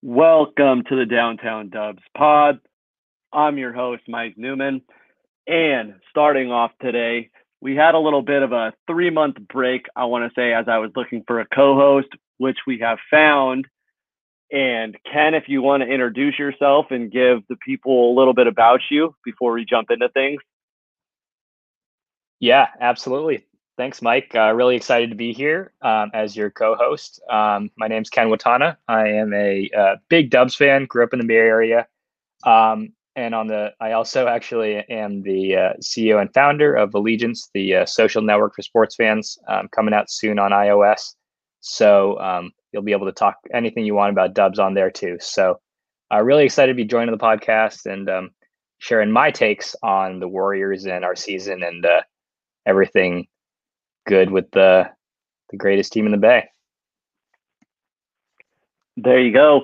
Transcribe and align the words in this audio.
Welcome 0.00 0.84
to 0.84 0.94
the 0.94 1.06
Downtown 1.06 1.70
Dubs 1.70 2.04
Pod. 2.16 2.60
I'm 3.32 3.58
your 3.58 3.72
host, 3.72 4.02
Mike 4.06 4.34
Newman. 4.36 4.82
And 5.48 5.94
starting 6.08 6.52
off 6.52 6.70
today, 6.80 7.30
we 7.60 7.74
had 7.74 7.96
a 7.96 7.98
little 7.98 8.22
bit 8.22 8.44
of 8.44 8.52
a 8.52 8.72
three 8.86 9.10
month 9.10 9.38
break, 9.52 9.86
I 9.96 10.04
want 10.04 10.24
to 10.24 10.40
say, 10.40 10.54
as 10.54 10.68
I 10.68 10.78
was 10.78 10.92
looking 10.94 11.24
for 11.26 11.40
a 11.40 11.48
co 11.52 11.74
host, 11.74 12.06
which 12.36 12.58
we 12.64 12.78
have 12.78 12.98
found. 13.10 13.66
And 14.52 14.96
Ken, 15.12 15.34
if 15.34 15.48
you 15.48 15.62
want 15.62 15.82
to 15.82 15.88
introduce 15.88 16.38
yourself 16.38 16.86
and 16.90 17.10
give 17.10 17.40
the 17.48 17.56
people 17.56 18.12
a 18.12 18.16
little 18.16 18.34
bit 18.34 18.46
about 18.46 18.82
you 18.92 19.16
before 19.24 19.50
we 19.50 19.64
jump 19.64 19.90
into 19.90 20.08
things. 20.10 20.40
Yeah, 22.38 22.68
absolutely. 22.80 23.47
Thanks, 23.78 24.02
Mike. 24.02 24.34
Uh, 24.34 24.52
really 24.54 24.74
excited 24.74 25.08
to 25.10 25.14
be 25.14 25.32
here 25.32 25.72
um, 25.82 26.10
as 26.12 26.36
your 26.36 26.50
co-host. 26.50 27.22
Um, 27.30 27.70
my 27.78 27.86
name's 27.86 28.10
Ken 28.10 28.26
Watana. 28.26 28.76
I 28.88 29.06
am 29.06 29.32
a 29.32 29.70
uh, 29.70 29.96
big 30.08 30.30
Dubs 30.30 30.56
fan. 30.56 30.86
Grew 30.86 31.04
up 31.04 31.12
in 31.12 31.20
the 31.20 31.24
Bay 31.24 31.36
Area, 31.36 31.86
um, 32.42 32.88
and 33.14 33.36
on 33.36 33.46
the 33.46 33.72
I 33.80 33.92
also 33.92 34.26
actually 34.26 34.78
am 34.90 35.22
the 35.22 35.54
uh, 35.54 35.72
CEO 35.80 36.20
and 36.20 36.28
founder 36.34 36.74
of 36.74 36.92
Allegiance, 36.92 37.50
the 37.54 37.76
uh, 37.76 37.86
social 37.86 38.20
network 38.20 38.56
for 38.56 38.62
sports 38.62 38.96
fans, 38.96 39.38
um, 39.46 39.68
coming 39.68 39.94
out 39.94 40.10
soon 40.10 40.40
on 40.40 40.50
iOS. 40.50 41.14
So 41.60 42.18
um, 42.18 42.50
you'll 42.72 42.82
be 42.82 42.90
able 42.90 43.06
to 43.06 43.12
talk 43.12 43.36
anything 43.54 43.84
you 43.84 43.94
want 43.94 44.10
about 44.10 44.34
Dubs 44.34 44.58
on 44.58 44.74
there 44.74 44.90
too. 44.90 45.18
So 45.20 45.60
uh, 46.12 46.20
really 46.20 46.44
excited 46.44 46.72
to 46.72 46.76
be 46.76 46.84
joining 46.84 47.12
the 47.12 47.24
podcast 47.24 47.86
and 47.86 48.10
um, 48.10 48.30
sharing 48.78 49.12
my 49.12 49.30
takes 49.30 49.76
on 49.84 50.18
the 50.18 50.26
Warriors 50.26 50.84
and 50.84 51.04
our 51.04 51.14
season 51.14 51.62
and 51.62 51.86
everything 52.66 53.28
good 54.08 54.30
with 54.30 54.50
the 54.52 54.90
the 55.50 55.56
greatest 55.56 55.92
team 55.92 56.06
in 56.06 56.12
the 56.12 56.18
Bay. 56.18 56.48
There 58.96 59.20
you 59.20 59.32
go. 59.32 59.62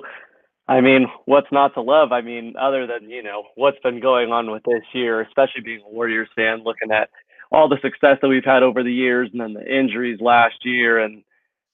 I 0.67 0.81
mean, 0.81 1.07
what's 1.25 1.51
not 1.51 1.73
to 1.75 1.81
love? 1.81 2.11
I 2.11 2.21
mean, 2.21 2.55
other 2.59 2.87
than 2.87 3.09
you 3.09 3.21
know 3.21 3.43
what's 3.55 3.79
been 3.83 3.99
going 3.99 4.31
on 4.31 4.49
with 4.49 4.63
this 4.63 4.83
year, 4.93 5.21
especially 5.21 5.61
being 5.61 5.81
a 5.85 5.93
Warriors 5.93 6.29
fan, 6.35 6.63
looking 6.63 6.91
at 6.91 7.09
all 7.51 7.67
the 7.67 7.79
success 7.81 8.17
that 8.21 8.27
we've 8.27 8.45
had 8.45 8.63
over 8.63 8.81
the 8.81 8.93
years, 8.93 9.29
and 9.31 9.41
then 9.41 9.53
the 9.53 9.79
injuries 9.79 10.19
last 10.21 10.63
year, 10.63 10.99
and 10.99 11.23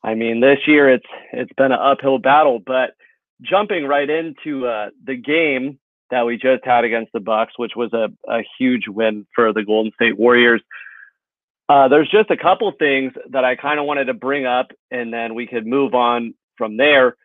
I 0.04 0.16
mean, 0.16 0.42
this 0.42 0.60
year 0.66 0.90
it's 0.90 1.06
it's 1.32 1.54
been 1.54 1.72
an 1.72 1.80
uphill 1.80 2.18
battle. 2.18 2.60
But 2.66 2.96
jumping 3.42 3.86
right 3.86 4.10
into 4.10 4.68
uh, 4.68 4.90
the 5.06 5.16
game 5.16 5.80
that 6.10 6.26
we 6.26 6.36
just 6.38 6.66
had 6.66 6.84
against 6.84 7.14
the 7.14 7.20
Bucks, 7.20 7.54
which 7.58 7.74
was 7.76 7.94
a, 7.94 8.10
a 8.28 8.42
huge 8.60 8.88
win 8.88 9.26
for 9.34 9.54
the 9.54 9.64
Golden 9.64 9.94
State 9.94 10.18
Warriors. 10.18 10.62
Uh, 11.72 11.88
there's 11.88 12.10
just 12.10 12.30
a 12.30 12.36
couple 12.36 12.70
things 12.78 13.14
that 13.30 13.46
I 13.46 13.56
kind 13.56 13.80
of 13.80 13.86
wanted 13.86 14.06
to 14.06 14.14
bring 14.14 14.46
up, 14.46 14.72
and 14.92 15.14
then 15.14 15.36
we 15.36 15.48
could 15.48 15.66
move 15.66 15.94
on 15.94 16.34
from 16.58 16.76
there. 16.76 17.16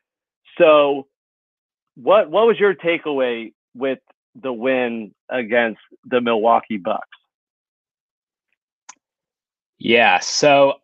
So, 0.56 1.08
what 1.96 2.30
what 2.30 2.46
was 2.46 2.56
your 2.56 2.72
takeaway 2.72 3.54
with 3.74 3.98
the 4.40 4.52
win 4.52 5.12
against 5.28 5.80
the 6.04 6.20
Milwaukee 6.20 6.76
Bucks? 6.76 7.08
Yeah. 9.78 10.20
So 10.20 10.74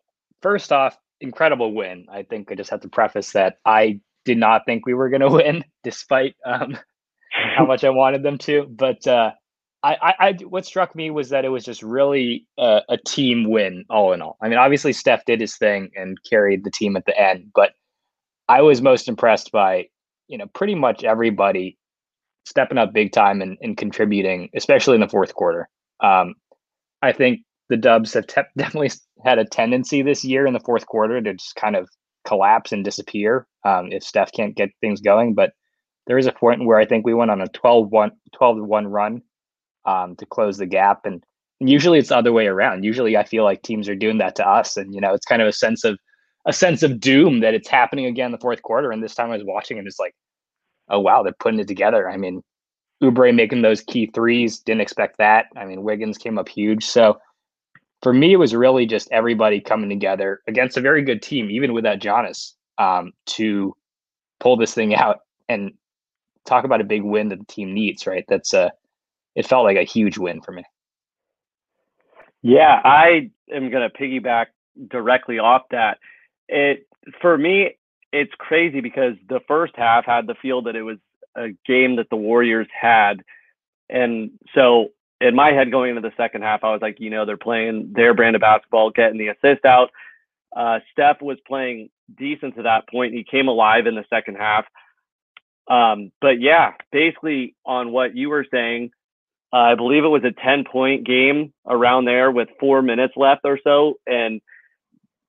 first 0.41 0.73
off, 0.73 0.97
incredible 1.21 1.73
win. 1.73 2.07
I 2.11 2.23
think 2.23 2.51
I 2.51 2.55
just 2.55 2.69
have 2.69 2.81
to 2.81 2.89
preface 2.89 3.31
that 3.31 3.59
I 3.65 4.01
did 4.25 4.39
not 4.39 4.65
think 4.65 4.85
we 4.85 4.93
were 4.93 5.07
going 5.07 5.21
to 5.29 5.29
win, 5.29 5.63
despite 5.85 6.35
um, 6.45 6.77
how 7.31 7.65
much 7.65 7.85
I 7.85 7.91
wanted 7.91 8.23
them 8.23 8.39
to. 8.39 8.65
But 8.69 9.07
uh, 9.07 9.31
I, 9.83 10.15
I, 10.19 10.31
what 10.47 10.65
struck 10.65 10.95
me 10.95 11.11
was 11.11 11.29
that 11.29 11.43
it 11.43 11.49
was 11.49 11.65
just 11.65 11.83
really 11.83 12.47
a, 12.57 12.81
a, 12.87 12.97
team 12.97 13.49
win, 13.49 13.83
all 13.89 14.13
in 14.13 14.21
all. 14.21 14.37
I 14.41 14.47
mean, 14.47 14.57
obviously 14.57 14.93
Steph 14.93 15.25
did 15.25 15.41
his 15.41 15.57
thing 15.57 15.91
and 15.95 16.17
carried 16.23 16.63
the 16.63 16.71
team 16.71 16.95
at 16.95 17.05
the 17.05 17.19
end, 17.19 17.51
but 17.53 17.71
I 18.47 18.61
was 18.61 18.81
most 18.81 19.09
impressed 19.09 19.51
by, 19.51 19.87
you 20.27 20.37
know, 20.37 20.45
pretty 20.53 20.75
much 20.75 21.03
everybody 21.03 21.77
stepping 22.45 22.77
up 22.77 22.93
big 22.93 23.11
time 23.11 23.41
and, 23.41 23.57
and 23.61 23.75
contributing, 23.75 24.49
especially 24.55 24.95
in 24.95 25.01
the 25.01 25.09
fourth 25.09 25.35
quarter. 25.35 25.67
Um, 25.99 26.35
I 27.01 27.11
think 27.11 27.41
the 27.67 27.77
Dubs 27.77 28.13
have 28.13 28.27
te- 28.27 28.41
definitely 28.57 28.91
had 29.25 29.37
a 29.37 29.45
tendency 29.45 30.01
this 30.01 30.23
year 30.23 30.45
in 30.45 30.53
the 30.53 30.61
fourth 30.61 30.85
quarter 30.85 31.21
to 31.21 31.33
just 31.33 31.55
kind 31.55 31.75
of 31.75 31.89
collapse 32.25 32.71
and 32.71 32.85
disappear 32.85 33.47
um, 33.65 33.91
if 33.91 34.01
Steph 34.01 34.31
can't 34.31 34.55
get 34.55 34.69
things 34.79 35.01
going. 35.01 35.33
But 35.33 35.51
there 36.07 36.17
is 36.17 36.27
a 36.27 36.31
point 36.31 36.65
where 36.65 36.79
I 36.79 36.85
think 36.85 37.05
we 37.05 37.13
went 37.13 37.31
on 37.31 37.41
a 37.41 37.47
12 37.47 37.89
1, 37.89 38.11
12 38.33 38.57
1 38.65 38.87
run 38.87 39.21
um, 39.85 40.15
to 40.17 40.25
close 40.25 40.57
the 40.57 40.65
gap. 40.65 41.05
And, 41.05 41.23
usually 41.59 41.97
it's 41.97 42.09
the 42.09 42.17
other 42.17 42.33
way 42.33 42.47
around. 42.47 42.83
Usually 42.83 43.15
I 43.15 43.23
feel 43.23 43.45
like 43.45 43.61
teams 43.61 43.87
are 43.87 43.95
doing 43.95 44.17
that 44.17 44.35
to 44.35 44.45
us. 44.45 44.75
And, 44.75 44.93
you 44.93 44.99
know, 44.99 45.13
it's 45.13 45.25
kind 45.25 45.41
of 45.41 45.47
a 45.47 45.53
sense 45.53 45.85
of, 45.85 45.97
a 46.45 46.51
sense 46.51 46.83
of 46.83 46.99
doom 46.99 47.39
that 47.39 47.53
it's 47.53 47.69
happening 47.69 48.05
again 48.05 48.27
in 48.27 48.31
the 48.33 48.37
fourth 48.37 48.61
quarter. 48.63 48.91
And 48.91 49.01
this 49.01 49.15
time 49.15 49.31
I 49.31 49.37
was 49.37 49.45
watching 49.45 49.77
and 49.77 49.87
it's 49.87 49.99
like, 49.99 50.13
oh, 50.89 50.99
wow, 50.99 51.23
they're 51.23 51.33
putting 51.39 51.61
it 51.61 51.67
together. 51.67 52.09
I 52.09 52.17
mean, 52.17 52.43
Oubre 53.01 53.33
making 53.33 53.61
those 53.61 53.81
key 53.81 54.11
threes, 54.13 54.59
didn't 54.59 54.81
expect 54.81 55.17
that. 55.19 55.45
I 55.55 55.63
mean, 55.63 55.83
Wiggins 55.83 56.17
came 56.17 56.37
up 56.37 56.49
huge. 56.49 56.85
So 56.85 57.17
for 58.01 58.13
me, 58.13 58.33
it 58.33 58.37
was 58.37 58.53
really 58.53 58.85
just 58.85 59.09
everybody 59.11 59.61
coming 59.61 59.89
together 59.89 60.41
against 60.47 60.75
a 60.75 60.81
very 60.81 61.01
good 61.01 61.21
team, 61.21 61.49
even 61.49 61.73
without 61.73 61.99
Giannis, 61.99 62.53
um, 62.77 63.13
to 63.27 63.73
pull 64.41 64.57
this 64.57 64.73
thing 64.73 64.93
out 64.93 65.19
and 65.47 65.71
talk 66.45 66.65
about 66.65 66.81
a 66.81 66.85
big 66.85 67.03
win 67.03 67.29
that 67.29 67.39
the 67.39 67.45
team 67.45 67.73
needs, 67.73 68.05
right? 68.05 68.25
That's 68.27 68.53
a 68.53 68.73
it 69.35 69.47
felt 69.47 69.63
like 69.63 69.77
a 69.77 69.83
huge 69.83 70.17
win 70.17 70.41
for 70.41 70.51
me. 70.51 70.63
Yeah, 72.41 72.79
I 72.83 73.31
am 73.51 73.69
going 73.69 73.89
to 73.89 73.97
piggyback 73.97 74.47
directly 74.89 75.39
off 75.39 75.63
that. 75.71 75.97
It 76.47 76.87
for 77.21 77.37
me, 77.37 77.77
it's 78.11 78.33
crazy 78.37 78.81
because 78.81 79.15
the 79.27 79.39
first 79.47 79.73
half 79.75 80.05
had 80.05 80.27
the 80.27 80.35
feel 80.35 80.61
that 80.63 80.75
it 80.75 80.83
was 80.83 80.97
a 81.35 81.49
game 81.65 81.95
that 81.95 82.09
the 82.09 82.15
Warriors 82.15 82.67
had, 82.79 83.23
and 83.89 84.31
so 84.53 84.89
in 85.23 85.35
my 85.35 85.51
head 85.51 85.71
going 85.71 85.95
into 85.95 86.01
the 86.01 86.13
second 86.17 86.41
half, 86.41 86.63
I 86.63 86.71
was 86.71 86.81
like, 86.81 86.99
you 86.99 87.09
know, 87.09 87.25
they're 87.25 87.37
playing 87.37 87.93
their 87.95 88.13
brand 88.13 88.35
of 88.35 88.41
basketball, 88.41 88.91
getting 88.91 89.17
the 89.17 89.29
assist 89.29 89.63
out. 89.63 89.89
Uh, 90.55 90.79
Steph 90.91 91.21
was 91.21 91.37
playing 91.47 91.89
decent 92.17 92.55
to 92.57 92.63
that 92.63 92.89
point. 92.89 93.13
He 93.13 93.23
came 93.23 93.47
alive 93.47 93.87
in 93.87 93.95
the 93.95 94.05
second 94.09 94.35
half. 94.35 94.65
Um, 95.69 96.11
but 96.19 96.41
yeah, 96.41 96.73
basically 96.91 97.55
on 97.65 97.91
what 97.91 98.17
you 98.17 98.29
were 98.29 98.45
saying, 98.51 98.91
uh, 99.53 99.57
I 99.57 99.75
believe 99.75 100.03
it 100.03 100.07
was 100.07 100.23
a 100.23 100.31
10 100.43 100.63
point 100.71 101.05
game 101.05 101.53
around 101.67 102.05
there 102.05 102.31
with 102.31 102.49
four 102.59 102.81
minutes 102.81 103.13
left 103.15 103.41
or 103.43 103.59
so. 103.63 103.95
And 104.07 104.41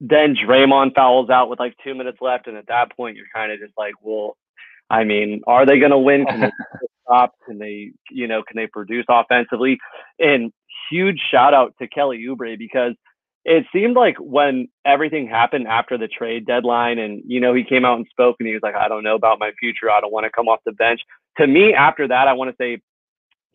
then 0.01 0.35
Draymond 0.35 0.95
fouls 0.95 1.29
out 1.29 1.51
with 1.51 1.59
like 1.59 1.75
two 1.85 1.95
minutes 1.95 2.19
left. 2.23 2.47
And 2.47 2.57
at 2.57 2.69
that 2.69 2.97
point, 2.97 3.17
you're 3.17 3.27
kind 3.35 3.53
of 3.53 3.59
just 3.61 3.75
like, 3.77 3.95
well, 4.01 4.37
I 4.89 5.05
mean, 5.05 5.43
are 5.47 5.67
they 5.67 5.79
going 5.79 5.91
to 5.91 5.99
win? 5.99 6.25
Can 6.25 6.41
they 6.41 6.51
stop? 7.07 7.35
Can 7.47 7.59
they, 7.59 7.93
you 8.11 8.27
know, 8.27 8.43
can 8.43 8.57
they 8.57 8.67
produce 8.67 9.05
offensively? 9.11 9.79
And 10.19 10.53
huge 10.91 11.21
shout 11.31 11.53
out 11.53 11.75
to 11.81 11.89
Kelly 11.89 12.25
Oubre 12.27 12.59
because 12.59 12.95
it 13.45 13.67
seemed 13.75 13.95
like 13.95 14.17
when 14.19 14.69
everything 14.87 15.29
happened 15.29 15.67
after 15.69 15.99
the 15.99 16.09
trade 16.09 16.47
deadline 16.47 16.99
and, 16.99 17.23
you 17.27 17.41
know, 17.41 17.53
he 17.53 17.63
came 17.63 17.85
out 17.85 17.99
and 17.99 18.07
spoke 18.09 18.37
and 18.41 18.49
he 18.49 18.55
was 18.55 18.63
like, 18.63 18.75
I 18.75 18.89
don't 18.89 19.05
know 19.05 19.17
about 19.17 19.39
my 19.39 19.53
future. 19.61 19.91
I 19.91 20.01
don't 20.01 20.13
want 20.13 20.25
to 20.25 20.31
come 20.31 20.49
off 20.49 20.61
the 20.65 20.73
bench. 20.73 21.01
To 21.37 21.47
me, 21.47 21.75
after 21.75 22.09
that, 22.09 22.27
I 22.27 22.33
want 22.33 22.51
to 22.51 22.57
say 22.59 22.81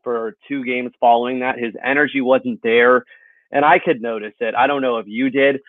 for 0.03 0.35
two 0.47 0.63
games 0.63 0.91
following 0.99 1.39
that. 1.39 1.57
His 1.57 1.73
energy 1.83 2.21
wasn't 2.21 2.61
there, 2.63 3.05
and 3.51 3.65
I 3.65 3.79
could 3.79 4.01
notice 4.01 4.33
it. 4.39 4.55
I 4.55 4.67
don't 4.67 4.81
know 4.81 4.97
if 4.97 5.07
you 5.07 5.29
did, 5.29 5.59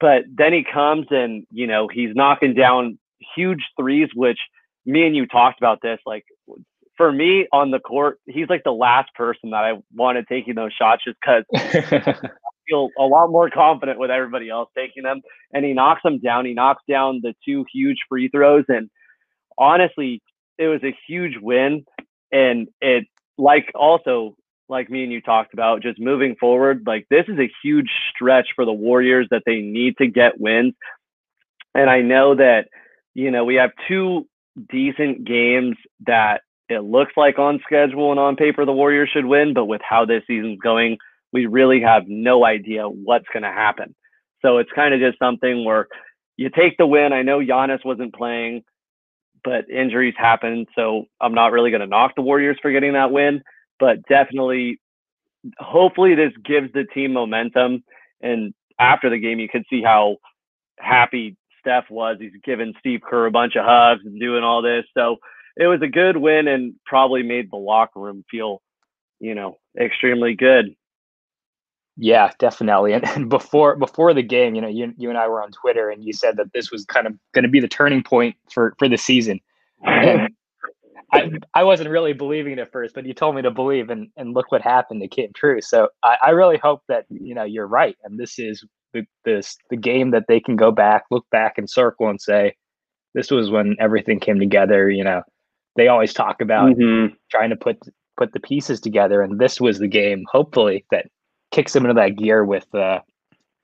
but 0.00 0.24
then 0.32 0.52
he 0.52 0.64
comes 0.64 1.06
and 1.10 1.46
you 1.50 1.66
know 1.66 1.88
he's 1.88 2.14
knocking 2.14 2.54
down 2.54 2.98
huge 3.36 3.62
threes, 3.78 4.08
which 4.14 4.38
me 4.84 5.06
and 5.06 5.16
you 5.16 5.26
talked 5.26 5.58
about 5.58 5.80
this. 5.82 5.98
Like 6.06 6.24
for 6.96 7.12
me 7.12 7.46
on 7.52 7.70
the 7.70 7.78
court, 7.78 8.18
he's 8.26 8.48
like 8.48 8.64
the 8.64 8.72
last 8.72 9.14
person 9.14 9.50
that 9.50 9.64
I 9.64 9.72
wanted 9.94 10.26
taking 10.28 10.54
those 10.54 10.72
shots 10.72 11.02
just 11.04 11.18
because 11.20 11.44
I 11.54 12.30
feel 12.68 12.90
a 12.98 13.04
lot 13.04 13.28
more 13.30 13.50
confident 13.50 13.98
with 13.98 14.10
everybody 14.10 14.48
else 14.48 14.68
taking 14.76 15.02
them. 15.02 15.20
And 15.52 15.64
he 15.64 15.72
knocks 15.72 16.02
them 16.02 16.18
down. 16.20 16.44
He 16.44 16.54
knocks 16.54 16.82
down 16.88 17.20
the 17.22 17.34
two 17.44 17.64
huge 17.72 17.98
free 18.08 18.28
throws. 18.28 18.64
And 18.68 18.90
honestly, 19.58 20.22
it 20.58 20.68
was 20.68 20.82
a 20.82 20.96
huge 21.06 21.34
win. 21.40 21.84
And 22.30 22.68
it 22.80 23.06
like 23.38 23.70
also 23.74 24.36
like 24.68 24.90
me 24.90 25.02
and 25.02 25.12
you 25.12 25.20
talked 25.20 25.52
about, 25.52 25.82
just 25.82 26.00
moving 26.00 26.34
forward, 26.36 26.84
like 26.86 27.06
this 27.10 27.24
is 27.28 27.38
a 27.38 27.50
huge 27.62 27.90
stretch 28.10 28.48
for 28.56 28.64
the 28.64 28.72
Warriors 28.72 29.28
that 29.30 29.42
they 29.44 29.60
need 29.60 29.96
to 29.98 30.06
get 30.06 30.40
wins. 30.40 30.74
And 31.74 31.90
I 31.90 32.00
know 32.00 32.34
that, 32.34 32.68
you 33.14 33.30
know, 33.30 33.44
we 33.44 33.56
have 33.56 33.70
two 33.88 34.26
decent 34.70 35.24
games 35.24 35.76
that 36.06 36.42
it 36.68 36.84
looks 36.84 37.12
like 37.16 37.38
on 37.38 37.60
schedule 37.64 38.10
and 38.10 38.20
on 38.20 38.36
paper 38.36 38.64
the 38.64 38.72
Warriors 38.72 39.10
should 39.12 39.26
win, 39.26 39.52
but 39.52 39.66
with 39.66 39.82
how 39.86 40.04
this 40.04 40.22
season's 40.26 40.58
going, 40.60 40.96
we 41.32 41.46
really 41.46 41.80
have 41.80 42.04
no 42.06 42.44
idea 42.44 42.88
what's 42.88 43.26
going 43.32 43.42
to 43.42 43.52
happen. 43.52 43.94
So 44.42 44.58
it's 44.58 44.70
kind 44.74 44.94
of 44.94 45.00
just 45.00 45.18
something 45.18 45.64
where 45.64 45.88
you 46.36 46.50
take 46.50 46.76
the 46.78 46.86
win. 46.86 47.12
I 47.12 47.22
know 47.22 47.40
Giannis 47.40 47.84
wasn't 47.84 48.14
playing 48.14 48.62
but 49.44 49.68
injuries 49.68 50.14
happen. 50.16 50.66
So 50.74 51.06
I'm 51.20 51.34
not 51.34 51.52
really 51.52 51.70
going 51.70 51.80
to 51.80 51.86
knock 51.86 52.12
the 52.16 52.22
Warriors 52.22 52.58
for 52.62 52.70
getting 52.70 52.92
that 52.94 53.12
win, 53.12 53.42
but 53.78 53.98
definitely, 54.08 54.80
hopefully, 55.58 56.14
this 56.14 56.32
gives 56.44 56.72
the 56.72 56.84
team 56.84 57.12
momentum. 57.12 57.84
And 58.20 58.54
after 58.78 59.10
the 59.10 59.18
game, 59.18 59.38
you 59.38 59.48
could 59.48 59.64
see 59.68 59.82
how 59.82 60.16
happy 60.78 61.36
Steph 61.60 61.90
was. 61.90 62.16
He's 62.20 62.32
giving 62.44 62.74
Steve 62.78 63.00
Kerr 63.08 63.26
a 63.26 63.30
bunch 63.30 63.56
of 63.56 63.64
hugs 63.64 64.02
and 64.04 64.20
doing 64.20 64.42
all 64.42 64.62
this. 64.62 64.84
So 64.96 65.16
it 65.56 65.66
was 65.66 65.82
a 65.82 65.88
good 65.88 66.16
win 66.16 66.48
and 66.48 66.74
probably 66.86 67.22
made 67.22 67.50
the 67.50 67.56
locker 67.56 68.00
room 68.00 68.24
feel, 68.30 68.62
you 69.20 69.34
know, 69.34 69.58
extremely 69.78 70.34
good. 70.34 70.74
Yeah, 71.96 72.30
definitely. 72.38 72.92
And, 72.94 73.06
and 73.08 73.28
before 73.28 73.76
before 73.76 74.14
the 74.14 74.22
game, 74.22 74.54
you 74.54 74.60
know, 74.60 74.68
you 74.68 74.92
you 74.96 75.08
and 75.08 75.18
I 75.18 75.28
were 75.28 75.42
on 75.42 75.50
Twitter, 75.52 75.90
and 75.90 76.04
you 76.04 76.12
said 76.12 76.36
that 76.36 76.52
this 76.52 76.70
was 76.70 76.84
kind 76.84 77.06
of 77.06 77.14
going 77.32 77.44
to 77.44 77.50
be 77.50 77.60
the 77.60 77.68
turning 77.68 78.02
point 78.02 78.36
for 78.52 78.74
for 78.78 78.88
the 78.88 78.96
season. 78.96 79.40
And 79.84 80.30
I, 81.12 81.30
I 81.54 81.64
wasn't 81.64 81.90
really 81.90 82.14
believing 82.14 82.54
it 82.54 82.58
at 82.58 82.72
first, 82.72 82.94
but 82.94 83.04
you 83.04 83.12
told 83.12 83.34
me 83.34 83.42
to 83.42 83.50
believe, 83.50 83.90
and, 83.90 84.08
and 84.16 84.32
look 84.32 84.50
what 84.50 84.62
happened. 84.62 85.02
It 85.02 85.10
came 85.10 85.30
true. 85.34 85.60
So 85.60 85.88
I, 86.02 86.16
I 86.22 86.30
really 86.30 86.56
hope 86.56 86.82
that 86.88 87.04
you 87.10 87.34
know 87.34 87.44
you're 87.44 87.66
right, 87.66 87.96
and 88.04 88.18
this 88.18 88.38
is 88.38 88.64
the 88.94 89.04
this 89.24 89.56
the 89.70 89.76
game 89.76 90.10
that 90.12 90.24
they 90.28 90.40
can 90.40 90.56
go 90.56 90.70
back, 90.70 91.04
look 91.10 91.26
back, 91.30 91.58
and 91.58 91.68
circle 91.68 92.08
and 92.08 92.20
say, 92.20 92.56
this 93.14 93.30
was 93.30 93.50
when 93.50 93.76
everything 93.78 94.20
came 94.20 94.38
together. 94.38 94.88
You 94.88 95.04
know, 95.04 95.22
they 95.76 95.88
always 95.88 96.14
talk 96.14 96.40
about 96.40 96.70
mm-hmm. 96.70 97.14
trying 97.30 97.50
to 97.50 97.56
put 97.56 97.78
put 98.16 98.32
the 98.32 98.40
pieces 98.40 98.80
together, 98.80 99.20
and 99.20 99.38
this 99.38 99.60
was 99.60 99.78
the 99.78 99.88
game. 99.88 100.24
Hopefully, 100.30 100.86
that 100.90 101.06
kicks 101.52 101.72
them 101.72 101.84
into 101.84 101.94
that 101.94 102.16
gear 102.16 102.44
with 102.44 102.74
uh, 102.74 103.00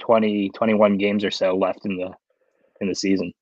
20, 0.01 0.51
21 0.51 0.99
games 0.99 1.25
or 1.25 1.31
so 1.31 1.57
left 1.57 1.85
in 1.85 1.97
the 1.97 2.13
in 2.81 2.89
the 2.89 2.95
season. 2.95 3.33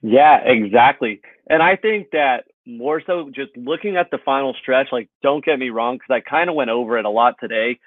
Yeah, 0.00 0.38
exactly. 0.44 1.20
And 1.48 1.62
I 1.62 1.76
think 1.76 2.10
that 2.12 2.44
more 2.66 3.02
so 3.04 3.30
just 3.34 3.56
looking 3.56 3.96
at 3.96 4.10
the 4.10 4.18
final 4.18 4.54
stretch, 4.54 4.88
like 4.92 5.08
don't 5.22 5.44
get 5.44 5.58
me 5.58 5.70
wrong, 5.70 5.96
because 5.96 6.10
I 6.10 6.20
kind 6.20 6.48
of 6.48 6.56
went 6.56 6.70
over 6.70 6.98
it 6.98 7.04
a 7.04 7.10
lot 7.10 7.34
today. 7.40 7.80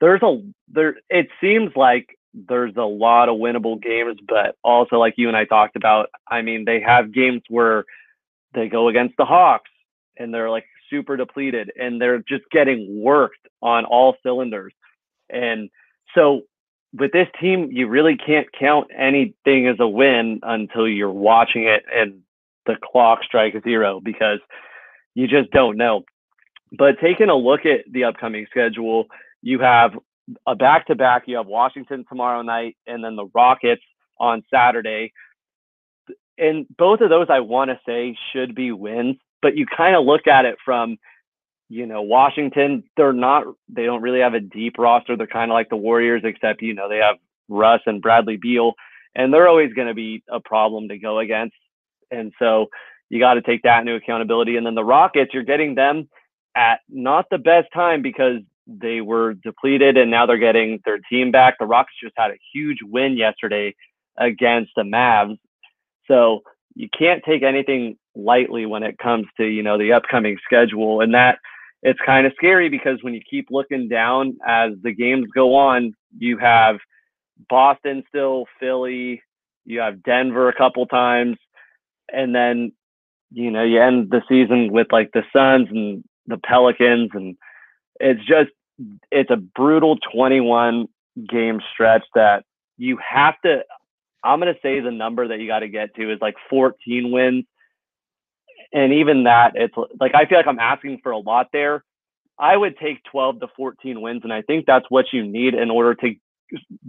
There's 0.00 0.22
a 0.22 0.42
there 0.68 0.96
it 1.08 1.28
seems 1.40 1.70
like 1.76 2.18
there's 2.34 2.76
a 2.76 2.82
lot 2.82 3.28
of 3.28 3.36
winnable 3.36 3.80
games, 3.80 4.18
but 4.26 4.56
also 4.64 4.96
like 4.96 5.14
you 5.16 5.28
and 5.28 5.36
I 5.36 5.44
talked 5.44 5.76
about, 5.76 6.08
I 6.28 6.42
mean, 6.42 6.64
they 6.64 6.80
have 6.80 7.12
games 7.12 7.42
where 7.48 7.84
they 8.54 8.68
go 8.68 8.88
against 8.88 9.16
the 9.16 9.24
Hawks 9.24 9.70
and 10.16 10.32
they're 10.32 10.50
like 10.50 10.64
super 10.90 11.16
depleted 11.16 11.72
and 11.78 12.00
they're 12.00 12.18
just 12.18 12.44
getting 12.50 13.00
worked 13.02 13.41
on 13.62 13.84
all 13.84 14.16
cylinders. 14.22 14.72
And 15.30 15.70
so 16.14 16.42
with 16.92 17.12
this 17.12 17.28
team, 17.40 17.70
you 17.72 17.88
really 17.88 18.16
can't 18.16 18.46
count 18.52 18.88
anything 18.96 19.66
as 19.66 19.76
a 19.80 19.88
win 19.88 20.40
until 20.42 20.86
you're 20.86 21.10
watching 21.10 21.64
it 21.64 21.84
and 21.92 22.20
the 22.66 22.76
clock 22.82 23.24
strike 23.24 23.54
zero 23.64 24.00
because 24.00 24.38
you 25.14 25.26
just 25.26 25.50
don't 25.50 25.76
know. 25.76 26.04
But 26.76 27.00
taking 27.00 27.28
a 27.28 27.34
look 27.34 27.66
at 27.66 27.80
the 27.90 28.04
upcoming 28.04 28.46
schedule, 28.50 29.06
you 29.42 29.58
have 29.60 29.92
a 30.46 30.54
back 30.54 30.86
to 30.86 30.94
back. 30.94 31.24
You 31.26 31.36
have 31.36 31.46
Washington 31.46 32.04
tomorrow 32.08 32.42
night 32.42 32.76
and 32.86 33.02
then 33.02 33.16
the 33.16 33.26
Rockets 33.34 33.82
on 34.18 34.42
Saturday. 34.52 35.12
And 36.38 36.66
both 36.76 37.00
of 37.00 37.10
those, 37.10 37.26
I 37.28 37.40
want 37.40 37.70
to 37.70 37.80
say, 37.86 38.16
should 38.32 38.54
be 38.54 38.72
wins. 38.72 39.16
But 39.42 39.56
you 39.56 39.66
kind 39.66 39.96
of 39.96 40.04
look 40.04 40.26
at 40.26 40.44
it 40.44 40.56
from 40.64 40.98
you 41.72 41.86
know, 41.86 42.02
Washington, 42.02 42.84
they're 42.98 43.14
not, 43.14 43.44
they 43.66 43.86
don't 43.86 44.02
really 44.02 44.20
have 44.20 44.34
a 44.34 44.40
deep 44.40 44.78
roster. 44.78 45.16
They're 45.16 45.26
kind 45.26 45.50
of 45.50 45.54
like 45.54 45.70
the 45.70 45.76
Warriors, 45.76 46.20
except, 46.22 46.60
you 46.60 46.74
know, 46.74 46.86
they 46.86 46.98
have 46.98 47.16
Russ 47.48 47.80
and 47.86 48.02
Bradley 48.02 48.36
Beal, 48.36 48.74
and 49.14 49.32
they're 49.32 49.48
always 49.48 49.72
going 49.72 49.88
to 49.88 49.94
be 49.94 50.22
a 50.30 50.38
problem 50.38 50.88
to 50.88 50.98
go 50.98 51.20
against. 51.20 51.56
And 52.10 52.30
so 52.38 52.66
you 53.08 53.18
got 53.20 53.34
to 53.34 53.40
take 53.40 53.62
that 53.62 53.80
into 53.80 53.94
accountability. 53.94 54.58
And 54.58 54.66
then 54.66 54.74
the 54.74 54.84
Rockets, 54.84 55.32
you're 55.32 55.44
getting 55.44 55.74
them 55.74 56.10
at 56.54 56.80
not 56.90 57.24
the 57.30 57.38
best 57.38 57.68
time 57.72 58.02
because 58.02 58.42
they 58.66 59.00
were 59.00 59.32
depleted 59.32 59.96
and 59.96 60.10
now 60.10 60.26
they're 60.26 60.36
getting 60.36 60.78
their 60.84 60.98
team 61.10 61.30
back. 61.30 61.54
The 61.58 61.64
Rockets 61.64 61.96
just 62.02 62.14
had 62.18 62.32
a 62.32 62.38
huge 62.52 62.80
win 62.82 63.16
yesterday 63.16 63.74
against 64.18 64.72
the 64.76 64.82
Mavs. 64.82 65.38
So 66.06 66.42
you 66.74 66.90
can't 66.90 67.24
take 67.24 67.42
anything 67.42 67.96
lightly 68.14 68.66
when 68.66 68.82
it 68.82 68.98
comes 68.98 69.26
to, 69.38 69.46
you 69.46 69.62
know, 69.62 69.78
the 69.78 69.94
upcoming 69.94 70.36
schedule. 70.44 71.00
And 71.00 71.14
that 71.14 71.38
it's 71.82 71.98
kind 72.06 72.26
of 72.26 72.32
scary 72.36 72.68
because 72.68 73.02
when 73.02 73.14
you 73.14 73.20
keep 73.28 73.48
looking 73.50 73.88
down 73.88 74.36
as 74.46 74.72
the 74.82 74.92
games 74.92 75.26
go 75.34 75.54
on, 75.54 75.94
you 76.16 76.38
have 76.38 76.78
Boston 77.48 78.04
still, 78.08 78.46
Philly, 78.60 79.22
you 79.64 79.80
have 79.80 80.02
Denver 80.02 80.48
a 80.48 80.54
couple 80.54 80.86
times, 80.86 81.36
and 82.12 82.34
then 82.34 82.72
you 83.32 83.50
know 83.50 83.64
you 83.64 83.80
end 83.80 84.10
the 84.10 84.22
season 84.28 84.72
with 84.72 84.88
like 84.92 85.10
the 85.12 85.24
Suns 85.34 85.68
and 85.70 86.04
the 86.26 86.38
Pelicans, 86.38 87.10
and 87.14 87.36
it's 87.98 88.24
just 88.24 88.50
it's 89.10 89.30
a 89.30 89.36
brutal 89.36 89.96
21 90.14 90.86
game 91.28 91.60
stretch 91.72 92.04
that 92.14 92.44
you 92.78 92.96
have 92.98 93.34
to. 93.44 93.64
I'm 94.22 94.38
gonna 94.38 94.54
say 94.62 94.78
the 94.78 94.92
number 94.92 95.26
that 95.28 95.40
you 95.40 95.48
got 95.48 95.60
to 95.60 95.68
get 95.68 95.94
to 95.96 96.12
is 96.12 96.20
like 96.20 96.36
14 96.48 97.10
wins 97.10 97.44
and 98.72 98.92
even 98.92 99.24
that, 99.24 99.52
it's 99.54 99.74
like 100.00 100.14
I 100.14 100.26
feel 100.26 100.38
like 100.38 100.46
I'm 100.46 100.58
asking 100.58 101.00
for 101.02 101.12
a 101.12 101.18
lot 101.18 101.48
there. 101.52 101.84
I 102.38 102.56
would 102.56 102.76
take 102.78 103.04
12 103.04 103.40
to 103.40 103.48
14 103.56 104.00
wins, 104.00 104.22
and 104.24 104.32
I 104.32 104.42
think 104.42 104.66
that's 104.66 104.86
what 104.88 105.06
you 105.12 105.24
need 105.24 105.54
in 105.54 105.70
order 105.70 105.94
to 105.96 106.14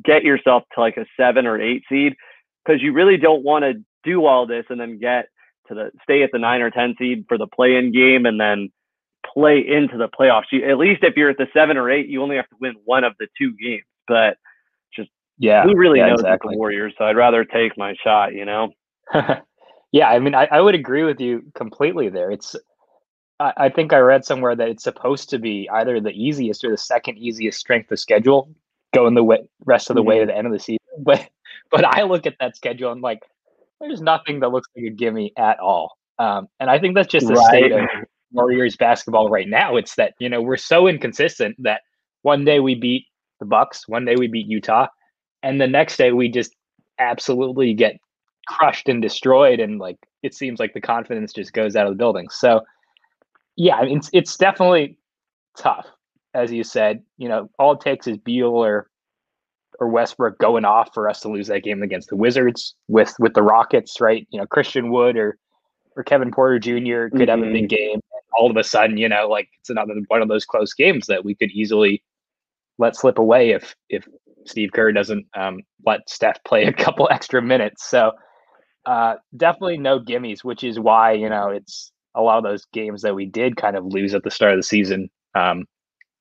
get 0.03 0.23
yourself 0.23 0.63
to 0.73 0.81
like 0.81 0.97
a 0.97 1.05
seven 1.17 1.45
or 1.45 1.61
eight 1.61 1.83
seed, 1.89 2.15
because 2.65 2.81
you 2.81 2.93
really 2.93 3.17
don't 3.17 3.43
want 3.43 3.63
to 3.63 3.83
do 4.03 4.25
all 4.25 4.47
this 4.47 4.65
and 4.69 4.79
then 4.79 4.99
get 4.99 5.27
to 5.67 5.75
the 5.75 5.91
stay 6.03 6.23
at 6.23 6.31
the 6.31 6.39
nine 6.39 6.61
or 6.61 6.69
10 6.69 6.95
seed 6.97 7.25
for 7.27 7.37
the 7.37 7.47
play-in 7.47 7.91
game 7.91 8.25
and 8.25 8.39
then 8.39 8.69
play 9.33 9.59
into 9.59 9.97
the 9.97 10.09
playoffs. 10.09 10.43
You, 10.51 10.69
at 10.69 10.77
least 10.77 11.03
if 11.03 11.15
you're 11.15 11.29
at 11.29 11.37
the 11.37 11.47
seven 11.53 11.77
or 11.77 11.89
eight, 11.89 12.07
you 12.07 12.21
only 12.21 12.35
have 12.35 12.49
to 12.49 12.55
win 12.59 12.75
one 12.85 13.03
of 13.03 13.13
the 13.19 13.27
two 13.37 13.53
games. 13.55 13.83
But 14.07 14.37
just 14.95 15.09
yeah, 15.37 15.63
who 15.63 15.75
really 15.75 15.99
yeah, 15.99 16.07
knows 16.07 16.19
exactly. 16.19 16.55
the 16.55 16.57
Warriors? 16.57 16.93
So 16.97 17.05
I'd 17.05 17.15
rather 17.15 17.45
take 17.45 17.77
my 17.77 17.95
shot. 18.03 18.33
You 18.33 18.45
know. 18.45 18.71
Yeah, 19.93 20.09
I 20.09 20.19
mean, 20.19 20.35
I, 20.35 20.47
I 20.51 20.59
would 20.59 20.75
agree 20.75 21.03
with 21.03 21.21
you 21.21 21.43
completely 21.55 22.09
there. 22.09 22.31
It's, 22.31 22.55
I, 23.39 23.53
I 23.55 23.69
think 23.69 23.93
I 23.93 23.99
read 23.99 24.25
somewhere 24.25 24.55
that 24.55 24.67
it's 24.67 24.83
supposed 24.83 25.29
to 25.29 25.39
be 25.39 25.69
either 25.71 26.01
the 26.01 26.11
easiest 26.11 26.65
or 26.65 26.71
the 26.71 26.77
second 26.77 27.17
easiest 27.19 27.59
strength 27.59 27.91
of 27.91 27.99
schedule 27.99 28.49
going 28.93 29.13
the 29.13 29.23
way, 29.23 29.37
rest 29.65 29.89
of 29.89 29.95
the 29.95 30.01
mm-hmm. 30.01 30.09
way 30.09 30.19
to 30.19 30.25
the 30.25 30.35
end 30.35 30.47
of 30.47 30.53
the 30.53 30.59
season. 30.59 30.79
But, 30.99 31.27
but 31.71 31.85
I 31.85 32.03
look 32.03 32.27
at 32.27 32.35
that 32.39 32.55
schedule 32.55 32.91
and 32.91 33.01
like, 33.01 33.23
there's 33.79 33.99
nothing 33.99 34.41
that 34.41 34.51
looks 34.51 34.67
like 34.75 34.85
a 34.85 34.91
gimme 34.91 35.33
at 35.35 35.59
all. 35.59 35.97
Um, 36.19 36.47
and 36.59 36.69
I 36.69 36.79
think 36.79 36.95
that's 36.95 37.11
just 37.11 37.27
the 37.27 37.33
right. 37.33 37.47
state 37.47 37.71
of 37.71 37.87
Warriors 38.31 38.75
basketball 38.75 39.29
right 39.29 39.47
now. 39.47 39.75
It's 39.75 39.95
that 39.95 40.13
you 40.19 40.29
know 40.29 40.41
we're 40.41 40.57
so 40.57 40.87
inconsistent 40.87 41.55
that 41.63 41.81
one 42.21 42.45
day 42.45 42.59
we 42.59 42.75
beat 42.75 43.07
the 43.39 43.45
Bucks, 43.45 43.87
one 43.87 44.05
day 44.05 44.15
we 44.15 44.27
beat 44.27 44.47
Utah, 44.47 44.87
and 45.41 45.59
the 45.59 45.67
next 45.67 45.97
day 45.97 46.11
we 46.11 46.29
just 46.29 46.55
absolutely 46.99 47.73
get 47.73 47.97
crushed 48.47 48.89
and 48.89 49.01
destroyed 49.01 49.59
and 49.59 49.79
like 49.79 49.97
it 50.21 50.33
seems 50.33 50.59
like 50.59 50.73
the 50.73 50.81
confidence 50.81 51.33
just 51.33 51.53
goes 51.53 51.75
out 51.75 51.87
of 51.87 51.93
the 51.93 51.97
building 51.97 52.29
so 52.29 52.61
yeah 53.55 53.75
I 53.75 53.85
mean, 53.85 53.97
it's, 53.97 54.09
it's 54.13 54.37
definitely 54.37 54.97
tough 55.57 55.87
as 56.33 56.51
you 56.51 56.63
said 56.63 57.01
you 57.17 57.29
know 57.29 57.49
all 57.59 57.73
it 57.73 57.81
takes 57.81 58.07
is 58.07 58.17
beal 58.17 58.49
or 58.49 58.89
or 59.79 59.87
westbrook 59.87 60.37
going 60.39 60.65
off 60.65 60.93
for 60.93 61.09
us 61.09 61.21
to 61.21 61.29
lose 61.29 61.47
that 61.47 61.63
game 61.63 61.83
against 61.83 62.09
the 62.09 62.15
wizards 62.15 62.75
with 62.87 63.13
with 63.19 63.33
the 63.33 63.41
rockets 63.41 64.01
right 64.01 64.27
you 64.31 64.39
know 64.39 64.45
christian 64.47 64.91
wood 64.91 65.15
or 65.15 65.37
or 65.95 66.03
kevin 66.03 66.31
porter 66.31 66.59
jr 66.59 66.69
could 66.69 66.81
mm-hmm. 66.81 67.29
have 67.29 67.39
a 67.39 67.51
big 67.51 67.69
mm-hmm. 67.69 67.75
game 67.75 67.99
all 68.35 68.49
of 68.49 68.57
a 68.57 68.63
sudden 68.63 68.97
you 68.97 69.07
know 69.07 69.27
like 69.27 69.49
it's 69.59 69.69
another 69.69 69.93
one 70.07 70.21
of 70.21 70.27
those 70.27 70.45
close 70.45 70.73
games 70.73 71.07
that 71.07 71.23
we 71.23 71.35
could 71.35 71.51
easily 71.51 72.03
let 72.77 72.95
slip 72.95 73.17
away 73.17 73.51
if 73.51 73.75
if 73.89 74.07
steve 74.45 74.71
kerr 74.73 74.91
doesn't 74.91 75.25
um, 75.35 75.59
let 75.85 76.07
steph 76.09 76.43
play 76.43 76.65
a 76.65 76.73
couple 76.83 77.07
extra 77.11 77.41
minutes 77.41 77.87
so 77.87 78.11
uh, 78.85 79.15
definitely 79.37 79.77
no 79.77 79.99
gimmies, 79.99 80.43
which 80.43 80.63
is 80.63 80.79
why 80.79 81.13
you 81.13 81.29
know 81.29 81.49
it's 81.49 81.91
a 82.15 82.21
lot 82.21 82.37
of 82.37 82.43
those 82.43 82.65
games 82.73 83.01
that 83.01 83.15
we 83.15 83.25
did 83.25 83.57
kind 83.57 83.75
of 83.75 83.85
lose 83.85 84.13
at 84.13 84.23
the 84.23 84.31
start 84.31 84.53
of 84.53 84.59
the 84.59 84.63
season 84.63 85.09
um, 85.35 85.65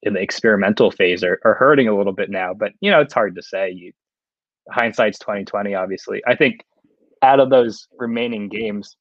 in 0.02 0.14
the 0.14 0.20
experimental 0.20 0.90
phase 0.90 1.22
are, 1.22 1.38
are 1.44 1.54
hurting 1.54 1.88
a 1.88 1.96
little 1.96 2.12
bit 2.12 2.30
now. 2.30 2.54
But 2.54 2.72
you 2.80 2.90
know, 2.90 3.00
it's 3.00 3.14
hard 3.14 3.34
to 3.36 3.42
say. 3.42 3.70
You, 3.70 3.92
hindsight's 4.70 5.18
twenty 5.18 5.44
twenty. 5.44 5.74
Obviously, 5.74 6.22
I 6.26 6.34
think 6.34 6.64
out 7.22 7.40
of 7.40 7.50
those 7.50 7.86
remaining 7.98 8.48
games, 8.48 8.96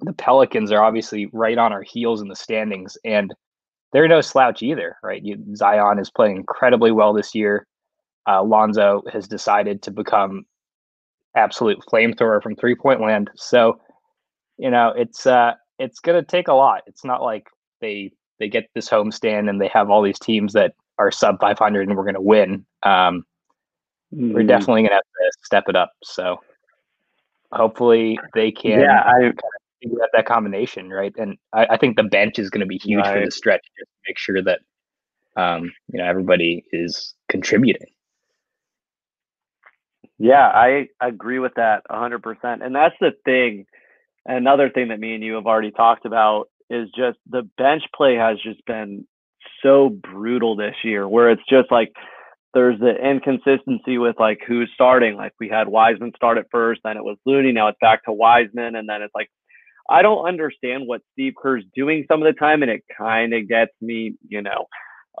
the 0.00 0.12
Pelicans 0.12 0.72
are 0.72 0.82
obviously 0.82 1.28
right 1.32 1.58
on 1.58 1.72
our 1.72 1.82
heels 1.82 2.20
in 2.20 2.28
the 2.28 2.36
standings, 2.36 2.96
and 3.04 3.34
they're 3.92 4.08
no 4.08 4.20
slouch 4.20 4.62
either, 4.62 4.96
right? 5.02 5.24
You, 5.24 5.38
Zion 5.56 5.98
is 5.98 6.10
playing 6.10 6.36
incredibly 6.36 6.92
well 6.92 7.12
this 7.12 7.34
year. 7.34 7.66
Uh, 8.26 8.42
Lonzo 8.42 9.02
has 9.10 9.26
decided 9.26 9.80
to 9.82 9.90
become 9.90 10.44
absolute 11.36 11.78
flamethrower 11.90 12.42
from 12.42 12.56
three 12.56 12.74
point 12.74 13.00
land. 13.00 13.30
So, 13.36 13.80
you 14.56 14.70
know, 14.70 14.92
it's 14.96 15.26
uh 15.26 15.52
it's 15.78 16.00
gonna 16.00 16.24
take 16.24 16.48
a 16.48 16.54
lot. 16.54 16.82
It's 16.86 17.04
not 17.04 17.22
like 17.22 17.46
they 17.80 18.12
they 18.38 18.48
get 18.48 18.68
this 18.74 18.88
homestand 18.88 19.48
and 19.48 19.60
they 19.60 19.68
have 19.68 19.90
all 19.90 20.02
these 20.02 20.18
teams 20.18 20.52
that 20.52 20.74
are 20.98 21.10
sub 21.10 21.40
500 21.40 21.88
and 21.88 21.96
we're 21.96 22.04
gonna 22.04 22.20
win. 22.20 22.64
Um, 22.82 23.24
mm. 24.14 24.32
We're 24.32 24.44
definitely 24.44 24.82
gonna 24.82 24.94
have 24.94 25.02
to 25.02 25.32
step 25.42 25.64
it 25.68 25.76
up. 25.76 25.92
So, 26.02 26.40
hopefully 27.52 28.18
they 28.34 28.50
can. 28.50 28.80
Yeah, 28.80 29.02
I 29.04 29.32
figure 29.82 30.02
out 30.02 30.10
that 30.12 30.26
combination, 30.26 30.90
right? 30.90 31.14
And 31.16 31.36
I, 31.52 31.66
I 31.70 31.76
think 31.76 31.96
the 31.96 32.02
bench 32.02 32.38
is 32.38 32.50
going 32.50 32.60
to 32.60 32.66
be 32.66 32.78
huge 32.78 33.04
right. 33.04 33.14
for 33.14 33.24
the 33.24 33.30
stretch. 33.30 33.64
Just 33.78 33.90
to 33.90 33.98
make 34.08 34.18
sure 34.18 34.42
that 34.42 34.60
um, 35.36 35.72
you 35.92 35.98
know 35.98 36.04
everybody 36.04 36.64
is 36.72 37.14
contributing. 37.28 37.88
Yeah, 40.18 40.46
I 40.46 40.88
agree 41.00 41.38
with 41.38 41.52
that 41.56 41.82
100%. 41.90 42.64
And 42.64 42.74
that's 42.74 42.94
the 43.00 43.12
thing. 43.24 43.66
another 44.26 44.70
thing 44.70 44.88
that 44.88 45.00
me 45.00 45.14
and 45.14 45.24
you 45.24 45.34
have 45.34 45.46
already 45.46 45.70
talked 45.70 46.04
about 46.06 46.48
is 46.70 46.88
just 46.96 47.18
the 47.28 47.42
bench 47.56 47.82
play 47.96 48.16
has 48.16 48.38
just 48.42 48.64
been 48.66 49.06
so 49.62 49.88
brutal 49.90 50.56
this 50.56 50.74
year, 50.84 51.08
where 51.08 51.30
it's 51.30 51.42
just 51.48 51.70
like 51.70 51.92
there's 52.54 52.78
the 52.80 52.94
inconsistency 52.96 53.98
with 53.98 54.16
like 54.18 54.40
who's 54.46 54.70
starting. 54.74 55.16
Like 55.16 55.32
we 55.40 55.48
had 55.48 55.68
Wiseman 55.68 56.12
start 56.16 56.38
at 56.38 56.46
first, 56.50 56.80
then 56.84 56.96
it 56.96 57.04
was 57.04 57.16
Looney, 57.26 57.52
now 57.52 57.68
it's 57.68 57.78
back 57.80 58.04
to 58.04 58.12
Wiseman, 58.12 58.76
and 58.76 58.88
then 58.88 59.02
it's 59.02 59.14
like 59.14 59.30
I 59.88 60.02
don't 60.02 60.26
understand 60.26 60.84
what 60.86 61.02
Steve 61.12 61.34
Kerr's 61.40 61.64
doing 61.74 62.04
some 62.08 62.22
of 62.22 62.26
the 62.32 62.38
time, 62.38 62.62
and 62.62 62.70
it 62.70 62.84
kind 62.96 63.32
of 63.34 63.48
gets 63.48 63.72
me, 63.80 64.14
you 64.28 64.42
know, 64.42 64.66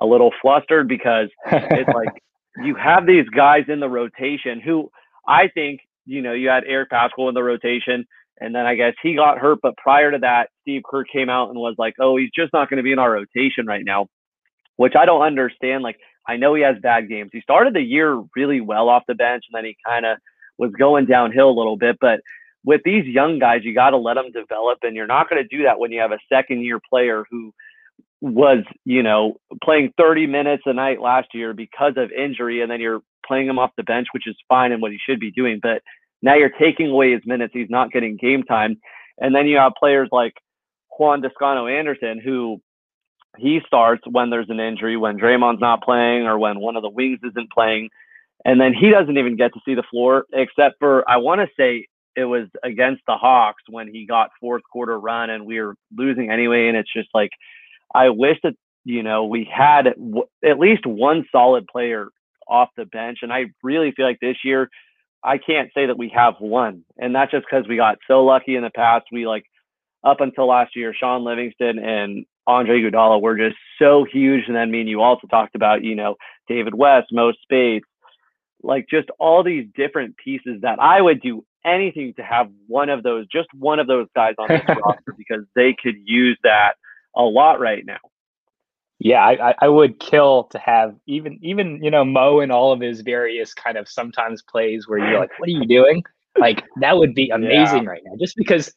a 0.00 0.06
little 0.06 0.32
flustered 0.42 0.88
because 0.88 1.28
it's 1.46 1.88
like 1.94 2.22
you 2.64 2.74
have 2.74 3.06
these 3.06 3.28
guys 3.28 3.64
in 3.68 3.80
the 3.80 3.88
rotation 3.88 4.60
who 4.60 4.90
I 5.26 5.48
think, 5.48 5.80
you 6.06 6.22
know, 6.22 6.32
you 6.32 6.48
had 6.48 6.64
Eric 6.66 6.90
Paschall 6.90 7.28
in 7.28 7.34
the 7.34 7.42
rotation, 7.42 8.06
and 8.40 8.54
then 8.54 8.66
I 8.66 8.74
guess 8.74 8.94
he 9.02 9.14
got 9.14 9.38
hurt. 9.38 9.58
But 9.62 9.76
prior 9.76 10.10
to 10.10 10.18
that, 10.18 10.48
Steve 10.62 10.82
Kerr 10.88 11.04
came 11.04 11.28
out 11.28 11.50
and 11.50 11.58
was 11.58 11.74
like, 11.78 11.94
oh, 12.00 12.16
he's 12.16 12.30
just 12.34 12.52
not 12.52 12.70
going 12.70 12.78
to 12.78 12.82
be 12.82 12.92
in 12.92 12.98
our 12.98 13.12
rotation 13.12 13.66
right 13.66 13.84
now, 13.84 14.06
which 14.76 14.94
I 14.98 15.04
don't 15.04 15.22
understand. 15.22 15.82
Like, 15.82 15.98
I 16.26 16.36
know 16.36 16.54
he 16.54 16.62
has 16.62 16.76
bad 16.80 17.08
games. 17.08 17.30
He 17.32 17.40
started 17.40 17.74
the 17.74 17.82
year 17.82 18.22
really 18.36 18.60
well 18.60 18.88
off 18.88 19.04
the 19.08 19.14
bench, 19.14 19.44
and 19.50 19.56
then 19.56 19.64
he 19.64 19.76
kind 19.86 20.06
of 20.06 20.18
was 20.56 20.70
going 20.78 21.06
downhill 21.06 21.50
a 21.50 21.58
little 21.58 21.76
bit. 21.76 21.98
But 22.00 22.20
with 22.64 22.82
these 22.84 23.06
young 23.06 23.38
guys, 23.38 23.60
you 23.64 23.74
got 23.74 23.90
to 23.90 23.96
let 23.96 24.14
them 24.14 24.30
develop, 24.32 24.78
and 24.82 24.94
you're 24.96 25.06
not 25.06 25.28
going 25.30 25.42
to 25.42 25.56
do 25.56 25.64
that 25.64 25.78
when 25.78 25.92
you 25.92 26.00
have 26.00 26.12
a 26.12 26.18
second 26.30 26.62
year 26.62 26.80
player 26.90 27.24
who 27.30 27.52
was, 28.20 28.64
you 28.84 29.02
know, 29.02 29.36
playing 29.62 29.92
30 29.96 30.26
minutes 30.26 30.64
a 30.66 30.72
night 30.72 31.00
last 31.00 31.28
year 31.34 31.54
because 31.54 31.94
of 31.96 32.10
injury, 32.10 32.62
and 32.62 32.70
then 32.70 32.80
you're 32.80 33.00
playing 33.26 33.48
him 33.48 33.58
off 33.58 33.70
the 33.76 33.82
bench, 33.84 34.08
which 34.12 34.26
is 34.26 34.36
fine 34.48 34.72
and 34.72 34.82
what 34.82 34.92
he 34.92 34.98
should 35.06 35.20
be 35.20 35.30
doing. 35.30 35.60
But 35.62 35.82
now 36.22 36.34
you're 36.34 36.50
taking 36.50 36.90
away 36.90 37.12
his 37.12 37.22
minutes. 37.24 37.52
He's 37.54 37.70
not 37.70 37.92
getting 37.92 38.16
game 38.16 38.42
time. 38.42 38.80
And 39.18 39.34
then 39.34 39.46
you 39.46 39.58
have 39.58 39.72
players 39.78 40.08
like 40.10 40.34
Juan 40.98 41.22
Toscano-Anderson, 41.22 42.20
who 42.20 42.60
he 43.36 43.60
starts 43.66 44.02
when 44.10 44.30
there's 44.30 44.50
an 44.50 44.58
injury, 44.60 44.96
when 44.96 45.18
Draymond's 45.18 45.60
not 45.60 45.82
playing 45.82 46.26
or 46.26 46.38
when 46.38 46.58
one 46.60 46.76
of 46.76 46.82
the 46.82 46.88
wings 46.88 47.20
isn't 47.22 47.52
playing. 47.52 47.90
And 48.44 48.60
then 48.60 48.72
he 48.72 48.90
doesn't 48.90 49.18
even 49.18 49.36
get 49.36 49.52
to 49.54 49.60
see 49.64 49.74
the 49.74 49.82
floor, 49.90 50.24
except 50.32 50.76
for, 50.78 51.08
I 51.08 51.18
want 51.18 51.40
to 51.40 51.48
say 51.56 51.86
it 52.16 52.24
was 52.24 52.48
against 52.64 53.02
the 53.06 53.14
Hawks 53.14 53.62
when 53.68 53.92
he 53.92 54.06
got 54.06 54.30
fourth 54.40 54.62
quarter 54.72 54.98
run 54.98 55.30
and 55.30 55.46
we 55.46 55.60
were 55.60 55.74
losing 55.96 56.30
anyway. 56.30 56.66
And 56.68 56.76
it's 56.76 56.92
just 56.92 57.08
like, 57.14 57.30
I 57.94 58.10
wish 58.10 58.38
that, 58.42 58.54
you 58.84 59.02
know, 59.02 59.24
we 59.24 59.44
had 59.50 59.84
w- 59.84 60.26
at 60.44 60.58
least 60.58 60.86
one 60.86 61.24
solid 61.32 61.66
player 61.66 62.08
off 62.46 62.70
the 62.76 62.86
bench. 62.86 63.18
And 63.22 63.32
I 63.32 63.46
really 63.62 63.92
feel 63.92 64.06
like 64.06 64.20
this 64.20 64.38
year, 64.44 64.68
I 65.22 65.38
can't 65.38 65.70
say 65.74 65.86
that 65.86 65.98
we 65.98 66.10
have 66.14 66.34
one. 66.38 66.84
And 66.96 67.14
that's 67.14 67.32
just 67.32 67.46
because 67.50 67.66
we 67.68 67.76
got 67.76 67.98
so 68.06 68.24
lucky 68.24 68.56
in 68.56 68.62
the 68.62 68.70
past. 68.70 69.06
We 69.12 69.26
like 69.26 69.44
up 70.04 70.20
until 70.20 70.46
last 70.46 70.76
year, 70.76 70.94
Shaun 70.94 71.24
Livingston 71.24 71.78
and 71.78 72.24
Andre 72.46 72.80
Iguodala 72.80 73.20
were 73.20 73.36
just 73.36 73.56
so 73.78 74.04
huge. 74.10 74.44
And 74.46 74.56
then 74.56 74.70
me 74.70 74.80
and 74.80 74.88
you 74.88 75.02
also 75.02 75.26
talked 75.26 75.54
about, 75.54 75.82
you 75.84 75.94
know, 75.94 76.16
David 76.48 76.74
West, 76.74 77.08
Mo 77.12 77.32
Speights, 77.42 77.86
like 78.62 78.86
just 78.88 79.08
all 79.18 79.42
these 79.42 79.66
different 79.76 80.16
pieces 80.16 80.60
that 80.62 80.78
I 80.80 81.00
would 81.00 81.20
do 81.20 81.44
anything 81.64 82.14
to 82.14 82.22
have 82.22 82.48
one 82.66 82.88
of 82.88 83.02
those, 83.02 83.26
just 83.26 83.48
one 83.54 83.78
of 83.78 83.86
those 83.86 84.06
guys 84.14 84.34
on 84.38 84.48
this 84.48 84.62
roster 84.68 85.14
because 85.16 85.44
they 85.54 85.74
could 85.80 85.96
use 86.04 86.38
that 86.42 86.74
a 87.16 87.22
lot 87.22 87.60
right 87.60 87.84
now. 87.84 87.98
Yeah, 89.00 89.22
I, 89.22 89.54
I 89.60 89.68
would 89.68 90.00
kill 90.00 90.44
to 90.50 90.58
have 90.58 90.96
even 91.06 91.38
even 91.40 91.82
you 91.82 91.90
know 91.90 92.04
Mo 92.04 92.40
and 92.40 92.50
all 92.50 92.72
of 92.72 92.80
his 92.80 93.02
various 93.02 93.54
kind 93.54 93.78
of 93.78 93.88
sometimes 93.88 94.42
plays 94.42 94.88
where 94.88 94.98
you're 94.98 95.20
like, 95.20 95.30
what 95.38 95.48
are 95.48 95.52
you 95.52 95.66
doing? 95.66 96.02
Like 96.36 96.64
that 96.80 96.96
would 96.96 97.14
be 97.14 97.30
amazing 97.30 97.84
yeah. 97.84 97.90
right 97.90 98.02
now, 98.04 98.14
just 98.18 98.36
because 98.36 98.72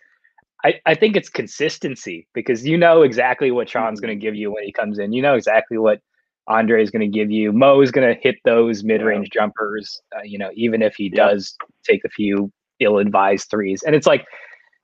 I, 0.63 0.75
I 0.85 0.95
think 0.95 1.15
it's 1.15 1.29
consistency 1.29 2.27
because 2.33 2.65
you 2.65 2.77
know 2.77 3.01
exactly 3.01 3.51
what 3.51 3.67
Shaun's 3.67 3.99
going 3.99 4.09
to 4.09 4.15
mm-hmm. 4.15 4.33
give 4.33 4.35
you 4.35 4.51
when 4.51 4.63
he 4.63 4.71
comes 4.71 4.99
in. 4.99 5.11
You 5.11 5.21
know 5.21 5.33
exactly 5.33 5.77
what 5.77 6.01
Andre 6.47 6.83
is 6.83 6.91
going 6.91 7.01
to 7.01 7.07
give 7.07 7.31
you. 7.31 7.51
Mo 7.51 7.81
is 7.81 7.91
going 7.91 8.13
to 8.13 8.19
hit 8.21 8.35
those 8.45 8.83
mid 8.83 9.01
range 9.01 9.29
yeah. 9.33 9.41
jumpers, 9.41 10.01
uh, 10.15 10.21
you 10.23 10.37
know, 10.37 10.51
even 10.53 10.81
if 10.81 10.95
he 10.95 11.05
yeah. 11.05 11.27
does 11.27 11.55
take 11.83 12.03
a 12.05 12.09
few 12.09 12.51
ill 12.79 12.97
advised 12.99 13.49
threes. 13.49 13.83
And 13.83 13.95
it's 13.95 14.07
like 14.07 14.25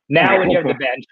now 0.09 0.39
when 0.39 0.49
you 0.49 0.57
have 0.57 0.67
the 0.67 0.73
bench, 0.79 1.05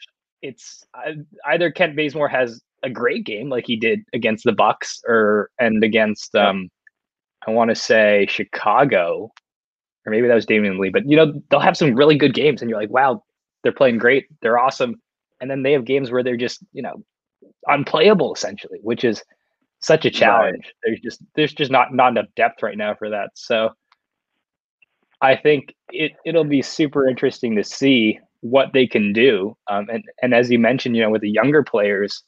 it's 0.46 0.86
uh, 0.94 1.12
either 1.48 1.72
Kent 1.72 1.96
Bazemore 1.96 2.30
has 2.30 2.62
a 2.84 2.90
great 2.90 3.26
game 3.26 3.50
like 3.50 3.66
he 3.66 3.76
did 3.76 4.02
against 4.14 4.44
the 4.44 4.52
Bucks 4.52 5.02
or 5.08 5.50
and 5.60 5.84
against 5.84 6.36
um 6.36 6.70
I 7.48 7.52
want 7.52 7.70
to 7.70 7.76
say 7.76 8.28
Chicago 8.30 9.32
or 10.06 10.12
maybe 10.12 10.28
that 10.28 10.36
was 10.36 10.46
Damion 10.46 10.80
Lee, 10.80 10.90
but 10.90 11.10
you 11.10 11.18
know 11.18 11.34
they'll 11.50 11.60
have 11.60 11.78
some 11.78 11.96
really 11.96 12.18
good 12.18 12.34
games 12.34 12.62
and 12.62 12.70
you're 12.70 12.80
like, 12.80 12.92
wow, 12.92 13.24
they're 13.64 13.72
playing 13.72 13.98
great, 13.98 14.28
they're 14.42 14.60
awesome, 14.60 14.96
and 15.42 15.50
then 15.50 15.64
they 15.64 15.72
have 15.72 15.86
games 15.86 16.12
where 16.12 16.24
they're 16.24 16.38
just 16.38 16.60
you 16.74 16.82
know 16.82 17.04
unplayable 17.68 18.34
essentially, 18.34 18.80
which 18.84 19.04
is 19.04 19.24
such 19.80 20.06
a 20.06 20.12
challenge. 20.12 20.64
Right. 20.64 20.74
There's 20.84 21.00
just 21.00 21.22
there's 21.36 21.54
just 21.54 21.72
not 21.72 21.94
not 21.94 22.12
enough 22.12 22.28
depth 22.36 22.62
right 22.62 22.78
now 22.78 22.94
for 22.94 23.10
that. 23.10 23.32
So 23.34 23.70
I 25.22 25.36
think 25.36 25.74
it 25.90 26.14
it'll 26.24 26.44
be 26.44 26.62
super 26.62 27.08
interesting 27.08 27.56
to 27.56 27.64
see 27.64 28.20
what 28.46 28.74
they 28.74 28.86
can 28.86 29.12
do. 29.12 29.58
Um, 29.70 29.88
and 29.92 30.04
and 30.22 30.34
as 30.34 30.52
you 30.52 30.60
mentioned, 30.60 30.96
you 30.96 31.02
know, 31.02 31.10
with 31.10 31.22
the 31.22 31.30
younger 31.30 31.64
players, 31.64 32.24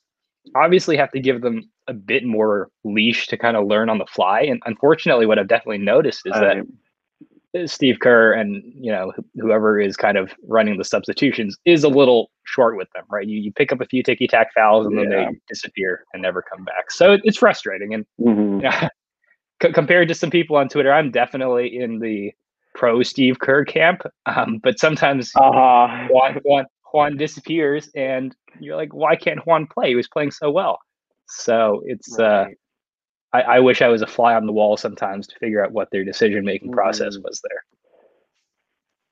obviously 0.55 0.97
have 0.97 1.12
to 1.12 1.19
give 1.19 1.41
them 1.41 1.69
a 1.88 1.93
bit 1.93 2.25
more 2.25 2.69
leash 2.83 3.27
to 3.27 3.38
kind 3.38 3.55
of 3.55 3.67
learn 3.67 3.89
on 3.89 4.00
the 4.00 4.05
fly. 4.07 4.41
And 4.41 4.62
unfortunately, 4.65 5.27
what 5.27 5.38
I've 5.38 5.47
definitely 5.47 5.77
noticed 5.77 6.21
is 6.25 6.33
that 6.33 7.69
Steve 7.69 8.00
Kerr 8.01 8.33
and 8.33 8.63
you 8.75 8.91
know 8.91 9.13
whoever 9.36 9.79
is 9.79 9.95
kind 9.95 10.17
of 10.17 10.31
running 10.47 10.77
the 10.77 10.83
substitutions 10.83 11.55
is 11.65 11.83
a 11.83 11.89
little 11.89 12.31
short 12.45 12.77
with 12.77 12.89
them, 12.95 13.03
right? 13.12 13.27
You 13.27 13.39
you 13.39 13.53
pick 13.53 13.71
up 13.71 13.79
a 13.79 13.86
few 13.86 14.01
ticky 14.01 14.27
tack 14.27 14.53
fouls 14.55 14.88
and 14.88 14.95
yeah. 14.95 15.01
then 15.03 15.09
they 15.09 15.39
disappear 15.47 16.03
and 16.13 16.21
never 16.24 16.41
come 16.41 16.65
back. 16.65 16.89
So 16.89 17.17
it's 17.24 17.38
frustrating. 17.38 17.93
And 17.93 18.05
mm-hmm. 18.19 18.88
c- 19.62 19.71
compared 19.71 20.07
to 20.07 20.15
some 20.15 20.31
people 20.31 20.55
on 20.55 20.67
Twitter, 20.67 20.91
I'm 20.91 21.12
definitely 21.12 21.77
in 21.77 22.00
the 22.00 22.31
pro 22.77 23.03
Steve 23.03 23.39
Kerr 23.39 23.65
camp. 23.65 24.03
Um, 24.25 24.60
but 24.63 24.79
sometimes 24.79 25.31
uh-huh. 25.36 26.07
Juan, 26.10 26.39
Juan, 26.43 26.65
Juan 26.93 27.17
disappears 27.17 27.89
and 27.96 28.34
you're 28.60 28.77
like, 28.77 28.93
why 28.93 29.15
can't 29.15 29.46
Juan 29.46 29.67
play? 29.67 29.89
He 29.89 29.96
was 29.96 30.07
playing 30.07 30.31
so 30.31 30.50
well. 30.50 30.79
So 31.27 31.81
it's 31.86 32.17
uh, 32.17 32.24
right. 32.24 32.51
uh 32.51 32.55
I, 33.34 33.41
I, 33.41 33.60
wish 33.60 33.81
I 33.81 33.89
was 33.89 34.01
a 34.01 34.07
fly 34.07 34.36
on 34.36 34.46
the 34.46 34.53
wall 34.53 34.77
sometimes 34.77 35.27
to 35.27 35.36
figure 35.39 35.63
out 35.63 35.74
what 35.74 35.89
their 35.91 36.05
decision 36.05 36.46
making 36.46 36.69
mm-hmm. 36.69 36.77
process 36.77 37.17
was 37.17 37.41
there. 37.43 37.65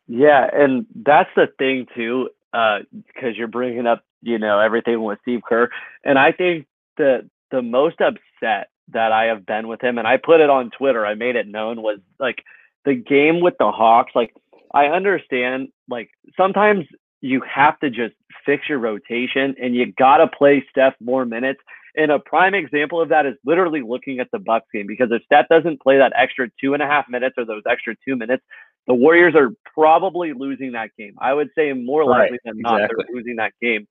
Yeah, 0.07 0.47
and 0.53 0.85
that's 0.95 1.29
the 1.35 1.47
thing 1.57 1.87
too, 1.93 2.29
because 2.51 2.85
uh, 3.23 3.29
you're 3.35 3.47
bringing 3.47 3.87
up, 3.87 4.03
you 4.21 4.39
know, 4.39 4.59
everything 4.59 5.03
with 5.03 5.19
Steve 5.23 5.41
Kerr, 5.47 5.69
and 6.03 6.17
I 6.19 6.31
think 6.31 6.67
the 6.97 7.27
the 7.51 7.61
most 7.61 7.99
upset 7.99 8.69
that 8.89 9.11
I 9.11 9.25
have 9.25 9.45
been 9.45 9.67
with 9.67 9.83
him, 9.83 9.97
and 9.97 10.07
I 10.07 10.17
put 10.17 10.41
it 10.41 10.49
on 10.49 10.69
Twitter, 10.69 11.05
I 11.05 11.15
made 11.15 11.35
it 11.35 11.47
known, 11.47 11.81
was 11.81 11.99
like 12.19 12.43
the 12.85 12.95
game 12.95 13.41
with 13.41 13.55
the 13.59 13.71
Hawks. 13.71 14.11
Like 14.15 14.33
I 14.73 14.85
understand, 14.87 15.69
like 15.89 16.09
sometimes 16.37 16.85
you 17.21 17.41
have 17.41 17.79
to 17.79 17.89
just 17.89 18.13
fix 18.45 18.69
your 18.69 18.79
rotation 18.79 19.55
and 19.61 19.75
you 19.75 19.91
got 19.93 20.17
to 20.17 20.27
play 20.27 20.63
Steph 20.69 20.93
more 20.99 21.25
minutes. 21.25 21.59
And 21.97 22.11
a 22.11 22.19
prime 22.19 22.53
example 22.53 23.01
of 23.01 23.09
that 23.09 23.25
is 23.25 23.35
literally 23.45 23.81
looking 23.81 24.19
at 24.19 24.29
the 24.31 24.39
Bucks 24.39 24.67
game 24.73 24.85
because 24.85 25.07
if 25.11 25.23
Steph 25.23 25.47
doesn't 25.49 25.81
play 25.81 25.97
that 25.97 26.13
extra 26.15 26.49
two 26.61 26.73
and 26.73 26.83
a 26.83 26.85
half 26.85 27.05
minutes 27.09 27.35
or 27.37 27.45
those 27.45 27.63
extra 27.69 27.95
two 28.05 28.15
minutes, 28.15 28.43
the 28.85 28.93
Warriors 28.93 29.33
are 29.35 29.51
probably 29.73 30.33
losing 30.33 30.73
that 30.73 30.89
game. 30.97 31.15
I 31.19 31.33
would 31.33 31.49
say 31.57 31.71
more 31.73 32.05
likely 32.05 32.33
right, 32.33 32.39
than 32.43 32.59
not 32.59 32.81
exactly. 32.81 33.05
they're 33.07 33.15
losing 33.15 33.35
that 33.37 33.53
game. 33.61 33.87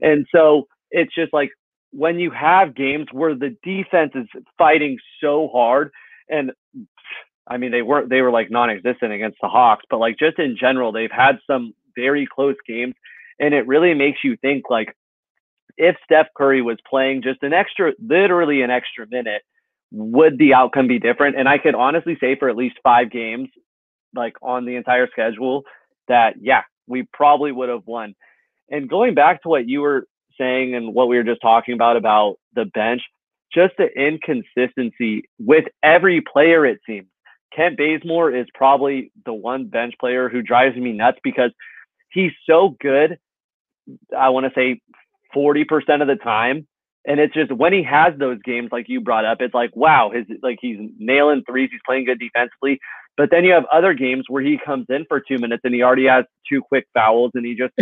And 0.00 0.26
so 0.34 0.66
it's 0.90 1.14
just 1.14 1.32
like 1.32 1.50
when 1.90 2.18
you 2.18 2.30
have 2.30 2.74
games 2.74 3.06
where 3.12 3.34
the 3.34 3.56
defense 3.62 4.12
is 4.14 4.26
fighting 4.58 4.98
so 5.20 5.48
hard 5.52 5.90
and 6.28 6.52
I 7.48 7.56
mean 7.56 7.70
they 7.70 7.82
weren't 7.82 8.08
they 8.08 8.22
were 8.22 8.30
like 8.30 8.50
non-existent 8.50 9.12
against 9.12 9.38
the 9.40 9.48
Hawks, 9.48 9.84
but 9.90 9.98
like 9.98 10.18
just 10.18 10.38
in 10.38 10.56
general 10.58 10.92
they've 10.92 11.10
had 11.10 11.38
some 11.46 11.74
very 11.94 12.26
close 12.26 12.56
games. 12.66 12.94
And 13.38 13.54
it 13.54 13.66
really 13.66 13.94
makes 13.94 14.20
you 14.24 14.36
think 14.36 14.64
like 14.70 14.96
if 15.76 15.96
Steph 16.04 16.28
Curry 16.36 16.62
was 16.62 16.78
playing 16.88 17.22
just 17.22 17.42
an 17.42 17.52
extra, 17.52 17.92
literally 18.00 18.62
an 18.62 18.70
extra 18.70 19.06
minute, 19.08 19.42
would 19.92 20.38
the 20.38 20.54
outcome 20.54 20.88
be 20.88 20.98
different? 20.98 21.36
And 21.38 21.48
I 21.48 21.58
could 21.58 21.74
honestly 21.74 22.16
say 22.20 22.36
for 22.36 22.48
at 22.48 22.56
least 22.56 22.76
five 22.82 23.10
games, 23.10 23.48
like 24.14 24.34
on 24.42 24.64
the 24.64 24.76
entire 24.76 25.08
schedule, 25.10 25.64
that 26.08 26.34
yeah, 26.40 26.62
we 26.86 27.06
probably 27.12 27.52
would 27.52 27.68
have 27.68 27.86
won. 27.86 28.14
And 28.70 28.88
going 28.88 29.14
back 29.14 29.42
to 29.42 29.48
what 29.48 29.68
you 29.68 29.82
were 29.82 30.06
saying 30.38 30.74
and 30.74 30.94
what 30.94 31.08
we 31.08 31.16
were 31.16 31.24
just 31.24 31.40
talking 31.40 31.74
about 31.74 31.96
about 31.96 32.36
the 32.54 32.64
bench, 32.64 33.02
just 33.52 33.74
the 33.78 33.86
inconsistency 33.86 35.28
with 35.38 35.64
every 35.82 36.20
player, 36.20 36.66
it 36.66 36.80
seems. 36.86 37.06
Kent 37.54 37.76
Bazemore 37.76 38.34
is 38.34 38.46
probably 38.54 39.12
the 39.24 39.32
one 39.32 39.66
bench 39.66 39.94
player 39.98 40.28
who 40.28 40.42
drives 40.42 40.76
me 40.76 40.92
nuts 40.92 41.18
because 41.22 41.50
he's 42.10 42.32
so 42.48 42.76
good. 42.80 43.18
I 44.16 44.30
want 44.30 44.46
to 44.46 44.52
say 44.54 44.80
40% 45.34 46.02
of 46.02 46.08
the 46.08 46.16
time. 46.16 46.66
And 47.06 47.20
it's 47.20 47.34
just 47.34 47.52
when 47.52 47.72
he 47.72 47.84
has 47.84 48.14
those 48.18 48.38
games 48.44 48.70
like 48.72 48.86
you 48.88 49.00
brought 49.00 49.24
up, 49.24 49.38
it's 49.40 49.54
like, 49.54 49.70
wow, 49.76 50.10
his 50.12 50.24
like 50.42 50.58
he's 50.60 50.78
nailing 50.98 51.42
threes, 51.48 51.68
he's 51.70 51.80
playing 51.86 52.04
good 52.04 52.18
defensively. 52.18 52.80
But 53.16 53.30
then 53.30 53.44
you 53.44 53.52
have 53.52 53.64
other 53.72 53.94
games 53.94 54.24
where 54.28 54.42
he 54.42 54.58
comes 54.62 54.86
in 54.88 55.04
for 55.08 55.20
two 55.20 55.38
minutes 55.38 55.62
and 55.64 55.72
he 55.72 55.82
already 55.82 56.06
has 56.06 56.24
two 56.50 56.60
quick 56.60 56.86
fouls 56.92 57.30
and 57.34 57.46
he 57.46 57.54
just 57.54 57.72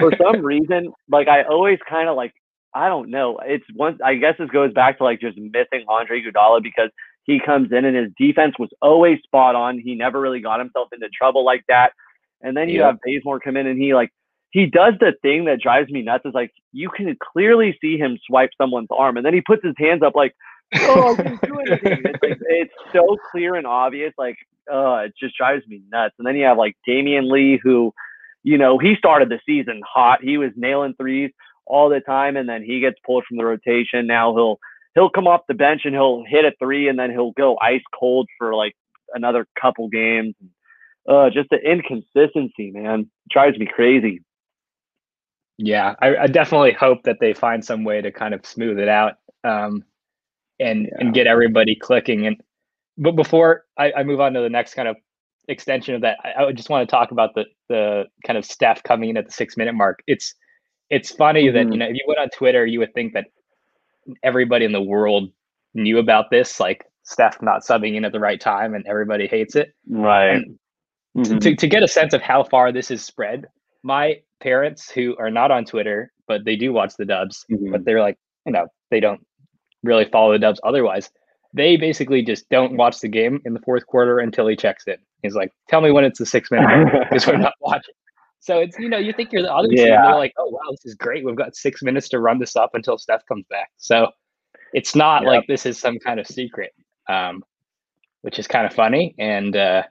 for 0.00 0.12
some 0.22 0.44
reason, 0.44 0.92
like 1.08 1.28
I 1.28 1.44
always 1.44 1.78
kind 1.88 2.08
of 2.08 2.16
like 2.16 2.32
I 2.74 2.88
don't 2.88 3.10
know. 3.10 3.38
It's 3.44 3.64
one 3.74 3.98
I 4.04 4.16
guess 4.16 4.34
this 4.38 4.50
goes 4.50 4.72
back 4.72 4.98
to 4.98 5.04
like 5.04 5.20
just 5.20 5.38
missing 5.38 5.84
Andre 5.88 6.20
Iguodala 6.20 6.60
because 6.60 6.90
he 7.28 7.38
comes 7.38 7.70
in 7.72 7.84
and 7.84 7.94
his 7.94 8.10
defense 8.18 8.54
was 8.58 8.70
always 8.80 9.18
spot 9.22 9.54
on. 9.54 9.78
He 9.78 9.94
never 9.94 10.18
really 10.18 10.40
got 10.40 10.60
himself 10.60 10.88
into 10.94 11.10
trouble 11.10 11.44
like 11.44 11.62
that. 11.68 11.92
And 12.40 12.56
then 12.56 12.70
you 12.70 12.82
have 12.82 12.96
Bazemore 13.04 13.38
come 13.38 13.56
in 13.58 13.66
and 13.66 13.78
he 13.78 13.94
like 13.94 14.10
he 14.50 14.64
does 14.64 14.94
the 14.98 15.12
thing 15.20 15.44
that 15.44 15.60
drives 15.60 15.90
me 15.90 16.00
nuts 16.00 16.24
is 16.24 16.32
like 16.32 16.52
you 16.72 16.88
can 16.88 17.14
clearly 17.32 17.76
see 17.82 17.98
him 17.98 18.18
swipe 18.26 18.50
someone's 18.56 18.88
arm 18.90 19.18
and 19.18 19.26
then 19.26 19.34
he 19.34 19.42
puts 19.42 19.62
his 19.62 19.74
hands 19.76 20.02
up 20.02 20.14
like 20.16 20.34
oh 20.74 21.12
I 21.12 21.22
didn't 21.22 21.42
do 21.42 21.58
anything. 21.60 22.02
It's 22.06 22.22
like 22.22 22.38
it's 22.48 22.74
so 22.94 23.18
clear 23.30 23.56
and 23.56 23.66
obvious 23.66 24.14
like 24.16 24.36
uh 24.72 25.04
it 25.04 25.14
just 25.20 25.36
drives 25.36 25.66
me 25.66 25.82
nuts. 25.92 26.14
And 26.18 26.26
then 26.26 26.34
you 26.34 26.46
have 26.46 26.56
like 26.56 26.78
Damion 26.88 27.30
Lee 27.30 27.60
who 27.62 27.92
you 28.42 28.56
know 28.56 28.78
he 28.78 28.94
started 28.96 29.28
the 29.28 29.40
season 29.44 29.82
hot. 29.86 30.22
He 30.22 30.38
was 30.38 30.52
nailing 30.56 30.94
threes 30.94 31.30
all 31.66 31.90
the 31.90 32.00
time 32.00 32.38
and 32.38 32.48
then 32.48 32.62
he 32.62 32.80
gets 32.80 32.96
pulled 33.04 33.24
from 33.26 33.36
the 33.36 33.44
rotation. 33.44 34.06
Now 34.06 34.34
he'll 34.34 34.58
he'll 34.94 35.10
come 35.10 35.26
off 35.26 35.42
the 35.48 35.54
bench 35.54 35.82
and 35.84 35.94
he'll 35.94 36.24
hit 36.26 36.44
a 36.44 36.52
three 36.58 36.88
and 36.88 36.98
then 36.98 37.10
he'll 37.10 37.32
go 37.32 37.56
ice 37.60 37.82
cold 37.98 38.28
for 38.38 38.54
like 38.54 38.74
another 39.14 39.46
couple 39.60 39.88
games. 39.88 40.34
Uh, 41.08 41.30
just 41.30 41.48
the 41.50 41.56
inconsistency, 41.58 42.70
man, 42.70 43.00
it 43.00 43.08
drives 43.30 43.58
me 43.58 43.66
crazy. 43.66 44.20
Yeah, 45.56 45.94
I, 46.00 46.16
I, 46.16 46.26
definitely 46.28 46.72
hope 46.72 47.02
that 47.02 47.16
they 47.20 47.34
find 47.34 47.64
some 47.64 47.82
way 47.82 48.00
to 48.00 48.12
kind 48.12 48.32
of 48.32 48.46
smooth 48.46 48.78
it 48.78 48.88
out 48.88 49.14
um, 49.42 49.82
and 50.60 50.86
yeah. 50.86 50.96
and 51.00 51.14
get 51.14 51.26
everybody 51.26 51.74
clicking. 51.74 52.26
And 52.26 52.36
but 52.96 53.16
before 53.16 53.64
I, 53.76 53.92
I, 53.92 54.02
move 54.04 54.20
on 54.20 54.34
to 54.34 54.40
the 54.40 54.50
next 54.50 54.74
kind 54.74 54.86
of 54.86 54.96
extension 55.48 55.96
of 55.96 56.02
that, 56.02 56.18
I, 56.22 56.44
I 56.44 56.52
just 56.52 56.70
want 56.70 56.88
to 56.88 56.90
talk 56.90 57.10
about 57.10 57.34
the 57.34 57.46
the 57.68 58.04
kind 58.24 58.38
of 58.38 58.44
Steph 58.44 58.84
coming 58.84 59.10
in 59.10 59.16
at 59.16 59.26
the 59.26 59.32
six 59.32 59.56
minute 59.56 59.74
mark. 59.74 60.00
It's 60.06 60.34
it's 60.90 61.10
funny 61.10 61.46
mm-hmm. 61.46 61.54
that 61.54 61.72
you 61.72 61.78
know 61.78 61.86
if 61.86 61.94
you 61.94 62.04
went 62.06 62.20
on 62.20 62.28
Twitter, 62.30 62.64
you 62.64 62.78
would 62.78 62.94
think 62.94 63.14
that 63.14 63.26
everybody 64.22 64.64
in 64.64 64.72
the 64.72 64.82
world 64.82 65.30
knew 65.74 65.98
about 65.98 66.30
this, 66.30 66.60
like 66.60 66.84
Steph 67.02 67.40
not 67.42 67.62
subbing 67.62 67.96
in 67.96 68.04
at 68.04 68.12
the 68.12 68.20
right 68.20 68.40
time, 68.40 68.74
and 68.74 68.86
everybody 68.86 69.26
hates 69.26 69.56
it. 69.56 69.74
Right. 69.88 70.44
Mm-hmm. 71.16 71.38
To, 71.38 71.56
to 71.56 71.66
get 71.66 71.82
a 71.82 71.88
sense 71.88 72.12
of 72.12 72.22
how 72.22 72.44
far 72.44 72.70
this 72.70 72.90
is 72.90 73.04
spread, 73.04 73.46
my 73.82 74.20
parents 74.40 74.90
who 74.90 75.16
are 75.18 75.30
not 75.30 75.50
on 75.50 75.64
Twitter, 75.64 76.12
but 76.26 76.44
they 76.44 76.56
do 76.56 76.72
watch 76.72 76.92
the 76.98 77.04
dubs, 77.04 77.44
mm-hmm. 77.50 77.72
but 77.72 77.84
they're 77.84 78.00
like, 78.00 78.18
you 78.46 78.52
know, 78.52 78.66
they 78.90 79.00
don't 79.00 79.24
really 79.82 80.04
follow 80.06 80.32
the 80.32 80.38
dubs 80.38 80.60
otherwise. 80.64 81.10
They 81.54 81.76
basically 81.76 82.22
just 82.22 82.48
don't 82.50 82.76
watch 82.76 83.00
the 83.00 83.08
game 83.08 83.40
in 83.44 83.54
the 83.54 83.60
fourth 83.60 83.86
quarter 83.86 84.18
until 84.18 84.46
he 84.46 84.54
checks 84.54 84.84
in. 84.86 84.96
He's 85.22 85.34
like, 85.34 85.50
tell 85.68 85.80
me 85.80 85.90
when 85.90 86.04
it's 86.04 86.18
the 86.18 86.26
six 86.26 86.50
minute 86.50 86.92
because 87.08 87.26
we're 87.26 87.38
not 87.38 87.54
watching. 87.60 87.94
So 88.40 88.58
it's 88.58 88.78
you 88.78 88.88
know 88.88 88.98
you 88.98 89.12
think 89.12 89.32
you're 89.32 89.42
the 89.42 89.52
other 89.52 89.68
yeah. 89.70 89.84
team. 89.84 90.02
They're 90.02 90.14
like, 90.14 90.34
oh 90.38 90.48
wow, 90.48 90.70
this 90.70 90.84
is 90.84 90.94
great. 90.94 91.24
We've 91.24 91.36
got 91.36 91.56
six 91.56 91.82
minutes 91.82 92.08
to 92.10 92.20
run 92.20 92.38
this 92.38 92.56
up 92.56 92.70
until 92.74 92.98
Steph 92.98 93.26
comes 93.26 93.44
back. 93.50 93.70
So 93.76 94.10
it's 94.72 94.94
not 94.94 95.22
yep. 95.22 95.28
like 95.28 95.46
this 95.46 95.66
is 95.66 95.78
some 95.78 95.98
kind 95.98 96.20
of 96.20 96.26
secret, 96.26 96.72
um, 97.08 97.44
which 98.22 98.38
is 98.38 98.46
kind 98.46 98.66
of 98.66 98.72
funny. 98.72 99.14
And 99.18 99.56
uh, 99.56 99.82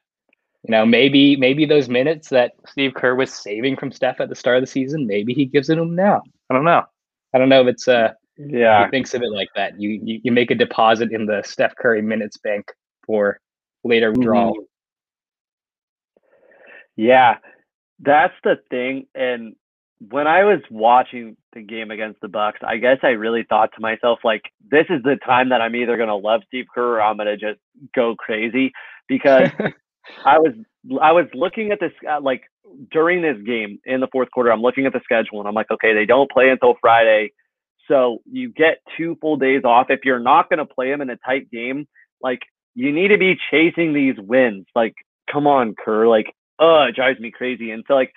you 0.64 0.72
know 0.72 0.86
maybe 0.86 1.36
maybe 1.36 1.66
those 1.66 1.90
minutes 1.90 2.30
that 2.30 2.54
Steve 2.68 2.94
Kerr 2.94 3.16
was 3.16 3.34
saving 3.34 3.78
from 3.78 3.92
Steph 3.92 4.20
at 4.22 4.30
the 4.30 4.36
start 4.36 4.58
of 4.58 4.64
the 4.64 4.68
season, 4.68 5.08
maybe 5.08 5.34
he 5.34 5.46
gives 5.46 5.70
it 5.70 5.76
to 5.76 5.82
him 5.82 5.96
now. 5.96 6.22
I 6.50 6.54
don't 6.54 6.66
know. 6.66 6.84
I 7.34 7.38
don't 7.38 7.50
know 7.50 7.62
if 7.62 7.68
it's 7.68 7.88
uh 7.88 8.14
yeah 8.38 8.86
he 8.86 8.92
thinks 8.92 9.14
of 9.14 9.24
it 9.24 9.32
like 9.32 9.50
that. 9.56 9.80
You 9.80 10.00
you, 10.04 10.22
you 10.24 10.32
make 10.32 10.52
a 10.52 10.56
deposit 10.56 11.12
in 11.12 11.26
the 11.26 11.42
Steph 11.44 11.76
Curry 11.76 12.02
minutes 12.02 12.38
bank 12.38 12.72
for 13.06 13.40
later 13.84 14.12
withdrawal. 14.12 14.54
Mm-hmm. 14.54 14.64
Yeah, 16.98 17.38
that's 18.00 18.34
the 18.44 18.56
thing. 18.70 19.08
And 19.16 19.56
when 20.00 20.28
I 20.28 20.44
was 20.44 20.60
watching 20.70 21.38
the 21.54 21.62
game 21.62 21.92
against 21.92 22.22
the 22.22 22.28
Bucks, 22.28 22.60
I 22.66 22.78
guess 22.78 22.98
I 23.04 23.10
really 23.10 23.46
thought 23.48 23.72
to 23.76 23.82
myself, 23.82 24.20
like, 24.24 24.44
this 24.70 24.86
is 24.90 25.02
the 25.04 25.18
time 25.26 25.50
that 25.50 25.62
I'm 25.62 25.76
either 25.76 25.98
gonna 25.98 26.16
love 26.16 26.42
Steve 26.48 26.66
Kerr 26.74 26.98
or 26.98 27.02
I'm 27.02 27.18
gonna 27.18 27.38
just 27.38 27.60
go 27.96 28.16
crazy 28.16 28.74
because 29.08 29.50
I 30.26 30.38
was 30.38 30.54
I 31.02 31.12
was 31.12 31.26
looking 31.34 31.72
at 31.72 31.80
this 31.80 31.92
uh, 32.10 32.22
like 32.22 32.44
during 32.92 33.22
this 33.22 33.38
game 33.46 33.80
in 33.86 34.00
the 34.00 34.08
fourth 34.12 34.30
quarter. 34.32 34.52
I'm 34.52 34.62
looking 34.62 34.86
at 34.86 34.94
the 34.94 35.02
schedule 35.04 35.40
and 35.40 35.48
I'm 35.48 35.56
like, 35.56 35.72
okay, 35.72 35.94
they 35.94 36.06
don't 36.06 36.30
play 36.30 36.50
until 36.50 36.76
Friday, 36.80 37.32
so 37.88 38.20
you 38.30 38.50
get 38.52 38.82
two 38.98 39.18
full 39.20 39.38
days 39.38 39.64
off. 39.64 39.88
If 39.90 40.02
you're 40.04 40.20
not 40.20 40.50
gonna 40.50 40.66
play 40.66 40.92
them 40.92 41.02
in 41.02 41.10
a 41.10 41.18
tight 41.18 41.50
game, 41.50 41.88
like 42.22 42.42
you 42.76 42.92
need 42.92 43.08
to 43.08 43.18
be 43.18 43.36
chasing 43.50 43.94
these 43.94 44.16
wins. 44.20 44.68
Like, 44.76 44.94
come 45.32 45.48
on, 45.48 45.74
Kerr. 45.74 46.08
Like, 46.08 46.28
uh, 46.60 46.88
it 46.90 46.96
drives 46.96 47.20
me 47.20 47.32
crazy. 47.32 47.72
And 47.72 47.84
so 47.88 47.94
like 47.94 48.14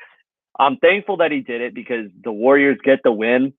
I'm 0.59 0.77
thankful 0.77 1.17
that 1.19 1.33
he 1.33 1.41
did 1.41 1.61
it 1.61 1.75
because 1.75 2.07
the 2.23 2.33
Warriors 2.33 2.79
get 2.85 3.01
the 3.03 3.13
win. 3.13 3.55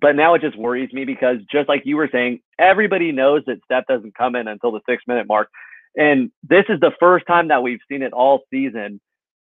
But 0.00 0.16
now 0.16 0.34
it 0.34 0.40
just 0.40 0.56
worries 0.56 0.92
me 0.92 1.04
because 1.04 1.38
just 1.50 1.68
like 1.68 1.82
you 1.84 1.96
were 1.96 2.08
saying, 2.10 2.40
everybody 2.58 3.12
knows 3.12 3.42
that 3.46 3.58
Steph 3.64 3.86
doesn't 3.88 4.16
come 4.16 4.36
in 4.36 4.48
until 4.48 4.72
the 4.72 4.80
six 4.88 5.02
minute 5.06 5.26
mark. 5.26 5.50
And 5.96 6.30
this 6.42 6.64
is 6.68 6.80
the 6.80 6.92
first 6.98 7.26
time 7.26 7.48
that 7.48 7.62
we've 7.62 7.80
seen 7.90 8.02
it 8.02 8.12
all 8.12 8.44
season 8.50 9.00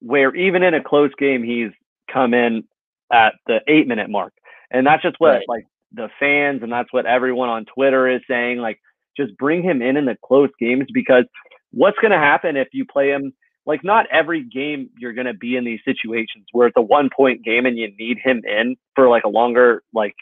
where 0.00 0.32
even 0.36 0.62
in 0.62 0.74
a 0.74 0.82
close 0.82 1.10
game, 1.18 1.42
he's 1.42 1.72
come 2.12 2.34
in 2.34 2.64
at 3.12 3.34
the 3.46 3.60
eight 3.66 3.88
minute 3.88 4.10
mark. 4.10 4.32
And 4.70 4.86
that's 4.86 5.02
just 5.02 5.16
what 5.18 5.30
right. 5.30 5.48
like 5.48 5.66
the 5.92 6.08
fans 6.20 6.62
and 6.62 6.70
that's 6.70 6.92
what 6.92 7.06
everyone 7.06 7.48
on 7.48 7.64
Twitter 7.64 8.08
is 8.08 8.20
saying. 8.28 8.58
Like, 8.58 8.78
just 9.16 9.36
bring 9.38 9.62
him 9.62 9.82
in 9.82 9.96
in 9.96 10.04
the 10.04 10.16
close 10.24 10.50
games 10.60 10.86
because 10.94 11.24
what's 11.72 11.98
going 11.98 12.12
to 12.12 12.18
happen 12.18 12.56
if 12.56 12.68
you 12.72 12.84
play 12.84 13.08
him 13.08 13.32
like 13.68 13.84
not 13.84 14.06
every 14.10 14.42
game 14.42 14.88
you're 14.98 15.12
going 15.12 15.26
to 15.26 15.34
be 15.34 15.54
in 15.54 15.64
these 15.64 15.80
situations 15.84 16.46
where 16.52 16.66
it's 16.68 16.76
a 16.78 16.82
one 16.82 17.10
point 17.14 17.44
game 17.44 17.66
and 17.66 17.76
you 17.76 17.92
need 17.98 18.16
him 18.18 18.40
in 18.44 18.76
for 18.96 19.08
like 19.10 19.24
a 19.24 19.28
longer 19.28 19.82
like 19.92 20.14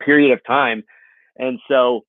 period 0.00 0.32
of 0.32 0.38
time. 0.46 0.84
And 1.36 1.58
so 1.68 2.02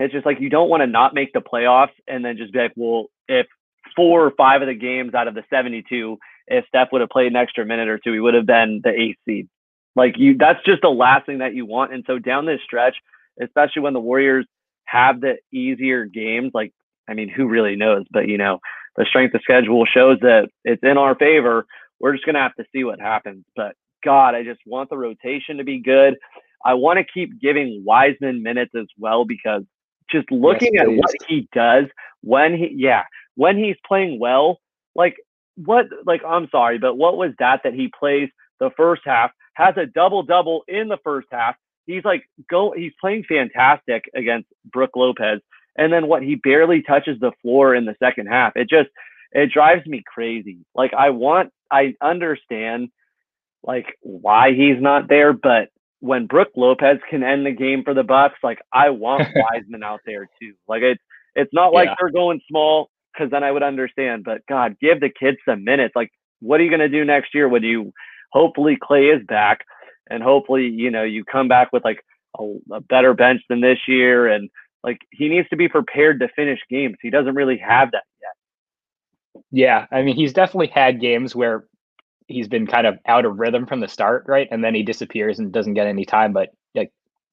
it's 0.00 0.14
just 0.14 0.24
like 0.24 0.40
you 0.40 0.48
don't 0.48 0.70
want 0.70 0.80
to 0.80 0.86
not 0.86 1.14
make 1.14 1.34
the 1.34 1.40
playoffs 1.40 1.92
and 2.08 2.24
then 2.24 2.38
just 2.38 2.52
be 2.52 2.58
like 2.58 2.72
well 2.76 3.06
if 3.28 3.46
four 3.94 4.24
or 4.24 4.30
five 4.32 4.62
of 4.62 4.68
the 4.68 4.74
games 4.74 5.14
out 5.14 5.28
of 5.28 5.34
the 5.34 5.44
72 5.50 6.16
if 6.48 6.64
steph 6.66 6.88
would 6.92 7.02
have 7.02 7.10
played 7.10 7.28
an 7.28 7.36
extra 7.36 7.66
minute 7.66 7.88
or 7.88 7.98
two 7.98 8.14
he 8.14 8.20
would 8.20 8.34
have 8.34 8.46
been 8.46 8.80
the 8.82 8.90
eighth 8.90 9.18
seed. 9.26 9.48
Like 9.94 10.14
you 10.16 10.38
that's 10.38 10.64
just 10.64 10.80
the 10.80 10.88
last 10.88 11.26
thing 11.26 11.38
that 11.38 11.54
you 11.54 11.66
want. 11.66 11.92
And 11.92 12.04
so 12.06 12.18
down 12.18 12.46
this 12.46 12.60
stretch 12.64 12.96
especially 13.38 13.82
when 13.82 13.92
the 13.92 14.00
warriors 14.00 14.46
have 14.86 15.20
the 15.20 15.34
easier 15.52 16.06
games 16.06 16.52
like 16.54 16.72
i 17.06 17.12
mean 17.12 17.28
who 17.28 17.46
really 17.46 17.76
knows? 17.76 18.06
But 18.10 18.28
you 18.28 18.38
know 18.38 18.60
the 18.96 19.04
strength 19.04 19.34
of 19.34 19.42
schedule 19.42 19.84
shows 19.86 20.18
that 20.20 20.48
it's 20.64 20.82
in 20.82 20.96
our 20.96 21.14
favor. 21.14 21.66
We're 22.00 22.12
just 22.12 22.24
going 22.24 22.34
to 22.34 22.40
have 22.40 22.54
to 22.56 22.64
see 22.74 22.84
what 22.84 23.00
happens. 23.00 23.44
But 23.54 23.74
God, 24.04 24.34
I 24.34 24.42
just 24.42 24.60
want 24.66 24.90
the 24.90 24.96
rotation 24.96 25.58
to 25.58 25.64
be 25.64 25.80
good. 25.80 26.16
I 26.64 26.74
want 26.74 26.98
to 26.98 27.04
keep 27.04 27.40
giving 27.40 27.82
Wiseman 27.84 28.42
minutes 28.42 28.72
as 28.78 28.86
well 28.98 29.24
because 29.24 29.62
just 30.10 30.30
looking 30.30 30.74
yes, 30.74 30.84
at 30.84 30.92
what 30.92 31.10
he 31.28 31.48
does 31.52 31.84
when 32.22 32.56
he, 32.56 32.72
yeah, 32.74 33.02
when 33.34 33.56
he's 33.56 33.76
playing 33.86 34.18
well, 34.18 34.60
like 34.94 35.16
what, 35.56 35.86
like, 36.04 36.22
I'm 36.26 36.48
sorry, 36.50 36.78
but 36.78 36.96
what 36.96 37.16
was 37.16 37.32
that 37.38 37.60
that 37.64 37.74
he 37.74 37.90
plays 37.98 38.28
the 38.60 38.70
first 38.76 39.02
half, 39.04 39.30
has 39.54 39.74
a 39.76 39.86
double 39.86 40.22
double 40.22 40.62
in 40.68 40.88
the 40.88 40.98
first 41.02 41.28
half? 41.30 41.56
He's 41.86 42.04
like, 42.04 42.24
go, 42.50 42.72
he's 42.76 42.92
playing 43.00 43.24
fantastic 43.28 44.04
against 44.14 44.48
Brook 44.72 44.90
Lopez 44.96 45.40
and 45.76 45.92
then 45.92 46.08
what 46.08 46.22
he 46.22 46.34
barely 46.36 46.82
touches 46.82 47.18
the 47.20 47.32
floor 47.42 47.74
in 47.74 47.84
the 47.84 47.96
second 47.98 48.26
half. 48.26 48.52
It 48.56 48.68
just 48.68 48.88
it 49.32 49.52
drives 49.52 49.86
me 49.86 50.02
crazy. 50.06 50.58
Like 50.74 50.94
I 50.94 51.10
want 51.10 51.50
I 51.70 51.94
understand 52.00 52.88
like 53.62 53.86
why 54.00 54.52
he's 54.52 54.80
not 54.80 55.08
there, 55.08 55.32
but 55.32 55.68
when 56.00 56.26
Brook 56.26 56.48
Lopez 56.56 56.98
can 57.10 57.22
end 57.22 57.46
the 57.46 57.52
game 57.52 57.82
for 57.84 57.94
the 57.94 58.04
Bucks, 58.04 58.38
like 58.42 58.60
I 58.72 58.90
want 58.90 59.28
Wiseman 59.52 59.82
out 59.82 60.00
there 60.06 60.28
too. 60.40 60.54
Like 60.68 60.82
it's 60.82 61.02
it's 61.34 61.52
not 61.52 61.72
like 61.72 61.88
yeah. 61.88 61.94
they're 62.00 62.10
going 62.10 62.40
small 62.48 62.90
because 63.12 63.30
then 63.30 63.44
I 63.44 63.50
would 63.50 63.62
understand. 63.62 64.24
But 64.24 64.42
God, 64.48 64.76
give 64.80 65.00
the 65.00 65.10
kids 65.10 65.38
some 65.46 65.64
minutes. 65.64 65.94
Like, 65.94 66.10
what 66.40 66.60
are 66.60 66.64
you 66.64 66.70
gonna 66.70 66.88
do 66.88 67.04
next 67.04 67.34
year 67.34 67.48
when 67.48 67.62
you 67.62 67.92
hopefully 68.32 68.78
Clay 68.80 69.06
is 69.06 69.24
back 69.26 69.64
and 70.08 70.22
hopefully 70.22 70.66
you 70.66 70.90
know 70.90 71.02
you 71.02 71.24
come 71.24 71.48
back 71.48 71.72
with 71.72 71.84
like 71.84 72.00
a, 72.38 72.54
a 72.72 72.80
better 72.80 73.14
bench 73.14 73.42
than 73.48 73.60
this 73.60 73.78
year 73.86 74.28
and 74.28 74.50
like 74.86 75.00
he 75.10 75.28
needs 75.28 75.48
to 75.48 75.56
be 75.56 75.68
prepared 75.68 76.20
to 76.20 76.28
finish 76.28 76.60
games. 76.70 76.96
He 77.02 77.10
doesn't 77.10 77.34
really 77.34 77.58
have 77.58 77.90
that 77.90 78.04
yet. 78.22 79.42
Yeah, 79.50 79.86
I 79.90 80.02
mean, 80.02 80.14
he's 80.14 80.32
definitely 80.32 80.68
had 80.68 81.00
games 81.00 81.34
where 81.34 81.64
he's 82.28 82.48
been 82.48 82.68
kind 82.68 82.86
of 82.86 82.98
out 83.06 83.24
of 83.24 83.38
rhythm 83.38 83.66
from 83.66 83.80
the 83.80 83.88
start, 83.88 84.24
right? 84.28 84.48
And 84.50 84.62
then 84.62 84.74
he 84.74 84.84
disappears 84.84 85.40
and 85.40 85.52
doesn't 85.52 85.74
get 85.74 85.88
any 85.88 86.04
time. 86.04 86.32
But 86.32 86.50
like 86.74 86.92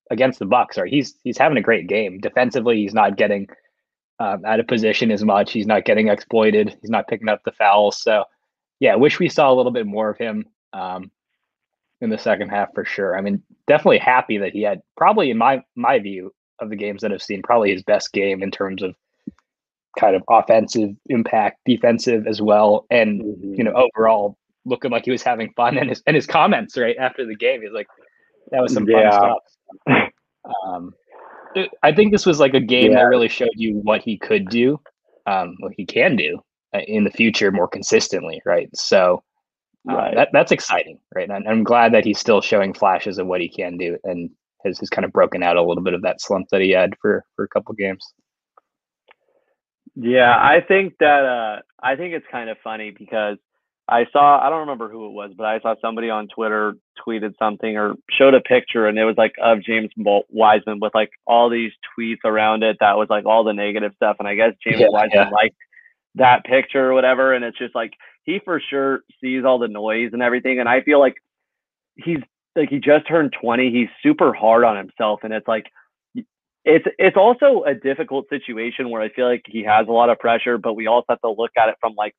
against 0.09 0.39
the 0.39 0.45
Bucks, 0.45 0.77
right? 0.79 0.91
He's 0.91 1.15
he's 1.23 1.37
having 1.37 1.57
a 1.57 1.61
great 1.61 1.87
game. 1.87 2.19
Defensively, 2.19 2.77
he's 2.77 2.93
not 2.95 3.17
getting 3.17 3.47
um, 4.19 4.43
out 4.45 4.59
of 4.59 4.67
position 4.67 5.11
as 5.11 5.23
much. 5.23 5.51
He's 5.51 5.67
not 5.67 5.85
getting 5.85 6.07
exploited. 6.07 6.75
He's 6.81 6.89
not 6.89 7.07
picking 7.07 7.29
up 7.29 7.41
the 7.45 7.51
fouls. 7.51 8.01
So, 8.01 8.23
yeah, 8.79 8.95
wish 8.95 9.19
we 9.19 9.29
saw 9.29 9.51
a 9.51 9.55
little 9.55 9.71
bit 9.71 9.85
more 9.85 10.09
of 10.09 10.17
him 10.17 10.47
um, 10.73 11.11
in 12.01 12.09
the 12.09 12.17
second 12.17 12.49
half 12.49 12.73
for 12.73 12.83
sure. 12.83 13.15
I 13.15 13.21
mean, 13.21 13.43
definitely 13.67 13.99
happy 13.99 14.39
that 14.39 14.53
he 14.53 14.63
had 14.63 14.81
probably, 14.97 15.29
in 15.29 15.37
my 15.37 15.63
my 15.75 15.99
view, 15.99 16.33
of 16.59 16.69
the 16.69 16.75
games 16.75 17.01
that 17.01 17.11
I've 17.11 17.21
seen, 17.21 17.41
probably 17.41 17.71
his 17.71 17.83
best 17.83 18.11
game 18.13 18.43
in 18.43 18.51
terms 18.51 18.81
of 18.83 18.95
kind 19.99 20.15
of 20.15 20.23
offensive 20.29 20.95
impact, 21.07 21.59
defensive 21.65 22.27
as 22.27 22.41
well, 22.41 22.85
and 22.89 23.21
mm-hmm. 23.21 23.53
you 23.55 23.63
know 23.63 23.73
overall 23.73 24.37
looking 24.65 24.91
like 24.91 25.05
he 25.05 25.11
was 25.11 25.23
having 25.23 25.51
fun. 25.55 25.77
And 25.77 25.89
his 25.89 26.01
and 26.07 26.15
his 26.15 26.25
comments 26.25 26.77
right 26.77 26.97
after 26.97 27.25
the 27.25 27.35
game, 27.35 27.61
he's 27.61 27.71
like, 27.71 27.87
"That 28.51 28.61
was 28.61 28.73
some 28.73 28.87
yeah. 28.89 29.09
fun 29.09 29.35
stuff." 29.87 30.09
um, 30.67 30.93
I 31.83 31.93
think 31.93 32.11
this 32.11 32.25
was 32.25 32.39
like 32.39 32.53
a 32.53 32.59
game 32.59 32.91
yeah. 32.91 32.99
that 32.99 33.03
really 33.03 33.29
showed 33.29 33.49
you 33.55 33.75
what 33.83 34.01
he 34.01 34.17
could 34.17 34.49
do, 34.49 34.79
um, 35.25 35.55
what 35.59 35.73
he 35.77 35.85
can 35.85 36.15
do 36.15 36.39
uh, 36.73 36.79
in 36.87 37.03
the 37.03 37.11
future 37.11 37.51
more 37.51 37.67
consistently, 37.67 38.41
right? 38.45 38.69
So 38.75 39.23
uh, 39.89 39.95
right. 39.95 40.15
that 40.15 40.29
that's 40.33 40.51
exciting, 40.51 40.99
right? 41.13 41.29
And 41.29 41.47
I'm 41.47 41.63
glad 41.63 41.93
that 41.93 42.05
he's 42.05 42.19
still 42.19 42.41
showing 42.41 42.73
flashes 42.73 43.17
of 43.17 43.27
what 43.27 43.41
he 43.41 43.49
can 43.49 43.77
do, 43.77 43.97
and 44.03 44.29
has, 44.63 44.79
has 44.79 44.89
kind 44.89 45.05
of 45.05 45.11
broken 45.11 45.43
out 45.43 45.57
a 45.57 45.63
little 45.63 45.83
bit 45.83 45.93
of 45.93 46.01
that 46.01 46.21
slump 46.21 46.47
that 46.51 46.61
he 46.61 46.71
had 46.71 46.93
for 47.01 47.23
for 47.35 47.45
a 47.45 47.49
couple 47.49 47.73
games. 47.75 48.13
Yeah, 49.95 50.31
I 50.31 50.61
think 50.67 50.95
that 50.99 51.25
uh, 51.25 51.61
I 51.81 51.95
think 51.95 52.13
it's 52.13 52.25
kind 52.31 52.49
of 52.49 52.57
funny 52.63 52.91
because 52.97 53.37
I 53.87 54.05
saw 54.11 54.39
I 54.39 54.49
don't 54.49 54.61
remember 54.61 54.89
who 54.89 55.07
it 55.07 55.11
was, 55.11 55.31
but 55.37 55.45
I 55.45 55.59
saw 55.59 55.75
somebody 55.81 56.09
on 56.09 56.27
Twitter 56.29 56.75
tweeted 57.05 57.33
something 57.37 57.77
or 57.77 57.95
showed 58.09 58.33
a 58.33 58.41
picture, 58.41 58.87
and 58.87 58.97
it 58.97 59.03
was 59.03 59.17
like 59.17 59.33
of 59.41 59.61
James 59.61 59.91
Wiseman 59.97 60.79
with 60.79 60.95
like 60.95 61.11
all 61.27 61.49
these 61.49 61.71
tweets 61.97 62.23
around 62.25 62.63
it 62.63 62.77
that 62.79 62.97
was 62.97 63.07
like 63.09 63.25
all 63.25 63.43
the 63.43 63.53
negative 63.53 63.91
stuff, 63.95 64.15
and 64.19 64.27
I 64.27 64.35
guess 64.35 64.53
James 64.65 64.79
yeah, 64.79 64.87
Wiseman 64.89 65.27
yeah. 65.27 65.29
liked 65.29 65.57
that 66.15 66.45
picture 66.45 66.89
or 66.89 66.93
whatever, 66.93 67.33
and 67.33 67.43
it's 67.43 67.57
just 67.57 67.75
like 67.75 67.91
he 68.23 68.39
for 68.43 68.61
sure 68.69 69.01
sees 69.21 69.43
all 69.43 69.59
the 69.59 69.67
noise 69.67 70.11
and 70.13 70.23
everything, 70.23 70.59
and 70.59 70.69
I 70.69 70.81
feel 70.81 70.99
like 70.99 71.15
he's 71.95 72.19
like 72.55 72.69
he 72.69 72.79
just 72.79 73.07
turned 73.07 73.33
20 73.41 73.71
he's 73.71 73.89
super 74.01 74.33
hard 74.33 74.63
on 74.63 74.77
himself 74.77 75.21
and 75.23 75.33
it's 75.33 75.47
like 75.47 75.65
it's 76.65 76.85
it's 76.97 77.17
also 77.17 77.63
a 77.63 77.73
difficult 77.73 78.29
situation 78.29 78.89
where 78.89 79.01
I 79.01 79.09
feel 79.09 79.27
like 79.27 79.43
he 79.45 79.63
has 79.63 79.87
a 79.87 79.91
lot 79.91 80.09
of 80.09 80.19
pressure, 80.19 80.57
but 80.57 80.75
we 80.75 80.87
also 80.87 81.05
have 81.09 81.21
to 81.21 81.29
look 81.29 81.51
at 81.57 81.69
it 81.69 81.75
from 81.81 81.93
like 81.95 82.15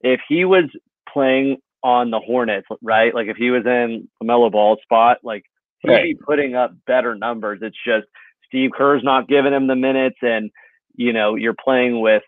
if 0.00 0.20
he 0.28 0.44
was 0.44 0.64
playing 1.10 1.58
on 1.82 2.10
the 2.10 2.20
Hornets, 2.20 2.66
right? 2.82 3.14
Like 3.14 3.28
if 3.28 3.36
he 3.36 3.50
was 3.50 3.64
in 3.64 4.08
LaMelo 4.22 4.52
Ball 4.52 4.76
spot, 4.82 5.18
like 5.22 5.44
he'd 5.80 5.90
right. 5.90 6.02
be 6.02 6.14
putting 6.14 6.54
up 6.54 6.72
better 6.86 7.14
numbers. 7.14 7.60
It's 7.62 7.76
just 7.86 8.06
Steve 8.46 8.70
Kerr's 8.76 9.02
not 9.02 9.28
giving 9.28 9.54
him 9.54 9.66
the 9.66 9.76
minutes, 9.76 10.18
and 10.20 10.50
you 10.94 11.12
know 11.14 11.34
you're 11.34 11.54
playing 11.54 12.00
with 12.00 12.22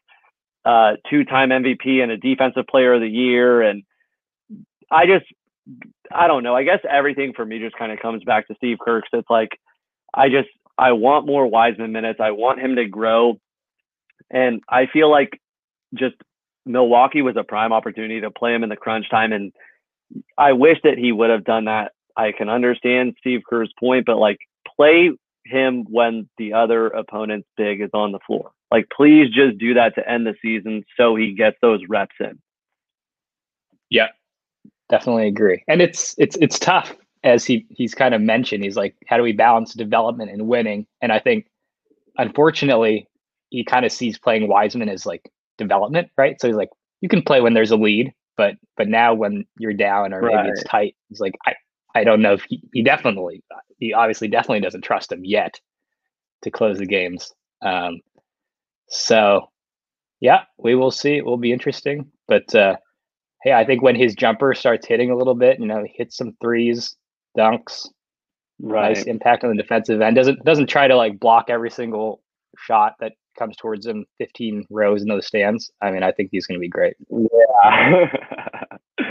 uh, 0.64 0.92
two-time 1.10 1.50
MVP 1.50 2.02
and 2.02 2.10
a 2.10 2.16
Defensive 2.16 2.66
Player 2.66 2.94
of 2.94 3.02
the 3.02 3.08
Year, 3.08 3.60
and 3.60 3.82
I 4.90 5.04
just 5.04 5.26
I 6.10 6.26
don't 6.26 6.42
know. 6.42 6.54
I 6.54 6.64
guess 6.64 6.80
everything 6.88 7.32
for 7.34 7.44
me 7.44 7.58
just 7.58 7.76
kind 7.76 7.92
of 7.92 7.98
comes 7.98 8.24
back 8.24 8.48
to 8.48 8.54
Steve 8.56 8.78
Kerr. 8.82 9.02
So 9.10 9.18
it's 9.18 9.30
like 9.30 9.50
I 10.14 10.28
just 10.28 10.48
I 10.76 10.92
want 10.92 11.26
more 11.26 11.46
Wiseman 11.46 11.92
minutes. 11.92 12.20
I 12.20 12.30
want 12.30 12.60
him 12.60 12.76
to 12.76 12.86
grow, 12.86 13.38
and 14.30 14.62
I 14.68 14.86
feel 14.86 15.10
like 15.10 15.40
just 15.94 16.16
Milwaukee 16.64 17.22
was 17.22 17.36
a 17.36 17.44
prime 17.44 17.72
opportunity 17.72 18.20
to 18.20 18.30
play 18.30 18.54
him 18.54 18.62
in 18.62 18.68
the 18.68 18.76
crunch 18.76 19.10
time, 19.10 19.32
and 19.32 19.52
I 20.36 20.52
wish 20.52 20.78
that 20.84 20.98
he 20.98 21.12
would 21.12 21.30
have 21.30 21.44
done 21.44 21.66
that. 21.66 21.92
I 22.16 22.32
can 22.32 22.48
understand 22.48 23.16
Steve 23.18 23.42
Kerr's 23.48 23.72
point, 23.78 24.06
but 24.06 24.18
like 24.18 24.38
play 24.76 25.10
him 25.44 25.86
when 25.88 26.28
the 26.36 26.52
other 26.52 26.88
opponent's 26.88 27.48
big 27.56 27.80
is 27.80 27.90
on 27.94 28.12
the 28.12 28.18
floor. 28.26 28.50
Like 28.70 28.86
please 28.94 29.30
just 29.30 29.58
do 29.58 29.74
that 29.74 29.94
to 29.94 30.08
end 30.08 30.26
the 30.26 30.34
season 30.42 30.84
so 30.96 31.16
he 31.16 31.32
gets 31.32 31.56
those 31.62 31.80
reps 31.88 32.16
in. 32.20 32.38
Yeah. 33.90 34.08
Definitely 34.90 35.28
agree. 35.28 35.62
And 35.68 35.82
it's 35.82 36.14
it's 36.18 36.36
it's 36.40 36.58
tough 36.58 36.94
as 37.24 37.44
he 37.44 37.66
he's 37.70 37.94
kind 37.94 38.14
of 38.14 38.22
mentioned. 38.22 38.64
He's 38.64 38.76
like 38.76 38.94
how 39.06 39.16
do 39.16 39.22
we 39.22 39.32
balance 39.32 39.74
development 39.74 40.30
and 40.30 40.48
winning? 40.48 40.86
And 41.02 41.12
I 41.12 41.18
think 41.18 41.46
unfortunately 42.16 43.08
he 43.50 43.64
kind 43.64 43.84
of 43.84 43.92
sees 43.92 44.18
playing 44.18 44.48
Wiseman 44.48 44.88
as 44.88 45.06
like 45.06 45.30
development, 45.56 46.10
right? 46.16 46.40
So 46.40 46.48
he's 46.48 46.56
like, 46.56 46.70
you 47.00 47.08
can 47.08 47.22
play 47.22 47.40
when 47.40 47.54
there's 47.54 47.70
a 47.70 47.76
lead, 47.76 48.12
but 48.36 48.54
but 48.76 48.88
now 48.88 49.14
when 49.14 49.44
you're 49.58 49.74
down 49.74 50.12
or 50.12 50.20
right. 50.20 50.36
maybe 50.36 50.50
it's 50.50 50.64
tight, 50.64 50.96
he's 51.08 51.20
like, 51.20 51.34
I 51.46 51.54
I 51.94 52.04
don't 52.04 52.22
know 52.22 52.34
if 52.34 52.42
he, 52.42 52.62
he 52.72 52.82
definitely 52.82 53.42
he 53.78 53.92
obviously 53.92 54.28
definitely 54.28 54.60
doesn't 54.60 54.82
trust 54.82 55.12
him 55.12 55.24
yet 55.24 55.60
to 56.42 56.50
close 56.50 56.78
the 56.78 56.86
games. 56.86 57.32
Um, 57.62 58.00
so 58.88 59.50
yeah, 60.20 60.42
we 60.58 60.74
will 60.74 60.90
see. 60.90 61.16
It 61.16 61.24
will 61.24 61.36
be 61.36 61.52
interesting, 61.52 62.10
but 62.26 62.54
uh, 62.54 62.76
hey, 63.42 63.52
I 63.52 63.64
think 63.64 63.82
when 63.82 63.96
his 63.96 64.14
jumper 64.14 64.54
starts 64.54 64.86
hitting 64.86 65.10
a 65.10 65.16
little 65.16 65.34
bit, 65.34 65.60
you 65.60 65.66
know, 65.66 65.84
he 65.84 65.92
hits 65.94 66.16
some 66.16 66.36
threes, 66.40 66.96
dunks, 67.36 67.88
right. 68.60 68.96
nice 68.96 69.04
impact 69.04 69.44
on 69.44 69.50
the 69.50 69.62
defensive 69.62 70.00
end. 70.00 70.16
Doesn't 70.16 70.44
doesn't 70.44 70.68
try 70.68 70.88
to 70.88 70.96
like 70.96 71.20
block 71.20 71.46
every 71.48 71.70
single 71.70 72.22
shot 72.56 72.94
that 73.00 73.12
comes 73.38 73.56
towards 73.56 73.86
him 73.86 74.04
15 74.18 74.66
rows 74.70 75.02
in 75.02 75.08
those 75.08 75.26
stands. 75.26 75.70
I 75.80 75.90
mean, 75.90 76.02
I 76.02 76.12
think 76.12 76.30
he's 76.32 76.46
going 76.46 76.58
to 76.58 76.60
be 76.60 76.68
great. 76.68 76.96
Yeah. 77.08 78.06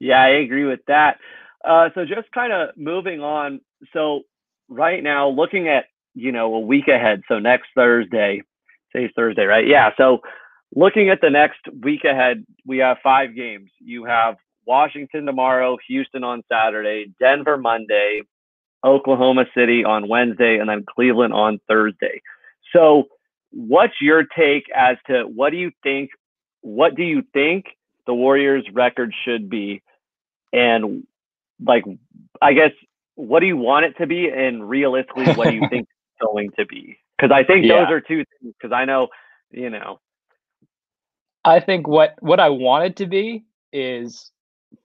yeah, 0.00 0.22
I 0.22 0.28
agree 0.28 0.64
with 0.64 0.80
that. 0.86 1.16
Uh, 1.64 1.88
so 1.94 2.04
just 2.04 2.30
kind 2.32 2.52
of 2.52 2.70
moving 2.76 3.20
on. 3.20 3.60
So 3.92 4.22
right 4.68 5.02
now, 5.02 5.28
looking 5.28 5.68
at, 5.68 5.86
you 6.14 6.32
know, 6.32 6.54
a 6.54 6.60
week 6.60 6.88
ahead. 6.88 7.22
So 7.28 7.38
next 7.38 7.68
Thursday, 7.74 8.42
say 8.94 9.10
Thursday, 9.14 9.44
right? 9.44 9.66
Yeah. 9.66 9.90
So 9.96 10.18
looking 10.74 11.10
at 11.10 11.20
the 11.20 11.30
next 11.30 11.60
week 11.82 12.04
ahead, 12.04 12.44
we 12.66 12.78
have 12.78 12.98
five 13.02 13.34
games. 13.34 13.70
You 13.78 14.04
have 14.04 14.36
Washington 14.66 15.26
tomorrow, 15.26 15.76
Houston 15.88 16.24
on 16.24 16.42
Saturday, 16.50 17.12
Denver 17.20 17.56
Monday, 17.56 18.22
Oklahoma 18.84 19.44
City 19.56 19.84
on 19.84 20.08
Wednesday, 20.08 20.58
and 20.58 20.68
then 20.68 20.84
Cleveland 20.88 21.32
on 21.32 21.58
Thursday. 21.68 22.20
So 22.72 23.04
what's 23.50 23.94
your 24.00 24.24
take 24.24 24.64
as 24.74 24.96
to 25.06 25.22
what 25.22 25.50
do 25.50 25.56
you 25.56 25.70
think 25.82 26.10
what 26.62 26.94
do 26.94 27.02
you 27.02 27.22
think 27.32 27.66
the 28.06 28.14
Warriors 28.14 28.64
record 28.72 29.12
should 29.24 29.50
be 29.50 29.82
and 30.52 31.06
like 31.64 31.84
I 32.40 32.54
guess 32.54 32.70
what 33.14 33.40
do 33.40 33.46
you 33.46 33.56
want 33.56 33.84
it 33.84 33.96
to 33.98 34.06
be 34.06 34.28
and 34.28 34.68
realistically 34.68 35.32
what 35.34 35.48
do 35.48 35.54
you 35.54 35.68
think 35.70 35.86
it's 35.88 36.26
going 36.26 36.50
to 36.58 36.66
be? 36.66 36.98
Cuz 37.20 37.30
I 37.30 37.44
think 37.44 37.66
yeah. 37.66 37.80
those 37.80 37.90
are 37.90 38.00
two 38.00 38.24
things 38.40 38.54
cuz 38.60 38.72
I 38.72 38.84
know, 38.84 39.08
you 39.50 39.70
know. 39.70 40.00
I 41.44 41.60
think 41.60 41.88
what 41.88 42.14
what 42.20 42.40
I 42.40 42.48
want 42.48 42.84
it 42.84 42.96
to 42.96 43.06
be 43.06 43.44
is 43.72 44.30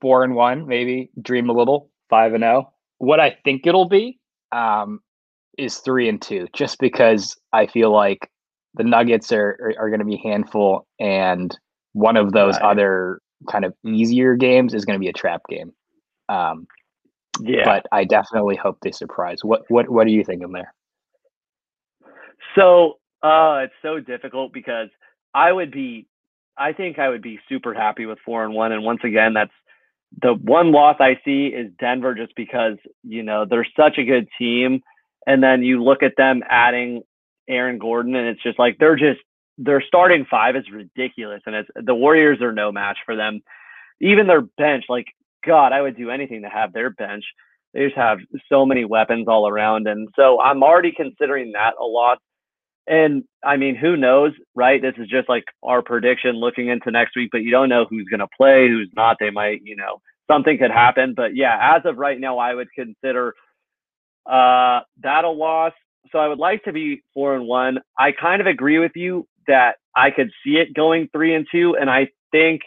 4 0.00 0.24
and 0.24 0.34
1, 0.34 0.66
maybe 0.66 1.10
dream 1.20 1.48
a 1.48 1.52
little, 1.52 1.90
5 2.10 2.34
and 2.34 2.42
0. 2.42 2.72
What 2.98 3.20
I 3.20 3.36
think 3.44 3.66
it'll 3.66 3.88
be 3.88 4.18
um 4.52 5.00
is 5.56 5.78
3 5.78 6.08
and 6.08 6.22
2 6.22 6.48
just 6.52 6.78
because 6.78 7.36
I 7.52 7.66
feel 7.66 7.92
like 7.92 8.30
the 8.74 8.84
Nuggets 8.84 9.32
are 9.32 9.58
are, 9.60 9.84
are 9.84 9.88
going 9.88 10.00
to 10.00 10.06
be 10.06 10.16
handful, 10.16 10.86
and 10.98 11.56
one 11.92 12.16
of 12.16 12.32
those 12.32 12.54
right. 12.54 12.70
other 12.70 13.20
kind 13.50 13.64
of 13.64 13.74
easier 13.84 14.34
games 14.36 14.74
is 14.74 14.84
going 14.84 14.98
to 14.98 15.00
be 15.00 15.08
a 15.08 15.12
trap 15.12 15.42
game. 15.48 15.72
Um, 16.28 16.66
yeah, 17.40 17.64
but 17.64 17.86
I 17.92 18.04
definitely 18.04 18.56
hope 18.56 18.78
they 18.82 18.92
surprise. 18.92 19.38
What 19.42 19.62
what 19.68 19.88
what 19.88 20.06
are 20.06 20.10
you 20.10 20.24
thinking 20.24 20.52
there? 20.52 20.74
So 22.54 22.98
uh, 23.22 23.62
it's 23.64 23.74
so 23.82 24.00
difficult 24.00 24.52
because 24.52 24.88
I 25.34 25.52
would 25.52 25.70
be, 25.70 26.06
I 26.58 26.72
think 26.72 26.98
I 26.98 27.08
would 27.08 27.22
be 27.22 27.38
super 27.48 27.72
happy 27.72 28.06
with 28.06 28.18
four 28.24 28.44
and 28.44 28.54
one. 28.54 28.72
And 28.72 28.82
once 28.82 29.00
again, 29.04 29.34
that's 29.34 29.52
the 30.22 30.34
one 30.34 30.72
loss 30.72 30.96
I 31.00 31.20
see 31.24 31.46
is 31.46 31.70
Denver, 31.78 32.14
just 32.14 32.34
because 32.34 32.76
you 33.02 33.22
know 33.22 33.44
they're 33.48 33.66
such 33.76 33.98
a 33.98 34.04
good 34.04 34.28
team, 34.38 34.82
and 35.26 35.42
then 35.42 35.62
you 35.62 35.82
look 35.82 36.02
at 36.02 36.16
them 36.16 36.42
adding 36.48 37.02
Aaron 37.48 37.78
Gordon, 37.78 38.14
and 38.14 38.28
it's 38.28 38.42
just 38.42 38.58
like 38.58 38.78
they're 38.78 38.96
just 38.96 39.20
their 39.58 39.82
starting 39.86 40.26
five 40.30 40.56
is 40.56 40.70
ridiculous, 40.72 41.42
and 41.46 41.54
it's 41.54 41.68
the 41.74 41.94
Warriors 41.94 42.40
are 42.40 42.52
no 42.52 42.72
match 42.72 42.98
for 43.04 43.16
them. 43.16 43.40
Even 44.00 44.26
their 44.26 44.42
bench, 44.42 44.84
like 44.88 45.06
God, 45.44 45.72
I 45.72 45.82
would 45.82 45.96
do 45.96 46.10
anything 46.10 46.42
to 46.42 46.48
have 46.48 46.72
their 46.72 46.90
bench. 46.90 47.24
They 47.74 47.84
just 47.84 47.96
have 47.96 48.18
so 48.48 48.64
many 48.64 48.84
weapons 48.84 49.26
all 49.28 49.46
around, 49.46 49.86
and 49.88 50.08
so 50.16 50.40
I'm 50.40 50.62
already 50.62 50.92
considering 50.92 51.52
that 51.52 51.74
a 51.80 51.84
lot. 51.84 52.18
And 52.88 53.24
I 53.44 53.56
mean, 53.56 53.76
who 53.76 53.96
knows, 53.96 54.32
right? 54.54 54.80
This 54.80 54.94
is 54.98 55.08
just 55.08 55.28
like 55.28 55.44
our 55.62 55.82
prediction 55.82 56.32
looking 56.32 56.68
into 56.68 56.90
next 56.90 57.16
week, 57.16 57.30
but 57.30 57.42
you 57.42 57.50
don't 57.50 57.68
know 57.68 57.86
who's 57.88 58.08
going 58.08 58.20
to 58.20 58.28
play, 58.36 58.68
who's 58.68 58.90
not. 58.96 59.16
They 59.20 59.30
might, 59.30 59.60
you 59.64 59.76
know, 59.76 60.00
something 60.30 60.56
could 60.58 60.70
happen. 60.70 61.14
But 61.14 61.36
yeah, 61.36 61.76
as 61.76 61.82
of 61.84 61.98
right 61.98 62.18
now, 62.18 62.38
I 62.38 62.54
would 62.54 62.68
consider 62.74 63.34
uh, 64.26 64.80
that 65.02 65.24
a 65.24 65.30
loss 65.30 65.72
so 66.12 66.18
I 66.18 66.28
would 66.28 66.38
like 66.38 66.64
to 66.64 66.72
be 66.72 67.02
four 67.14 67.34
and 67.34 67.46
one. 67.46 67.78
I 67.98 68.12
kind 68.12 68.40
of 68.40 68.46
agree 68.46 68.78
with 68.78 68.92
you 68.94 69.26
that 69.46 69.76
I 69.94 70.10
could 70.10 70.30
see 70.44 70.52
it 70.52 70.74
going 70.74 71.08
three 71.12 71.34
and 71.34 71.46
two, 71.50 71.76
and 71.78 71.90
I 71.90 72.08
think 72.30 72.62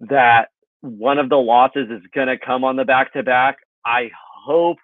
that 0.00 0.48
one 0.80 1.18
of 1.18 1.28
the 1.28 1.36
losses 1.36 1.88
is 1.90 2.02
going 2.14 2.28
to 2.28 2.38
come 2.38 2.64
on 2.64 2.76
the 2.76 2.84
back 2.84 3.12
to 3.14 3.22
back. 3.22 3.56
I 3.84 4.10
hope 4.44 4.78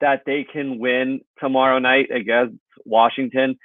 that 0.00 0.22
they 0.26 0.44
can 0.50 0.78
win 0.78 1.20
tomorrow 1.38 1.78
night 1.78 2.10
against 2.10 2.56
Washington. 2.84 3.58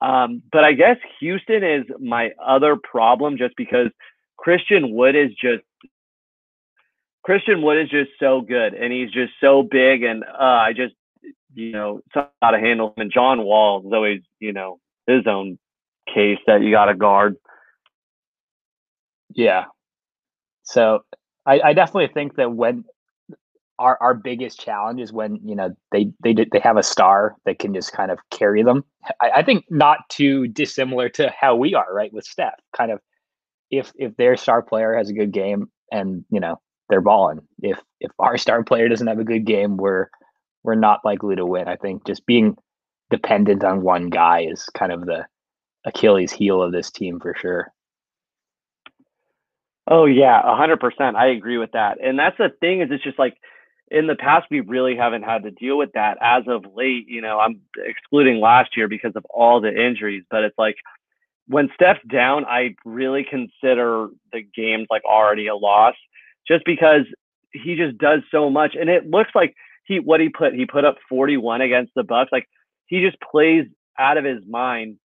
Um, 0.00 0.42
but 0.52 0.64
I 0.64 0.72
guess 0.72 0.96
Houston 1.20 1.64
is 1.64 1.84
my 1.98 2.30
other 2.44 2.76
problem 2.76 3.36
just 3.36 3.54
because 3.56 3.88
Christian 4.36 4.94
Wood 4.94 5.16
is 5.16 5.30
just 5.30 5.64
Christian 7.24 7.62
Wood 7.62 7.78
is 7.78 7.90
just 7.90 8.10
so 8.20 8.40
good 8.40 8.74
and 8.74 8.92
he's 8.92 9.10
just 9.10 9.32
so 9.40 9.62
big 9.62 10.02
and 10.02 10.22
uh, 10.24 10.36
I 10.38 10.72
just 10.72 10.94
you 11.54 11.72
know, 11.72 12.00
how 12.14 12.50
to 12.50 12.58
handle 12.58 12.88
him. 12.88 13.02
And 13.02 13.12
John 13.12 13.42
Wall 13.42 13.80
is 13.80 13.92
always, 13.92 14.20
you 14.38 14.52
know, 14.52 14.78
his 15.06 15.26
own 15.26 15.58
case 16.12 16.38
that 16.46 16.62
you 16.62 16.70
got 16.70 16.86
to 16.86 16.94
guard. 16.94 17.36
Yeah. 19.34 19.64
So 20.62 21.00
I, 21.44 21.60
I 21.60 21.72
definitely 21.72 22.12
think 22.14 22.36
that 22.36 22.52
when 22.52 22.84
our 23.78 23.98
our 24.00 24.14
biggest 24.14 24.60
challenge 24.60 25.00
is 25.00 25.12
when 25.12 25.38
you 25.44 25.54
know 25.54 25.74
they 25.92 26.10
they 26.22 26.34
they 26.34 26.60
have 26.60 26.76
a 26.76 26.82
star 26.82 27.36
that 27.44 27.58
can 27.58 27.74
just 27.74 27.92
kind 27.92 28.10
of 28.10 28.18
carry 28.30 28.62
them. 28.62 28.84
I, 29.20 29.30
I 29.36 29.42
think 29.42 29.64
not 29.70 30.08
too 30.08 30.48
dissimilar 30.48 31.08
to 31.10 31.32
how 31.38 31.56
we 31.56 31.74
are, 31.74 31.92
right, 31.92 32.12
with 32.12 32.24
Steph. 32.24 32.60
Kind 32.76 32.90
of 32.90 33.00
if 33.70 33.92
if 33.96 34.16
their 34.16 34.36
star 34.36 34.62
player 34.62 34.96
has 34.96 35.10
a 35.10 35.14
good 35.14 35.32
game 35.32 35.70
and 35.92 36.24
you 36.30 36.40
know 36.40 36.60
they're 36.88 37.00
balling. 37.00 37.40
If 37.62 37.78
if 38.00 38.10
our 38.18 38.38
star 38.38 38.64
player 38.64 38.88
doesn't 38.88 39.06
have 39.06 39.18
a 39.18 39.24
good 39.24 39.44
game, 39.44 39.76
we're 39.76 40.08
we're 40.64 40.74
not 40.74 41.04
likely 41.04 41.36
to 41.36 41.46
win. 41.46 41.68
I 41.68 41.76
think 41.76 42.06
just 42.06 42.26
being 42.26 42.56
dependent 43.10 43.64
on 43.64 43.82
one 43.82 44.10
guy 44.10 44.46
is 44.50 44.64
kind 44.74 44.92
of 44.92 45.06
the 45.06 45.26
Achilles 45.86 46.32
heel 46.32 46.62
of 46.62 46.72
this 46.72 46.90
team 46.90 47.20
for 47.20 47.34
sure. 47.38 47.72
Oh 49.90 50.04
yeah, 50.04 50.40
a 50.44 50.54
hundred 50.56 50.80
percent. 50.80 51.16
I 51.16 51.28
agree 51.28 51.56
with 51.56 51.72
that. 51.72 51.98
And 52.02 52.18
that's 52.18 52.36
the 52.36 52.50
thing 52.60 52.82
is 52.82 52.88
it's 52.90 53.02
just 53.02 53.18
like 53.18 53.38
in 53.90 54.06
the 54.06 54.16
past 54.16 54.46
we 54.50 54.60
really 54.60 54.96
haven't 54.96 55.22
had 55.22 55.42
to 55.44 55.50
deal 55.50 55.78
with 55.78 55.92
that 55.92 56.18
as 56.20 56.44
of 56.46 56.64
late. 56.74 57.08
You 57.08 57.20
know, 57.20 57.38
I'm 57.38 57.60
excluding 57.76 58.40
last 58.40 58.76
year 58.76 58.88
because 58.88 59.12
of 59.16 59.24
all 59.30 59.60
the 59.60 59.68
injuries, 59.68 60.24
but 60.30 60.44
it's 60.44 60.58
like 60.58 60.76
when 61.46 61.70
Steph's 61.74 62.00
down, 62.10 62.44
I 62.44 62.76
really 62.84 63.24
consider 63.28 64.08
the 64.32 64.42
games 64.54 64.86
like 64.90 65.04
already 65.04 65.46
a 65.46 65.56
loss, 65.56 65.94
just 66.46 66.64
because 66.64 67.02
he 67.52 67.74
just 67.74 67.98
does 67.98 68.20
so 68.30 68.50
much, 68.50 68.74
and 68.78 68.90
it 68.90 69.08
looks 69.08 69.30
like 69.34 69.54
he 69.84 69.98
what 69.98 70.20
he 70.20 70.28
put 70.28 70.54
he 70.54 70.66
put 70.66 70.84
up 70.84 70.96
41 71.08 71.62
against 71.62 71.92
the 71.94 72.02
Bucks. 72.02 72.30
Like 72.30 72.48
he 72.86 73.00
just 73.00 73.16
plays 73.20 73.66
out 73.98 74.18
of 74.18 74.24
his 74.24 74.42
mind, 74.46 74.98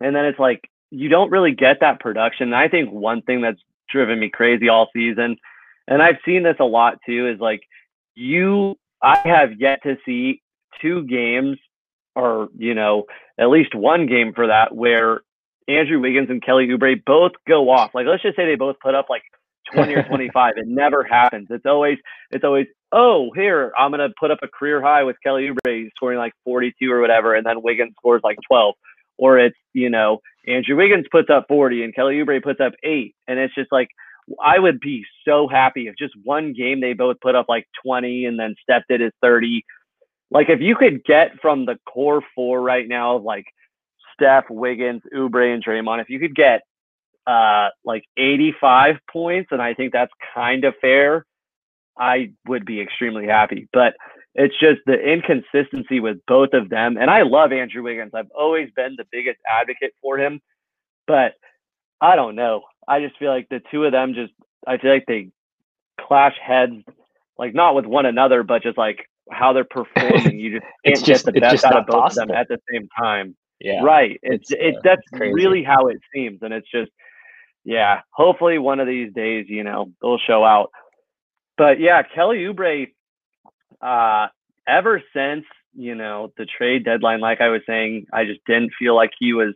and 0.00 0.14
then 0.14 0.26
it's 0.26 0.38
like 0.38 0.68
you 0.90 1.08
don't 1.08 1.30
really 1.30 1.52
get 1.52 1.80
that 1.80 2.00
production. 2.00 2.48
And 2.48 2.56
I 2.56 2.68
think 2.68 2.90
one 2.92 3.22
thing 3.22 3.40
that's 3.40 3.60
driven 3.90 4.20
me 4.20 4.28
crazy 4.28 4.68
all 4.68 4.90
season, 4.92 5.36
and 5.88 6.02
I've 6.02 6.18
seen 6.24 6.42
this 6.42 6.56
a 6.60 6.64
lot 6.64 6.98
too, 7.06 7.28
is 7.28 7.40
like 7.40 7.62
you 8.14 8.76
I 9.02 9.18
have 9.24 9.50
yet 9.58 9.80
to 9.82 9.96
see 10.06 10.40
two 10.80 11.04
games 11.04 11.58
or, 12.14 12.48
you 12.56 12.74
know, 12.74 13.04
at 13.38 13.48
least 13.48 13.74
one 13.74 14.06
game 14.06 14.32
for 14.34 14.46
that 14.46 14.74
where 14.74 15.20
Andrew 15.68 16.00
Wiggins 16.00 16.28
and 16.30 16.44
Kelly 16.44 16.68
Oubre 16.68 17.02
both 17.04 17.32
go 17.48 17.70
off. 17.70 17.90
Like 17.94 18.06
let's 18.06 18.22
just 18.22 18.36
say 18.36 18.46
they 18.46 18.54
both 18.54 18.76
put 18.82 18.94
up 18.94 19.06
like 19.08 19.22
20 19.74 19.94
or 19.94 20.02
25. 20.08 20.54
It 20.56 20.66
never 20.66 21.02
happens. 21.04 21.48
It's 21.50 21.66
always 21.66 21.98
it's 22.30 22.44
always, 22.44 22.66
oh, 22.92 23.30
here, 23.34 23.72
I'm 23.78 23.90
gonna 23.90 24.10
put 24.18 24.30
up 24.30 24.38
a 24.42 24.48
career 24.48 24.80
high 24.82 25.04
with 25.04 25.16
Kelly 25.22 25.48
Oubre 25.48 25.88
scoring 25.96 26.18
like 26.18 26.32
42 26.44 26.90
or 26.90 27.00
whatever, 27.00 27.34
and 27.34 27.46
then 27.46 27.62
Wiggins 27.62 27.94
scores 27.98 28.22
like 28.22 28.38
12. 28.48 28.74
Or 29.18 29.38
it's, 29.38 29.56
you 29.72 29.90
know, 29.90 30.20
Andrew 30.46 30.76
Wiggins 30.76 31.06
puts 31.10 31.28
up 31.30 31.46
40 31.48 31.84
and 31.84 31.94
Kelly 31.94 32.16
Oubre 32.16 32.42
puts 32.42 32.60
up 32.60 32.72
eight. 32.82 33.14
And 33.28 33.38
it's 33.38 33.54
just 33.54 33.70
like 33.70 33.88
I 34.40 34.58
would 34.58 34.80
be 34.80 35.04
so 35.26 35.48
happy 35.48 35.88
if 35.88 35.96
just 35.98 36.14
one 36.24 36.52
game 36.52 36.80
they 36.80 36.92
both 36.92 37.20
put 37.20 37.34
up 37.34 37.46
like 37.48 37.66
20 37.84 38.26
and 38.26 38.38
then 38.38 38.54
stepped 38.62 38.90
it 38.90 39.00
his 39.00 39.12
30. 39.22 39.64
Like 40.30 40.48
if 40.48 40.60
you 40.60 40.76
could 40.76 41.04
get 41.04 41.40
from 41.40 41.66
the 41.66 41.78
core 41.86 42.22
four 42.34 42.60
right 42.60 42.86
now, 42.88 43.18
like 43.18 43.44
Steph, 44.14 44.44
Wiggins, 44.50 45.02
Oubre, 45.14 45.52
and 45.52 45.64
Draymond, 45.64 46.00
if 46.00 46.08
you 46.08 46.18
could 46.18 46.34
get 46.34 46.62
uh 47.26 47.68
like 47.84 48.04
85 48.16 48.96
points, 49.10 49.48
and 49.52 49.62
I 49.62 49.74
think 49.74 49.92
that's 49.92 50.12
kind 50.34 50.64
of 50.64 50.74
fair, 50.80 51.26
I 51.98 52.32
would 52.46 52.64
be 52.64 52.80
extremely 52.80 53.26
happy. 53.26 53.68
But 53.72 53.94
it's 54.34 54.54
just 54.58 54.80
the 54.86 54.94
inconsistency 54.94 56.00
with 56.00 56.18
both 56.26 56.50
of 56.54 56.70
them. 56.70 56.96
And 56.96 57.10
I 57.10 57.22
love 57.22 57.52
Andrew 57.52 57.82
Wiggins. 57.82 58.12
I've 58.14 58.30
always 58.34 58.70
been 58.74 58.94
the 58.96 59.04
biggest 59.12 59.38
advocate 59.46 59.92
for 60.00 60.18
him. 60.18 60.40
But 61.06 61.34
I 62.00 62.16
don't 62.16 62.34
know. 62.34 62.62
I 62.88 63.00
just 63.00 63.18
feel 63.18 63.30
like 63.30 63.48
the 63.48 63.60
two 63.70 63.84
of 63.84 63.92
them 63.92 64.14
just 64.14 64.32
I 64.66 64.78
feel 64.78 64.92
like 64.92 65.06
they 65.06 65.30
clash 66.00 66.34
heads, 66.44 66.82
like 67.38 67.54
not 67.54 67.74
with 67.74 67.86
one 67.86 68.06
another, 68.06 68.42
but 68.42 68.62
just 68.62 68.78
like 68.78 69.08
how 69.30 69.52
they're 69.52 69.64
performing. 69.64 70.38
You 70.38 70.60
just 70.60 70.66
can't 70.84 70.98
it's 70.98 71.02
just, 71.02 71.24
get 71.24 71.34
the 71.34 71.40
best 71.40 71.64
out 71.64 71.76
of 71.76 71.86
both 71.86 71.96
possible. 71.96 72.22
of 72.22 72.28
them 72.28 72.36
at 72.36 72.48
the 72.48 72.58
same 72.70 72.88
time. 72.98 73.36
Yeah. 73.60 73.82
Right. 73.82 74.18
It's, 74.22 74.50
It's, 74.50 74.60
it 74.60 74.76
uh, 74.76 74.80
that's 74.82 75.08
crazy. 75.14 75.32
really 75.32 75.62
how 75.62 75.86
it 75.88 76.00
seems. 76.12 76.40
And 76.42 76.52
it's 76.52 76.70
just 76.70 76.90
yeah, 77.64 78.00
hopefully 78.10 78.58
one 78.58 78.80
of 78.80 78.86
these 78.86 79.12
days, 79.12 79.46
you 79.48 79.62
know, 79.62 79.92
they'll 80.00 80.18
show 80.18 80.44
out. 80.44 80.70
But 81.56 81.78
yeah, 81.78 82.02
Kelly 82.02 82.38
Oubre, 82.38 82.88
uh, 83.80 84.28
ever 84.66 85.02
since, 85.14 85.44
you 85.74 85.94
know, 85.94 86.32
the 86.36 86.46
trade 86.46 86.84
deadline, 86.84 87.20
like 87.20 87.40
I 87.40 87.48
was 87.48 87.62
saying, 87.66 88.06
I 88.12 88.24
just 88.24 88.40
didn't 88.46 88.72
feel 88.78 88.96
like 88.96 89.10
he 89.18 89.32
was 89.32 89.54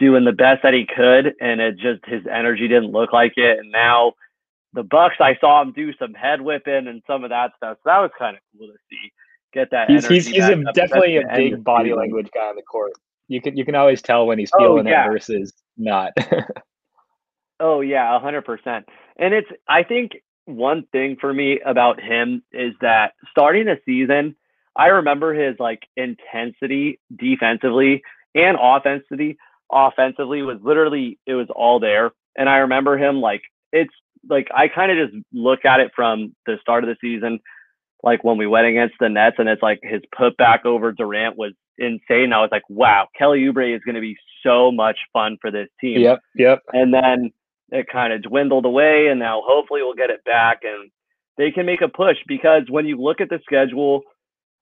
doing 0.00 0.24
the 0.24 0.32
best 0.32 0.62
that 0.64 0.74
he 0.74 0.86
could, 0.86 1.34
and 1.40 1.60
it 1.60 1.76
just 1.76 2.04
his 2.06 2.22
energy 2.26 2.66
didn't 2.66 2.90
look 2.90 3.12
like 3.12 3.34
it. 3.36 3.58
And 3.60 3.70
now 3.70 4.14
the 4.72 4.82
Bucks, 4.82 5.16
I 5.20 5.36
saw 5.40 5.62
him 5.62 5.72
do 5.72 5.92
some 5.94 6.14
head 6.14 6.40
whipping 6.40 6.88
and 6.88 7.02
some 7.06 7.22
of 7.22 7.30
that 7.30 7.52
stuff. 7.56 7.76
So 7.84 7.90
that 7.90 7.98
was 7.98 8.10
kind 8.18 8.36
of 8.36 8.42
cool 8.58 8.66
to 8.66 8.74
see. 8.90 9.12
Get 9.52 9.70
that. 9.70 9.90
He's 9.90 10.06
he's, 10.08 10.26
he's 10.26 10.44
a, 10.44 10.56
definitely 10.74 11.16
a 11.16 11.18
especially 11.18 11.18
at 11.18 11.26
the 11.28 11.32
end 11.32 11.50
big 11.50 11.64
body 11.64 11.92
language 11.92 12.28
guy 12.34 12.48
on 12.48 12.56
the 12.56 12.62
court. 12.62 12.92
You 13.28 13.40
can 13.40 13.56
you 13.56 13.64
can 13.64 13.76
always 13.76 14.02
tell 14.02 14.26
when 14.26 14.38
he's 14.38 14.50
Oh, 14.54 14.58
feeling 14.58 14.86
yeah. 14.86 15.06
it 15.06 15.12
versus 15.12 15.52
not. 15.76 16.12
Oh 17.60 17.82
yeah, 17.82 18.16
a 18.16 18.18
hundred 18.18 18.46
percent. 18.46 18.86
And 19.18 19.34
it's 19.34 19.48
I 19.68 19.82
think 19.82 20.12
one 20.46 20.84
thing 20.92 21.16
for 21.20 21.32
me 21.32 21.60
about 21.64 22.00
him 22.00 22.42
is 22.52 22.72
that 22.80 23.12
starting 23.30 23.66
the 23.66 23.78
season, 23.84 24.34
I 24.74 24.86
remember 24.86 25.34
his 25.34 25.56
like 25.60 25.82
intensity 25.96 26.98
defensively 27.14 28.02
and 28.34 28.56
offensively 28.60 29.36
offensively 29.72 30.42
was 30.42 30.58
literally 30.62 31.18
it 31.26 31.34
was 31.34 31.48
all 31.54 31.80
there. 31.80 32.12
And 32.36 32.48
I 32.48 32.58
remember 32.58 32.96
him 32.96 33.20
like 33.20 33.42
it's 33.72 33.92
like 34.28 34.48
I 34.54 34.68
kind 34.68 34.92
of 34.92 35.08
just 35.08 35.24
look 35.32 35.64
at 35.64 35.80
it 35.80 35.92
from 35.94 36.34
the 36.46 36.56
start 36.60 36.84
of 36.84 36.88
the 36.88 36.96
season, 37.00 37.40
like 38.02 38.22
when 38.24 38.38
we 38.38 38.46
went 38.46 38.66
against 38.66 38.94
the 39.00 39.08
Nets, 39.08 39.36
and 39.38 39.48
it's 39.48 39.62
like 39.62 39.80
his 39.82 40.02
putback 40.18 40.64
over 40.64 40.92
Durant 40.92 41.36
was 41.36 41.52
insane. 41.78 42.32
I 42.32 42.40
was 42.40 42.50
like, 42.52 42.68
wow, 42.68 43.08
Kelly 43.16 43.40
Oubre 43.40 43.74
is 43.74 43.82
going 43.84 43.94
to 43.94 44.00
be 44.00 44.16
so 44.42 44.70
much 44.70 44.98
fun 45.12 45.38
for 45.40 45.50
this 45.50 45.68
team 45.80 46.00
yep, 46.00 46.20
yep. 46.34 46.60
and 46.72 46.92
then 46.92 47.30
it 47.70 47.86
kind 47.90 48.12
of 48.12 48.22
dwindled 48.22 48.64
away 48.64 49.08
and 49.08 49.20
now 49.20 49.42
hopefully 49.44 49.82
we'll 49.82 49.94
get 49.94 50.10
it 50.10 50.24
back 50.24 50.60
and 50.62 50.90
they 51.36 51.50
can 51.50 51.66
make 51.66 51.82
a 51.82 51.88
push 51.88 52.16
because 52.26 52.62
when 52.68 52.86
you 52.86 53.00
look 53.00 53.20
at 53.20 53.28
the 53.28 53.40
schedule 53.44 54.02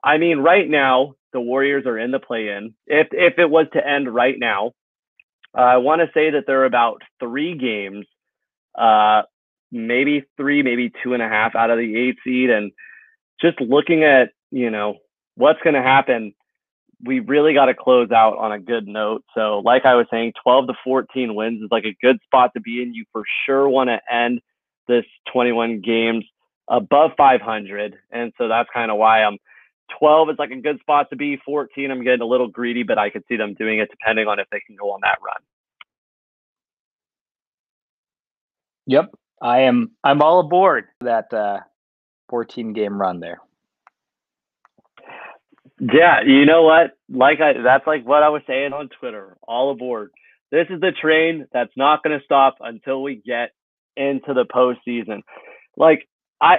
i 0.05 0.19
mean 0.19 0.39
right 0.39 0.69
now 0.69 1.15
the 1.33 1.41
warriors 1.41 1.87
are 1.87 1.99
in 1.99 2.11
the 2.11 2.19
play 2.19 2.49
in 2.49 2.75
if 2.87 3.09
if 3.13 3.39
it 3.39 3.49
was 3.49 3.67
to 3.73 3.87
end 3.87 4.13
right 4.13 4.37
now 4.39 4.73
uh, 5.57 5.61
i 5.61 5.77
want 5.77 6.01
to 6.01 6.09
say 6.13 6.31
that 6.31 6.45
there 6.47 6.61
are 6.61 6.67
about 6.67 7.03
three 7.21 7.57
games 7.57 8.07
uh 8.77 9.23
maybe 9.71 10.25
three 10.37 10.63
maybe 10.63 10.91
two 11.03 11.15
and 11.15 11.23
a 11.23 11.29
half 11.29 11.55
out 11.55 11.71
of 11.71 11.79
the 11.79 11.97
eight 11.97 12.17
seed 12.25 12.51
and 12.51 12.73
just 13.41 13.61
looking 13.61 14.05
at 14.05 14.31
you 14.51 14.71
know 14.71 14.97
what's 15.35 15.61
going 15.63 15.75
to 15.75 15.83
happen 15.83 16.35
we 17.05 17.21
really 17.21 17.55
got 17.55 17.67
to 17.67 17.75
close 17.75 18.11
out 18.11 18.39
on 18.39 18.53
a 18.53 18.59
good 18.59 18.87
note. 18.87 19.25
So, 19.35 19.61
like 19.65 19.85
I 19.85 19.95
was 19.95 20.07
saying, 20.11 20.33
12 20.43 20.69
to 20.69 20.75
14 20.83 21.35
wins 21.35 21.63
is 21.63 21.69
like 21.71 21.85
a 21.85 21.97
good 22.03 22.19
spot 22.25 22.51
to 22.55 22.61
be 22.61 22.83
in. 22.83 22.95
You 22.95 23.05
for 23.13 23.23
sure 23.47 23.69
want 23.69 23.89
to 23.89 24.01
end 24.13 24.41
this 24.89 25.05
21 25.33 25.81
games 25.81 26.25
above 26.69 27.13
500. 27.17 27.97
And 28.11 28.33
so 28.37 28.49
that's 28.49 28.69
kind 28.73 28.91
of 28.91 28.97
why 28.97 29.23
I'm 29.23 29.39
12 29.99 30.31
is 30.31 30.37
like 30.39 30.51
a 30.51 30.61
good 30.61 30.81
spot 30.81 31.11
to 31.11 31.17
be. 31.17 31.39
14, 31.45 31.91
I'm 31.91 32.05
getting 32.05 32.21
a 32.21 32.27
little 32.27 32.49
greedy, 32.49 32.83
but 32.83 32.99
I 32.99 33.11
could 33.11 33.25
see 33.29 33.37
them 33.37 33.55
doing 33.55 33.79
it 33.79 33.91
depending 33.91 34.27
on 34.27 34.39
if 34.39 34.49
they 34.51 34.61
can 34.61 34.77
go 34.77 34.93
on 34.93 35.01
that 35.03 35.19
run. 35.25 35.41
Yep. 38.87 39.11
I 39.41 39.61
am 39.61 39.93
I'm 40.03 40.23
all 40.23 40.41
aboard 40.41 40.87
that 41.01 41.33
uh 41.33 41.61
14 42.31 42.73
game 42.73 43.01
run 43.01 43.21
there. 43.21 43.41
Yeah, 45.81 46.23
you 46.27 46.45
know 46.45 46.63
what? 46.63 46.93
Like 47.09 47.41
I 47.41 47.53
that's 47.63 47.87
like 47.87 48.05
what 48.05 48.23
I 48.23 48.31
was 48.31 48.43
saying 48.47 48.73
on 48.73 48.89
Twitter. 48.99 49.37
All 49.47 49.71
aboard. 49.71 50.11
This 50.51 50.67
is 50.71 50.81
the 50.81 50.93
train 50.93 51.47
that's 51.53 51.77
not 51.77 52.03
going 52.03 52.19
to 52.19 52.25
stop 52.25 52.57
until 52.61 53.03
we 53.03 53.17
get 53.17 53.51
into 53.97 54.33
the 54.33 54.47
postseason. 54.47 55.21
Like 55.77 56.09
I 56.41 56.59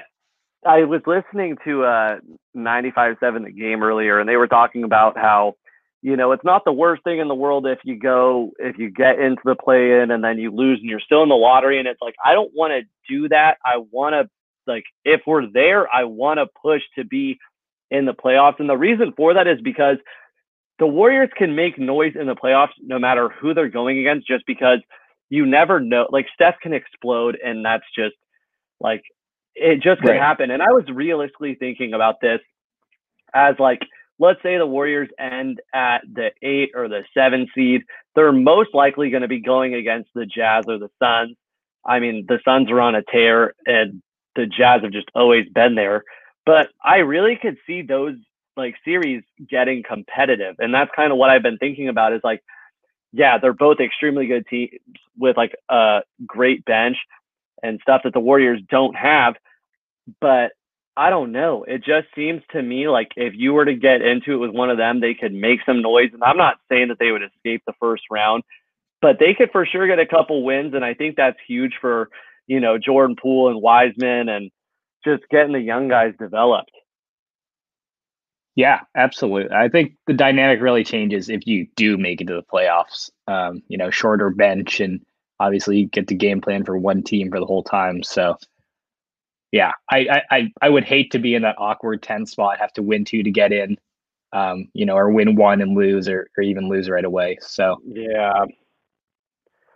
I 0.65 0.83
was 0.83 1.01
listening 1.07 1.57
to 1.65 1.83
uh 1.83 2.19
95.7 2.55 3.45
the 3.45 3.51
game 3.51 3.83
earlier 3.83 4.19
and 4.19 4.27
they 4.27 4.35
were 4.37 4.47
talking 4.47 4.83
about 4.83 5.17
how 5.17 5.55
you 6.01 6.15
know, 6.15 6.31
it's 6.31 6.45
not 6.45 6.63
the 6.63 6.71
worst 6.71 7.03
thing 7.03 7.19
in 7.19 7.27
the 7.27 7.35
world 7.35 7.67
if 7.67 7.79
you 7.83 7.99
go 7.99 8.51
if 8.59 8.77
you 8.77 8.89
get 8.89 9.19
into 9.19 9.41
the 9.43 9.55
play 9.55 9.99
in 10.01 10.11
and 10.11 10.23
then 10.23 10.37
you 10.37 10.49
lose 10.49 10.79
and 10.79 10.89
you're 10.89 11.01
still 11.01 11.23
in 11.23 11.29
the 11.29 11.35
lottery 11.35 11.77
and 11.77 11.87
it's 11.87 12.01
like 12.01 12.15
I 12.23 12.33
don't 12.33 12.51
want 12.55 12.71
to 12.71 12.81
do 13.13 13.27
that. 13.29 13.57
I 13.65 13.77
want 13.91 14.13
to 14.13 14.29
like 14.65 14.85
if 15.03 15.21
we're 15.27 15.51
there, 15.51 15.93
I 15.93 16.05
want 16.05 16.39
to 16.39 16.47
push 16.61 16.81
to 16.97 17.03
be 17.03 17.37
in 17.91 18.05
the 18.05 18.13
playoffs. 18.13 18.59
And 18.59 18.69
the 18.69 18.77
reason 18.77 19.13
for 19.17 19.33
that 19.33 19.47
is 19.47 19.59
because 19.61 19.97
the 20.79 20.87
Warriors 20.87 21.29
can 21.37 21.55
make 21.55 21.77
noise 21.77 22.13
in 22.19 22.27
the 22.27 22.35
playoffs 22.35 22.69
no 22.81 22.99
matter 22.99 23.29
who 23.29 23.53
they're 23.53 23.69
going 23.69 23.99
against, 23.99 24.27
just 24.27 24.45
because 24.45 24.79
you 25.29 25.45
never 25.45 25.79
know. 25.79 26.07
Like 26.09 26.27
Steph 26.33 26.55
can 26.61 26.73
explode, 26.73 27.37
and 27.43 27.65
that's 27.65 27.83
just 27.95 28.15
like 28.79 29.03
it 29.59 29.81
just 29.81 30.01
could 30.01 30.11
Right. 30.11 30.19
happen. 30.19 30.51
And 30.51 30.61
I 30.61 30.71
was 30.71 30.85
realistically 30.89 31.55
thinking 31.55 31.93
about 31.93 32.21
this 32.21 32.39
as 33.33 33.55
like, 33.59 33.81
let's 34.19 34.41
say 34.41 34.57
the 34.57 34.65
Warriors 34.65 35.09
end 35.19 35.61
at 35.73 36.01
the 36.11 36.31
eight 36.41 36.71
or 36.75 36.87
the 36.87 37.03
seven 37.13 37.47
seed, 37.55 37.83
they're 38.15 38.31
most 38.31 38.73
likely 38.73 39.09
going 39.09 39.21
to 39.21 39.27
be 39.27 39.39
going 39.39 39.73
against 39.75 40.09
the 40.13 40.25
Jazz 40.25 40.65
or 40.67 40.77
the 40.77 40.89
Suns. 41.01 41.37
I 41.85 41.99
mean, 41.99 42.25
the 42.27 42.39
Suns 42.43 42.69
are 42.71 42.81
on 42.81 42.95
a 42.95 43.03
tear 43.03 43.53
and 43.65 44.01
the 44.35 44.45
Jazz 44.45 44.81
have 44.81 44.91
just 44.91 45.09
always 45.15 45.47
been 45.49 45.75
there. 45.75 46.03
But 46.45 46.69
I 46.83 46.97
really 46.97 47.35
could 47.35 47.57
see 47.67 47.81
those 47.81 48.15
like 48.57 48.75
series 48.83 49.23
getting 49.49 49.83
competitive. 49.83 50.55
And 50.59 50.73
that's 50.73 50.91
kind 50.95 51.11
of 51.11 51.17
what 51.17 51.29
I've 51.29 51.43
been 51.43 51.57
thinking 51.57 51.87
about 51.87 52.13
is 52.13 52.21
like, 52.23 52.43
yeah, 53.13 53.37
they're 53.37 53.53
both 53.53 53.79
extremely 53.79 54.27
good 54.27 54.45
teams 54.47 54.71
with 55.17 55.37
like 55.37 55.55
a 55.69 56.01
great 56.25 56.65
bench 56.65 56.97
and 57.63 57.79
stuff 57.81 58.01
that 58.03 58.13
the 58.13 58.19
Warriors 58.19 58.61
don't 58.69 58.95
have. 58.95 59.35
But 60.21 60.51
I 60.97 61.09
don't 61.09 61.31
know. 61.31 61.63
It 61.63 61.77
just 61.77 62.07
seems 62.15 62.41
to 62.51 62.61
me 62.61 62.89
like 62.89 63.11
if 63.15 63.33
you 63.35 63.53
were 63.53 63.65
to 63.65 63.75
get 63.75 64.01
into 64.01 64.33
it 64.33 64.37
with 64.37 64.51
one 64.51 64.69
of 64.69 64.77
them, 64.77 64.99
they 64.99 65.13
could 65.13 65.33
make 65.33 65.59
some 65.65 65.81
noise. 65.81 66.09
And 66.13 66.23
I'm 66.23 66.37
not 66.37 66.57
saying 66.69 66.89
that 66.89 66.99
they 66.99 67.11
would 67.11 67.23
escape 67.23 67.63
the 67.65 67.73
first 67.79 68.03
round, 68.11 68.43
but 69.01 69.17
they 69.19 69.33
could 69.33 69.51
for 69.51 69.65
sure 69.65 69.87
get 69.87 69.99
a 69.99 70.05
couple 70.05 70.43
wins. 70.43 70.73
And 70.73 70.83
I 70.83 70.93
think 70.93 71.15
that's 71.15 71.37
huge 71.47 71.73
for, 71.79 72.09
you 72.47 72.59
know, 72.59 72.77
Jordan 72.77 73.15
Poole 73.15 73.49
and 73.49 73.61
Wiseman 73.61 74.27
and 74.27 74.51
just 75.05 75.23
getting 75.29 75.53
the 75.53 75.59
young 75.61 75.87
guys 75.87 76.13
developed. 76.19 76.71
Yeah, 78.55 78.81
absolutely. 78.93 79.55
I 79.55 79.69
think 79.69 79.93
the 80.05 80.13
dynamic 80.13 80.59
really 80.59 80.83
changes 80.83 81.29
if 81.29 81.47
you 81.47 81.67
do 81.77 81.97
make 81.97 82.19
it 82.19 82.27
to 82.27 82.33
the 82.33 82.43
playoffs. 82.43 83.09
Um, 83.25 83.63
you 83.69 83.77
know, 83.77 83.89
shorter 83.89 84.31
bench 84.31 84.81
and 84.81 84.99
obviously 85.39 85.77
you 85.77 85.87
get 85.87 86.07
the 86.07 86.15
game 86.15 86.41
plan 86.41 86.65
for 86.65 86.77
one 86.77 87.03
team 87.03 87.29
for 87.29 87.39
the 87.39 87.45
whole 87.45 87.63
time. 87.63 88.03
So 88.03 88.35
yeah, 89.51 89.71
I 89.91 90.21
I 90.31 90.51
I 90.61 90.69
would 90.69 90.83
hate 90.83 91.11
to 91.11 91.19
be 91.19 91.35
in 91.35 91.41
that 91.43 91.55
awkward 91.57 92.03
10 92.03 92.25
spot, 92.25 92.59
have 92.59 92.73
to 92.73 92.83
win 92.83 93.05
two 93.05 93.23
to 93.23 93.31
get 93.31 93.51
in. 93.51 93.77
Um, 94.31 94.67
you 94.73 94.85
know, 94.85 94.95
or 94.95 95.09
win 95.09 95.35
one 95.35 95.59
and 95.59 95.75
lose 95.75 96.07
or, 96.07 96.29
or 96.37 96.43
even 96.43 96.69
lose 96.69 96.87
right 96.87 97.03
away. 97.03 97.39
So 97.41 97.77
yeah. 97.83 98.45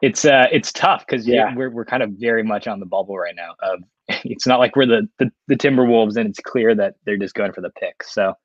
It's 0.04 0.26
uh 0.26 0.48
it's 0.52 0.72
tough 0.72 1.06
because 1.08 1.26
yeah. 1.28 1.56
we're 1.56 1.72
we're 1.72 1.86
kind 1.86 2.04
of 2.04 2.12
very 2.12 2.44
much 2.44 2.68
on 2.68 2.80
the 2.80 2.86
bubble 2.86 3.18
right 3.18 3.36
now. 3.36 3.56
Of 3.64 3.80
it's 4.26 4.46
not 4.46 4.60
like 4.60 4.76
we're 4.76 4.86
the, 4.86 5.10
the 5.18 5.32
the 5.48 5.56
Timberwolves 5.56 6.18
and 6.18 6.30
it's 6.30 6.40
clear 6.40 6.76
that 6.76 6.96
they're 7.06 7.18
just 7.18 7.34
going 7.34 7.54
for 7.54 7.62
the 7.62 7.72
pick. 7.72 8.04
So 8.04 8.36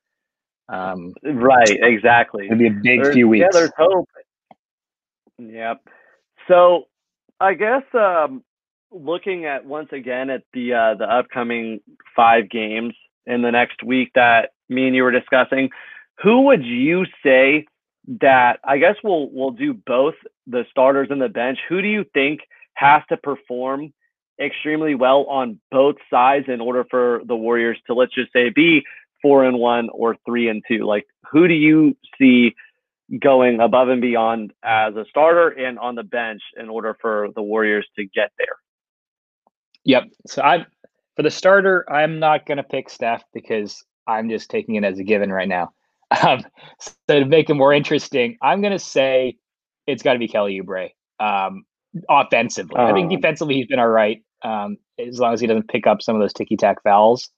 um, 0.69 1.13
right, 1.23 1.69
exactly. 1.69 2.45
It'll 2.45 2.57
be 2.57 2.67
a 2.67 2.71
big 2.71 3.01
there's, 3.01 3.13
few 3.13 3.27
weeks. 3.27 3.47
Yeah, 3.51 3.59
there's 3.59 3.71
hope. 3.77 4.07
Yep. 5.39 5.81
So 6.47 6.85
I 7.39 7.55
guess 7.55 7.83
um, 7.93 8.43
looking 8.91 9.45
at 9.45 9.65
once 9.65 9.89
again 9.91 10.29
at 10.29 10.43
the 10.53 10.73
uh, 10.73 10.95
the 10.95 11.05
upcoming 11.05 11.79
five 12.15 12.49
games 12.49 12.93
in 13.25 13.41
the 13.41 13.51
next 13.51 13.83
week 13.83 14.11
that 14.15 14.51
me 14.67 14.87
and 14.87 14.95
you 14.95 15.03
were 15.03 15.11
discussing, 15.11 15.69
who 16.21 16.41
would 16.43 16.63
you 16.63 17.05
say 17.23 17.65
that 18.21 18.59
I 18.63 18.77
guess 18.77 18.95
we'll 19.03 19.29
we'll 19.31 19.51
do 19.51 19.73
both 19.73 20.15
the 20.47 20.65
starters 20.71 21.09
and 21.11 21.21
the 21.21 21.29
bench. 21.29 21.59
Who 21.67 21.81
do 21.81 21.87
you 21.87 22.05
think 22.13 22.41
has 22.73 23.03
to 23.09 23.17
perform 23.17 23.93
extremely 24.41 24.95
well 24.95 25.25
on 25.25 25.59
both 25.69 25.95
sides 26.09 26.45
in 26.47 26.61
order 26.61 26.85
for 26.89 27.21
the 27.25 27.35
Warriors 27.35 27.77
to 27.87 27.93
let's 27.93 28.13
just 28.13 28.33
say 28.33 28.49
be 28.49 28.83
four 29.21 29.43
and 29.43 29.59
one 29.59 29.89
or 29.89 30.17
three 30.25 30.49
and 30.49 30.63
two? 30.67 30.85
Like, 30.85 31.05
who 31.31 31.47
do 31.47 31.53
you 31.53 31.95
see 32.17 32.55
going 33.19 33.59
above 33.59 33.89
and 33.89 34.01
beyond 34.01 34.53
as 34.63 34.95
a 34.95 35.05
starter 35.09 35.49
and 35.49 35.77
on 35.77 35.95
the 35.95 36.03
bench 36.03 36.41
in 36.57 36.69
order 36.69 36.97
for 37.01 37.29
the 37.35 37.41
Warriors 37.41 37.87
to 37.97 38.05
get 38.05 38.31
there? 38.37 38.55
Yep. 39.85 40.03
So 40.27 40.41
I'm 40.41 40.65
for 41.15 41.23
the 41.23 41.31
starter, 41.31 41.85
I'm 41.91 42.19
not 42.19 42.45
going 42.45 42.57
to 42.57 42.63
pick 42.63 42.89
Steph 42.89 43.23
because 43.33 43.83
I'm 44.07 44.29
just 44.29 44.49
taking 44.49 44.75
it 44.75 44.83
as 44.83 44.99
a 44.99 45.03
given 45.03 45.31
right 45.31 45.47
now. 45.47 45.71
Um, 46.23 46.43
so 46.79 47.19
to 47.19 47.25
make 47.25 47.51
it 47.51 47.53
more 47.53 47.71
interesting, 47.71 48.35
I'm 48.41 48.61
going 48.61 48.73
to 48.73 48.79
say 48.79 49.37
it's 49.85 50.01
got 50.01 50.13
to 50.13 50.19
be 50.19 50.27
Kelly 50.27 50.59
Oubre. 50.59 50.89
Um, 51.19 51.65
offensively, 52.09 52.79
I 52.79 52.93
think 52.93 53.11
oh. 53.11 53.15
defensively 53.15 53.53
he's 53.53 53.67
been 53.67 53.77
all 53.77 53.89
right. 53.89 54.23
Um, 54.43 54.77
as 54.97 55.19
long 55.19 55.35
as 55.35 55.39
he 55.39 55.45
doesn't 55.45 55.67
pick 55.67 55.85
up 55.85 56.01
some 56.01 56.15
of 56.15 56.21
those 56.21 56.33
ticky 56.33 56.57
tack 56.57 56.81
fouls. 56.81 57.29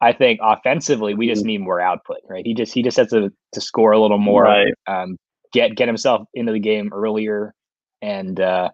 I 0.00 0.12
think 0.12 0.40
offensively 0.42 1.14
we 1.14 1.26
just 1.26 1.40
mm-hmm. 1.40 1.48
need 1.48 1.60
more 1.62 1.80
output, 1.80 2.18
right? 2.28 2.46
He 2.46 2.54
just 2.54 2.72
he 2.72 2.84
just 2.84 2.96
has 2.96 3.08
to 3.08 3.32
to 3.52 3.60
score 3.60 3.90
a 3.90 4.00
little 4.00 4.18
more, 4.18 4.44
right. 4.44 4.72
um, 4.86 5.16
get 5.52 5.74
get 5.74 5.88
himself 5.88 6.26
into 6.32 6.52
the 6.52 6.60
game 6.60 6.90
earlier, 6.92 7.52
and 8.00 8.38
uh, 8.40 8.70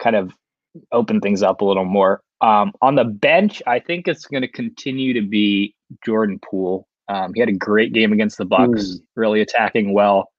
kind 0.00 0.16
of 0.16 0.32
open 0.92 1.20
things 1.20 1.42
up 1.42 1.60
a 1.60 1.64
little 1.64 1.84
more. 1.84 2.20
Um, 2.40 2.72
on 2.82 2.94
the 2.94 3.04
bench, 3.04 3.62
I 3.66 3.78
think 3.78 4.08
it's 4.08 4.26
going 4.26 4.42
to 4.42 4.48
continue 4.48 5.14
to 5.14 5.26
be 5.26 5.74
Jordan 6.04 6.38
Poole. 6.38 6.86
Um, 7.08 7.32
he 7.34 7.40
had 7.40 7.48
a 7.48 7.52
great 7.52 7.92
game 7.92 8.12
against 8.12 8.38
the 8.38 8.44
Bucks, 8.44 8.84
mm. 8.84 9.00
really 9.14 9.40
attacking 9.40 9.92
well. 9.94 10.30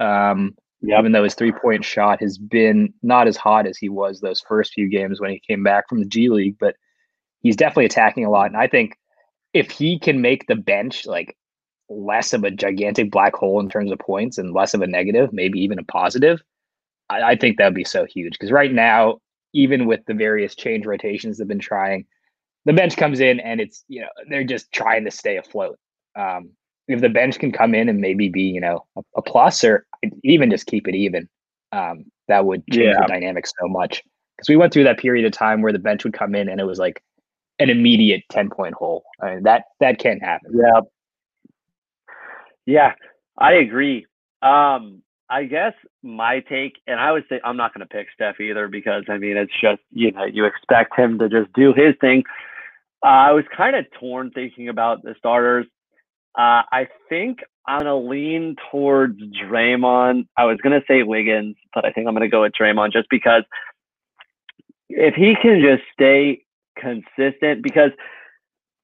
Um, 0.00 0.56
yep. 0.82 0.98
Even 0.98 1.12
though 1.12 1.24
his 1.24 1.34
three 1.34 1.52
point 1.52 1.84
shot 1.84 2.20
has 2.20 2.36
been 2.36 2.92
not 3.02 3.28
as 3.28 3.36
hot 3.36 3.66
as 3.66 3.78
he 3.78 3.88
was 3.88 4.20
those 4.20 4.40
first 4.40 4.72
few 4.72 4.88
games 4.88 5.20
when 5.20 5.30
he 5.30 5.40
came 5.46 5.62
back 5.62 5.88
from 5.88 6.00
the 6.00 6.06
G 6.06 6.28
League, 6.28 6.56
but 6.58 6.74
he's 7.42 7.56
definitely 7.56 7.86
attacking 7.86 8.24
a 8.24 8.30
lot. 8.30 8.46
And 8.46 8.56
I 8.56 8.66
think 8.66 8.96
if 9.54 9.70
he 9.70 9.98
can 9.98 10.20
make 10.20 10.46
the 10.46 10.56
bench 10.56 11.06
like 11.06 11.36
less 11.88 12.32
of 12.32 12.44
a 12.44 12.50
gigantic 12.50 13.10
black 13.10 13.34
hole 13.34 13.60
in 13.60 13.68
terms 13.68 13.90
of 13.90 13.98
points 13.98 14.38
and 14.38 14.54
less 14.54 14.74
of 14.74 14.82
a 14.82 14.86
negative, 14.86 15.32
maybe 15.32 15.60
even 15.60 15.78
a 15.78 15.84
positive, 15.84 16.40
I, 17.08 17.22
I 17.22 17.36
think 17.36 17.58
that 17.58 17.66
would 17.66 17.74
be 17.74 17.84
so 17.84 18.04
huge. 18.04 18.32
Because 18.32 18.52
right 18.52 18.72
now, 18.72 19.18
even 19.52 19.86
with 19.86 20.00
the 20.06 20.14
various 20.14 20.54
change 20.54 20.86
rotations 20.86 21.38
they've 21.38 21.48
been 21.48 21.58
trying, 21.58 22.06
the 22.64 22.72
bench 22.72 22.96
comes 22.96 23.20
in 23.20 23.40
and 23.40 23.60
it's 23.60 23.84
you 23.88 24.00
know 24.00 24.08
they're 24.28 24.44
just 24.44 24.70
trying 24.72 25.04
to 25.04 25.10
stay 25.10 25.36
afloat. 25.36 25.78
Um, 26.16 26.50
if 26.88 27.00
the 27.00 27.08
bench 27.08 27.38
can 27.38 27.52
come 27.52 27.74
in 27.74 27.88
and 27.88 28.00
maybe 28.00 28.28
be 28.28 28.42
you 28.42 28.60
know 28.60 28.86
a, 28.96 29.02
a 29.16 29.22
plus 29.22 29.64
or 29.64 29.86
even 30.24 30.50
just 30.50 30.66
keep 30.66 30.88
it 30.88 30.94
even, 30.94 31.28
um, 31.72 32.04
that 32.28 32.44
would 32.44 32.62
change 32.70 32.94
yeah. 32.94 33.00
the 33.00 33.06
dynamic 33.06 33.46
so 33.46 33.68
much. 33.68 34.02
Because 34.36 34.48
we 34.48 34.56
went 34.56 34.72
through 34.72 34.84
that 34.84 34.98
period 34.98 35.26
of 35.26 35.32
time 35.32 35.60
where 35.62 35.72
the 35.72 35.78
bench 35.78 36.04
would 36.04 36.14
come 36.14 36.34
in 36.34 36.48
and 36.48 36.60
it 36.60 36.64
was 36.64 36.78
like 36.78 37.02
an 37.58 37.68
immediate 37.68 38.22
10 38.30 38.48
point 38.50 38.74
hole. 38.74 39.04
I 39.22 39.34
mean, 39.34 39.42
that 39.44 39.64
that 39.80 39.98
can't 39.98 40.22
happen. 40.22 40.52
Yeah. 40.54 40.80
Yeah, 42.66 42.92
I 43.38 43.54
agree. 43.54 44.06
Um, 44.42 45.02
I 45.30 45.44
guess 45.44 45.74
my 46.02 46.40
take, 46.40 46.74
and 46.88 46.98
I 46.98 47.12
would 47.12 47.24
say 47.28 47.40
I'm 47.44 47.56
not 47.56 47.72
going 47.72 47.86
to 47.86 47.94
pick 47.94 48.08
Steph 48.12 48.40
either 48.40 48.66
because 48.66 49.04
I 49.08 49.16
mean 49.16 49.36
it's 49.36 49.52
just 49.60 49.80
you 49.92 50.10
know 50.10 50.24
you 50.24 50.44
expect 50.44 50.98
him 50.98 51.18
to 51.20 51.28
just 51.28 51.52
do 51.52 51.72
his 51.72 51.94
thing. 52.00 52.24
Uh, 53.02 53.08
I 53.08 53.32
was 53.32 53.44
kind 53.56 53.76
of 53.76 53.86
torn 53.98 54.32
thinking 54.32 54.68
about 54.68 55.02
the 55.02 55.14
starters. 55.16 55.66
Uh, 56.36 56.62
I 56.70 56.88
think 57.08 57.38
I'm 57.66 57.78
gonna 57.78 57.96
lean 57.96 58.56
towards 58.70 59.20
Draymond. 59.22 60.26
I 60.36 60.44
was 60.44 60.58
gonna 60.62 60.82
say 60.88 61.04
Wiggins, 61.04 61.56
but 61.74 61.84
I 61.84 61.92
think 61.92 62.08
I'm 62.08 62.14
gonna 62.14 62.28
go 62.28 62.42
with 62.42 62.52
Draymond 62.60 62.92
just 62.92 63.08
because 63.08 63.44
if 64.88 65.14
he 65.14 65.36
can 65.40 65.62
just 65.62 65.82
stay 65.92 66.42
consistent 66.76 67.62
because 67.62 67.92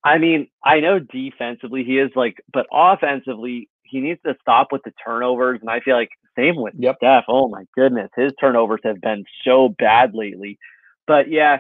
I 0.05 0.19
mean, 0.19 0.47
I 0.65 0.79
know 0.79 1.01
defensively 1.01 1.83
he 1.83 1.99
is 1.99 2.13
like, 2.15 2.41
but 2.53 2.67
offensively 2.73 3.69
he 3.89 4.01
needs 4.01 4.21
to 4.27 4.37
stop 4.41 4.69
with 4.73 4.83
the 4.85 4.93
turnovers. 5.05 5.61
And 5.61 5.71
I 5.71 5.81
feel 5.81 5.97
like 5.97 6.11
same 6.37 6.57
with 6.57 6.75
yep. 6.77 6.97
Steph. 6.99 7.25
Oh 7.29 7.49
my 7.49 7.65
goodness, 7.75 8.11
his 8.17 8.33
turnovers 8.41 8.81
have 8.85 9.01
been 9.01 9.25
so 9.45 9.75
bad 9.79 10.15
lately. 10.15 10.59
But 11.07 11.31
yeah, 11.31 11.59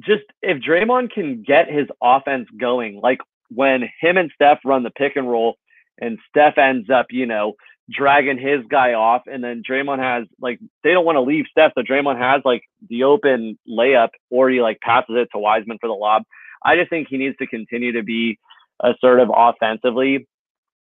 just 0.00 0.24
if 0.42 0.62
Draymond 0.62 1.12
can 1.12 1.42
get 1.42 1.70
his 1.70 1.86
offense 2.02 2.48
going, 2.58 3.00
like 3.02 3.18
when 3.50 3.82
him 4.00 4.16
and 4.16 4.30
Steph 4.34 4.58
run 4.64 4.82
the 4.82 4.90
pick 4.90 5.16
and 5.16 5.30
roll, 5.30 5.56
and 6.00 6.18
Steph 6.28 6.58
ends 6.58 6.90
up, 6.90 7.06
you 7.10 7.26
know, 7.26 7.54
dragging 7.90 8.38
his 8.38 8.60
guy 8.68 8.94
off, 8.94 9.22
and 9.26 9.44
then 9.44 9.62
Draymond 9.68 10.00
has 10.00 10.26
like 10.40 10.58
they 10.82 10.92
don't 10.92 11.04
want 11.04 11.16
to 11.16 11.20
leave 11.20 11.44
Steph, 11.50 11.72
so 11.74 11.82
Draymond 11.82 12.18
has 12.18 12.42
like 12.44 12.62
the 12.88 13.04
open 13.04 13.58
layup, 13.68 14.10
or 14.30 14.50
he 14.50 14.60
like 14.60 14.80
passes 14.80 15.14
it 15.16 15.28
to 15.32 15.38
Wiseman 15.38 15.78
for 15.80 15.88
the 15.88 15.94
lob. 15.94 16.24
I 16.64 16.76
just 16.76 16.90
think 16.90 17.08
he 17.08 17.18
needs 17.18 17.36
to 17.36 17.46
continue 17.46 17.92
to 17.92 18.02
be 18.02 18.38
assertive 18.82 19.28
offensively, 19.34 20.26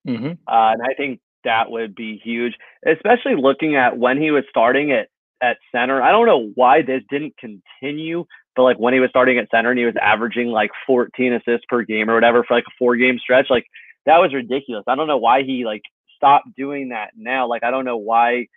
mm-hmm. 0.08 0.32
uh, 0.48 0.72
and 0.74 0.82
I 0.82 0.94
think 0.96 1.20
that 1.44 1.72
would 1.72 1.96
be 1.96 2.20
huge, 2.24 2.54
especially 2.86 3.36
looking 3.36 3.76
at 3.76 3.98
when 3.98 4.22
he 4.22 4.32
was 4.32 4.44
starting 4.50 4.92
at 4.92 5.08
at 5.42 5.58
center. 5.72 6.02
I 6.02 6.12
don't 6.12 6.28
know 6.28 6.52
why 6.56 6.84
this 6.84 7.02
didn't 7.10 7.34
continue, 7.38 8.26
but 8.56 8.64
like 8.64 8.78
when 8.78 8.94
he 8.94 9.00
was 9.00 9.10
starting 9.10 9.38
at 9.40 9.50
center 9.50 9.72
and 9.72 9.80
he 9.80 9.86
was 9.86 9.96
averaging 10.00 10.50
like 10.50 10.70
14 10.86 11.34
assists 11.34 11.66
per 11.68 11.82
game 11.82 12.10
or 12.10 12.14
whatever 12.14 12.44
for 12.44 12.56
like 12.56 12.66
a 12.68 12.74
four 12.78 12.96
game 12.96 13.18
stretch, 13.18 13.48
like 13.50 13.66
that 14.06 14.18
was 14.18 14.34
ridiculous. 14.34 14.84
I 14.88 14.96
don't 14.96 15.08
know 15.08 15.18
why 15.18 15.44
he 15.44 15.66
like 15.66 15.82
stop 16.16 16.44
doing 16.56 16.90
that 16.90 17.12
now. 17.16 17.48
Like 17.48 17.64
I 17.64 17.72
don't 17.72 17.86
know 17.86 17.98
why 17.98 18.48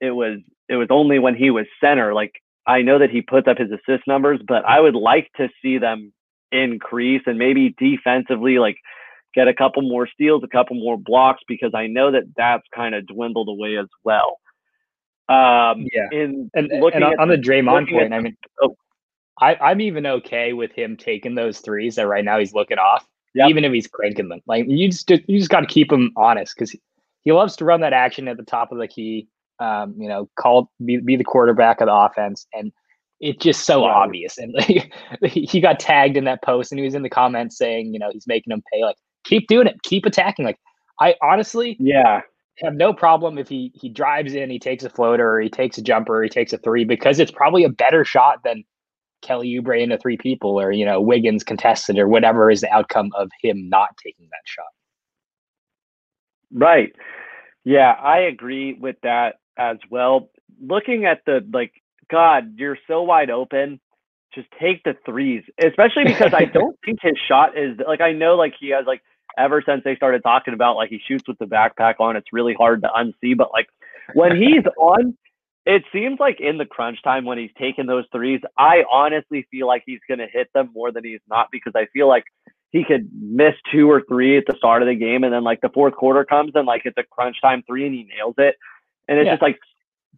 it 0.00 0.10
was 0.10 0.40
it 0.68 0.76
was 0.76 0.88
only 0.90 1.18
when 1.18 1.34
he 1.34 1.50
was 1.50 1.66
center. 1.82 2.12
Like 2.14 2.32
I 2.66 2.82
know 2.82 2.98
that 2.98 3.10
he 3.10 3.22
puts 3.22 3.48
up 3.48 3.58
his 3.58 3.70
assist 3.70 4.06
numbers, 4.06 4.40
but 4.46 4.64
I 4.66 4.80
would 4.80 4.94
like 4.94 5.30
to 5.38 5.48
see 5.62 5.78
them 5.78 6.12
increase 6.52 7.22
and 7.26 7.38
maybe 7.38 7.74
defensively 7.78 8.58
like 8.58 8.76
get 9.34 9.48
a 9.48 9.54
couple 9.54 9.82
more 9.82 10.06
steals, 10.06 10.42
a 10.44 10.48
couple 10.48 10.76
more 10.76 10.96
blocks 10.98 11.42
because 11.46 11.72
I 11.74 11.86
know 11.86 12.10
that 12.12 12.24
that's 12.36 12.66
kind 12.74 12.94
of 12.94 13.06
dwindled 13.06 13.48
away 13.48 13.76
as 13.76 13.86
well. 14.04 14.38
Um, 15.28 15.86
yeah, 15.92 16.08
in 16.10 16.50
and, 16.54 16.70
and 16.72 17.04
on, 17.04 17.20
on 17.20 17.28
the 17.28 17.36
Draymond 17.36 17.90
point, 17.90 18.12
at, 18.12 18.18
I 18.18 18.20
mean, 18.20 18.36
oh, 18.62 18.74
I, 19.40 19.56
I'm 19.56 19.80
even 19.80 20.06
okay 20.06 20.54
with 20.54 20.72
him 20.72 20.96
taking 20.96 21.34
those 21.34 21.60
threes 21.60 21.96
that 21.96 22.06
right 22.06 22.24
now 22.24 22.38
he's 22.38 22.54
looking 22.54 22.78
off, 22.78 23.06
yep. 23.34 23.50
even 23.50 23.64
if 23.64 23.72
he's 23.72 23.86
cranking 23.86 24.28
them. 24.28 24.40
Like 24.46 24.64
you 24.68 24.88
just 24.88 25.10
you 25.10 25.38
just 25.38 25.50
got 25.50 25.60
to 25.60 25.66
keep 25.66 25.92
him 25.92 26.12
honest 26.16 26.54
because 26.56 26.74
he 27.22 27.32
loves 27.32 27.56
to 27.56 27.64
run 27.64 27.82
that 27.82 27.92
action 27.92 28.26
at 28.26 28.38
the 28.38 28.42
top 28.42 28.72
of 28.72 28.78
the 28.78 28.88
key. 28.88 29.28
Um, 29.60 29.94
you 29.98 30.08
know, 30.08 30.30
call 30.38 30.70
be, 30.84 30.98
be 30.98 31.16
the 31.16 31.24
quarterback 31.24 31.80
of 31.80 31.88
the 31.88 31.94
offense, 31.94 32.46
and 32.54 32.72
it's 33.20 33.42
just 33.42 33.66
so 33.66 33.84
right. 33.84 34.04
obvious. 34.04 34.38
And 34.38 34.54
like, 34.54 34.92
he 35.30 35.60
got 35.60 35.80
tagged 35.80 36.16
in 36.16 36.24
that 36.24 36.42
post, 36.42 36.72
and 36.72 36.78
he 36.78 36.84
was 36.84 36.94
in 36.94 37.02
the 37.02 37.10
comments 37.10 37.58
saying, 37.58 37.92
you 37.92 37.98
know, 37.98 38.10
he's 38.12 38.26
making 38.26 38.50
them 38.50 38.62
pay. 38.72 38.82
Like, 38.82 38.96
keep 39.28 39.46
doing 39.48 39.66
it, 39.66 39.82
keep 39.82 40.06
attacking. 40.06 40.44
Like, 40.44 40.58
I 41.00 41.14
honestly, 41.22 41.76
yeah, 41.78 42.22
have 42.58 42.74
no 42.74 42.92
problem 42.92 43.38
if 43.38 43.48
he 43.48 43.72
he 43.74 43.88
drives 43.88 44.34
in, 44.34 44.50
he 44.50 44.58
takes 44.58 44.84
a 44.84 44.90
floater, 44.90 45.36
or 45.36 45.40
he 45.40 45.50
takes 45.50 45.78
a 45.78 45.82
jumper, 45.82 46.18
or 46.18 46.22
he 46.22 46.28
takes 46.28 46.52
a 46.52 46.58
three, 46.58 46.84
because 46.84 47.18
it's 47.18 47.30
probably 47.30 47.64
a 47.64 47.68
better 47.68 48.04
shot 48.04 48.42
than 48.42 48.64
Kelly 49.22 49.58
Oubre 49.60 49.80
into 49.80 49.98
three 49.98 50.16
people, 50.16 50.60
or 50.60 50.72
you 50.72 50.84
know, 50.84 51.00
Wiggins 51.00 51.44
contested, 51.44 51.98
or 51.98 52.08
whatever 52.08 52.50
is 52.50 52.62
the 52.62 52.72
outcome 52.72 53.10
of 53.16 53.30
him 53.42 53.68
not 53.68 53.90
taking 54.02 54.26
that 54.30 54.42
shot. 54.44 54.66
Right. 56.52 56.92
Yeah, 57.64 57.92
I 57.92 58.20
agree 58.20 58.74
with 58.74 58.96
that 59.02 59.36
as 59.58 59.76
well. 59.90 60.30
Looking 60.60 61.04
at 61.04 61.20
the 61.26 61.46
like, 61.52 61.72
God, 62.10 62.54
you're 62.56 62.78
so 62.86 63.02
wide 63.02 63.30
open. 63.30 63.80
Just 64.34 64.48
take 64.60 64.82
the 64.84 64.94
threes, 65.04 65.42
especially 65.62 66.04
because 66.04 66.32
I 66.32 66.44
don't 66.52 66.78
think 66.84 67.00
his 67.02 67.18
shot 67.28 67.58
is 67.58 67.78
like 67.86 68.00
I 68.00 68.12
know 68.12 68.36
like 68.36 68.54
he 68.58 68.70
has 68.70 68.86
like 68.86 69.02
ever 69.38 69.62
since 69.64 69.82
they 69.84 69.96
started 69.96 70.22
talking 70.22 70.54
about 70.54 70.76
like 70.76 70.90
he 70.90 71.00
shoots 71.06 71.28
with 71.28 71.38
the 71.38 71.46
backpack 71.46 71.94
on, 72.00 72.16
it's 72.16 72.32
really 72.32 72.54
hard 72.54 72.82
to 72.82 72.88
unsee. 72.88 73.36
But 73.36 73.50
like 73.52 73.68
when 74.14 74.36
he's 74.42 74.64
on, 74.78 75.16
it 75.64 75.82
seems 75.92 76.18
like 76.18 76.40
in 76.40 76.58
the 76.58 76.66
crunch 76.66 77.02
time 77.02 77.24
when 77.24 77.38
he's 77.38 77.50
taking 77.58 77.86
those 77.86 78.04
threes, 78.12 78.40
I 78.56 78.84
honestly 78.90 79.46
feel 79.50 79.66
like 79.66 79.82
he's 79.86 80.00
gonna 80.08 80.26
hit 80.30 80.48
them 80.54 80.70
more 80.74 80.92
than 80.92 81.04
he's 81.04 81.20
not 81.28 81.48
because 81.52 81.72
I 81.76 81.86
feel 81.92 82.08
like 82.08 82.24
he 82.70 82.84
could 82.84 83.08
miss 83.12 83.54
two 83.72 83.90
or 83.90 84.02
three 84.08 84.36
at 84.36 84.44
the 84.46 84.54
start 84.56 84.82
of 84.82 84.88
the 84.88 84.94
game 84.94 85.24
and 85.24 85.32
then 85.32 85.42
like 85.42 85.60
the 85.62 85.70
fourth 85.70 85.94
quarter 85.94 86.24
comes 86.24 86.52
and 86.54 86.66
like 86.66 86.82
it's 86.84 86.98
a 86.98 87.02
crunch 87.02 87.40
time 87.40 87.62
three 87.66 87.86
and 87.86 87.94
he 87.94 88.04
nails 88.04 88.34
it. 88.36 88.56
And 89.08 89.18
it's 89.18 89.26
yeah. 89.26 89.32
just 89.32 89.42
like 89.42 89.58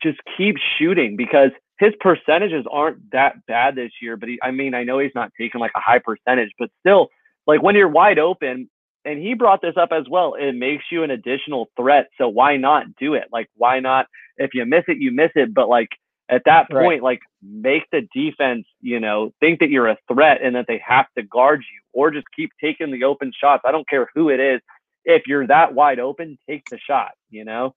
just 0.02 0.18
keep 0.36 0.56
shooting 0.78 1.16
because 1.16 1.50
his 1.78 1.92
percentages 2.00 2.64
aren't 2.70 3.10
that 3.12 3.46
bad 3.46 3.74
this 3.74 3.92
year. 4.02 4.16
But 4.16 4.28
he, 4.28 4.38
I 4.42 4.50
mean, 4.50 4.74
I 4.74 4.84
know 4.84 4.98
he's 4.98 5.14
not 5.14 5.30
taking 5.38 5.60
like 5.60 5.72
a 5.76 5.80
high 5.80 5.98
percentage, 5.98 6.50
but 6.58 6.70
still, 6.80 7.08
like 7.46 7.62
when 7.62 7.74
you're 7.74 7.88
wide 7.88 8.18
open, 8.18 8.68
and 9.04 9.18
he 9.18 9.34
brought 9.34 9.62
this 9.62 9.76
up 9.76 9.90
as 9.92 10.04
well, 10.08 10.34
it 10.34 10.52
makes 10.52 10.84
you 10.90 11.02
an 11.02 11.10
additional 11.10 11.70
threat. 11.76 12.08
So 12.18 12.28
why 12.28 12.56
not 12.56 12.84
do 12.98 13.14
it? 13.14 13.24
Like, 13.32 13.48
why 13.54 13.80
not? 13.80 14.06
If 14.36 14.50
you 14.54 14.64
miss 14.66 14.84
it, 14.88 14.98
you 14.98 15.10
miss 15.10 15.30
it. 15.34 15.54
But 15.54 15.68
like 15.68 15.88
at 16.28 16.42
that 16.44 16.70
point, 16.70 16.84
right. 16.84 17.02
like 17.02 17.20
make 17.42 17.84
the 17.90 18.02
defense, 18.14 18.66
you 18.80 19.00
know, 19.00 19.32
think 19.40 19.60
that 19.60 19.70
you're 19.70 19.88
a 19.88 19.96
threat 20.12 20.42
and 20.42 20.54
that 20.54 20.66
they 20.68 20.80
have 20.86 21.06
to 21.16 21.22
guard 21.22 21.60
you, 21.60 21.80
or 21.92 22.10
just 22.10 22.26
keep 22.36 22.50
taking 22.62 22.92
the 22.92 23.04
open 23.04 23.32
shots. 23.38 23.62
I 23.66 23.72
don't 23.72 23.88
care 23.88 24.08
who 24.14 24.28
it 24.28 24.40
is. 24.40 24.60
If 25.04 25.26
you're 25.26 25.46
that 25.46 25.74
wide 25.74 25.98
open, 25.98 26.38
take 26.48 26.62
the 26.70 26.78
shot. 26.78 27.12
You 27.30 27.44
know. 27.44 27.74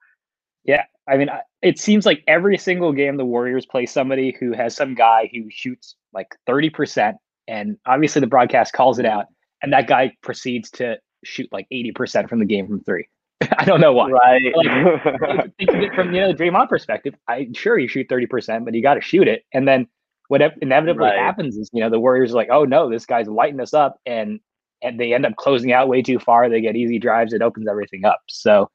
Yeah, 0.66 0.84
I 1.10 1.18
mean, 1.18 1.30
it 1.62 1.78
seems 1.80 2.06
like 2.06 2.24
every 2.28 2.58
single 2.58 2.94
game 2.94 3.18
the 3.18 3.26
Warriors 3.26 3.66
play 3.66 3.86
somebody 3.86 4.36
who 4.40 4.54
has 4.54 4.76
some 4.76 4.96
guy 4.96 5.30
who 5.34 5.50
shoots 5.50 5.96
like 6.14 6.28
30%, 6.48 7.16
and 7.48 7.78
obviously 7.86 8.22
the 8.22 8.28
broadcast 8.28 8.72
calls 8.72 8.98
it 8.98 9.06
out, 9.06 9.26
and 9.62 9.74
that 9.74 9.88
guy 9.88 10.14
proceeds 10.22 10.70
to 10.72 10.98
shoot 11.24 11.48
like 11.52 11.68
80% 11.72 12.30
from 12.30 12.40
the 12.40 12.46
game 12.46 12.68
from 12.68 12.84
three. 12.84 13.08
I 13.58 13.66
don't 13.66 13.82
know 13.82 13.94
why. 13.94 14.10
Right. 14.10 14.54
Like, 14.56 15.52
think 15.58 15.70
of 15.70 15.82
it 15.82 15.94
from 15.96 16.14
you 16.14 16.22
know 16.22 16.32
the 16.32 16.38
Draymond 16.38 16.70
perspective. 16.70 17.16
I'm 17.28 17.54
sure 17.54 17.78
you 17.78 17.88
shoot 17.88 18.08
30%, 18.10 18.66
but 18.66 18.74
you 18.74 18.82
got 18.82 18.96
to 18.96 19.02
shoot 19.02 19.28
it. 19.28 19.44
And 19.54 19.68
then 19.68 19.88
what 20.28 20.42
inevitably 20.62 21.06
right. 21.06 21.18
happens 21.18 21.58
is, 21.58 21.70
you 21.74 21.82
know, 21.82 21.90
the 21.90 22.00
Warriors 22.00 22.32
are 22.32 22.36
like, 22.36 22.50
oh 22.52 22.64
no, 22.64 22.90
this 22.90 23.06
guy's 23.06 23.28
lighting 23.28 23.60
us 23.60 23.74
up, 23.74 24.00
and 24.06 24.40
and 24.82 25.00
they 25.00 25.14
end 25.14 25.26
up 25.26 25.36
closing 25.36 25.72
out 25.72 25.88
way 25.88 26.02
too 26.02 26.20
far. 26.20 26.50
They 26.50 26.62
get 26.62 26.76
easy 26.76 27.00
drives. 27.00 27.34
It 27.34 27.42
opens 27.42 27.68
everything 27.68 28.06
up. 28.06 28.22
So, 28.28 28.70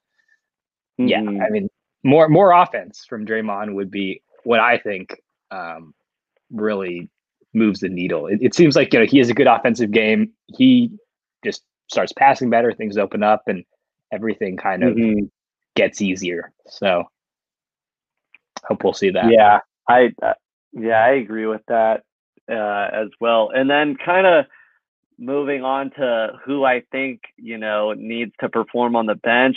yeah, 0.99 1.20
mm-hmm. 1.20 1.42
I 1.42 1.51
mean, 1.51 1.68
more 2.05 2.28
more 2.28 2.53
offense 2.53 3.05
from 3.09 3.26
Draymond 3.26 3.74
would 3.74 3.90
be 3.90 4.22
what 4.44 4.61
I 4.61 4.78
think 4.78 5.20
um, 5.51 5.94
really 6.51 7.11
moves 7.55 7.80
the 7.80 7.88
needle. 7.88 8.26
It, 8.26 8.38
it, 8.40 8.55
seems 8.55 8.76
like 8.76 8.92
you 8.92 9.01
know 9.01 9.07
he 9.07 9.18
has 9.18 9.28
a 9.28 9.34
good 9.34 9.46
offensive 9.46 9.90
game. 9.90 10.32
He 10.46 10.90
just 11.44 11.62
starts 11.89 12.12
passing 12.12 12.51
better, 12.51 12.72
things 12.72 12.97
open 12.97 13.22
up, 13.22 13.43
and 13.47 13.64
everything 14.12 14.57
kind 14.57 14.84
of 14.84 14.95
mm-hmm. 14.95 15.24
gets 15.74 16.01
easier. 16.01 16.53
So 16.66 17.05
hope 18.64 18.84
we'll 18.84 18.93
see 18.93 19.11
that. 19.11 19.30
Yeah, 19.30 19.61
I 19.89 20.11
uh, 20.22 20.34
yeah 20.72 21.05
I 21.05 21.11
agree 21.11 21.47
with 21.47 21.62
that 21.68 22.03
uh, 22.51 22.89
as 22.93 23.09
well. 23.20 23.51
And 23.55 23.68
then 23.68 23.97
kind 23.97 24.26
of 24.26 24.47
moving 25.18 25.64
on 25.64 25.91
to 25.91 26.28
who 26.45 26.64
I 26.64 26.82
think 26.93 27.20
you 27.36 27.59
know 27.59 27.93
needs 27.93 28.32
to 28.41 28.49
perform 28.49 28.97
on 28.97 29.07
the 29.07 29.16
bench. 29.16 29.57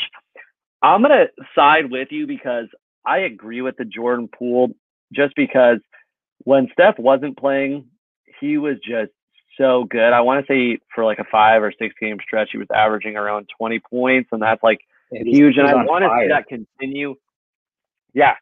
I'm 0.81 1.01
gonna 1.01 1.25
side 1.55 1.91
with 1.91 2.07
you 2.11 2.27
because 2.27 2.67
I 3.05 3.19
agree 3.19 3.61
with 3.61 3.77
the 3.77 3.85
Jordan 3.85 4.27
Poole 4.27 4.71
just 5.13 5.35
because 5.35 5.77
when 6.39 6.69
Steph 6.73 6.97
wasn't 6.97 7.37
playing, 7.37 7.87
he 8.39 8.57
was 8.57 8.77
just 8.77 9.11
so 9.57 9.85
good. 9.85 10.13
I 10.13 10.21
want 10.21 10.45
to 10.45 10.51
say 10.51 10.79
for 10.93 11.05
like 11.05 11.19
a 11.19 11.25
five 11.31 11.63
or 11.63 11.73
six 11.77 11.95
game 11.99 12.17
stretch, 12.21 12.49
he 12.51 12.57
was 12.57 12.67
averaging 12.73 13.15
around 13.15 13.49
20 13.57 13.79
points, 13.79 14.29
and 14.31 14.41
that's 14.41 14.63
like 14.63 14.81
huge. 15.11 15.57
And 15.57 15.67
I 15.67 15.75
want 15.75 16.03
to 16.03 16.09
see 16.19 16.27
that 16.29 16.47
continue. 16.47 17.15
Yeah, 18.13 18.35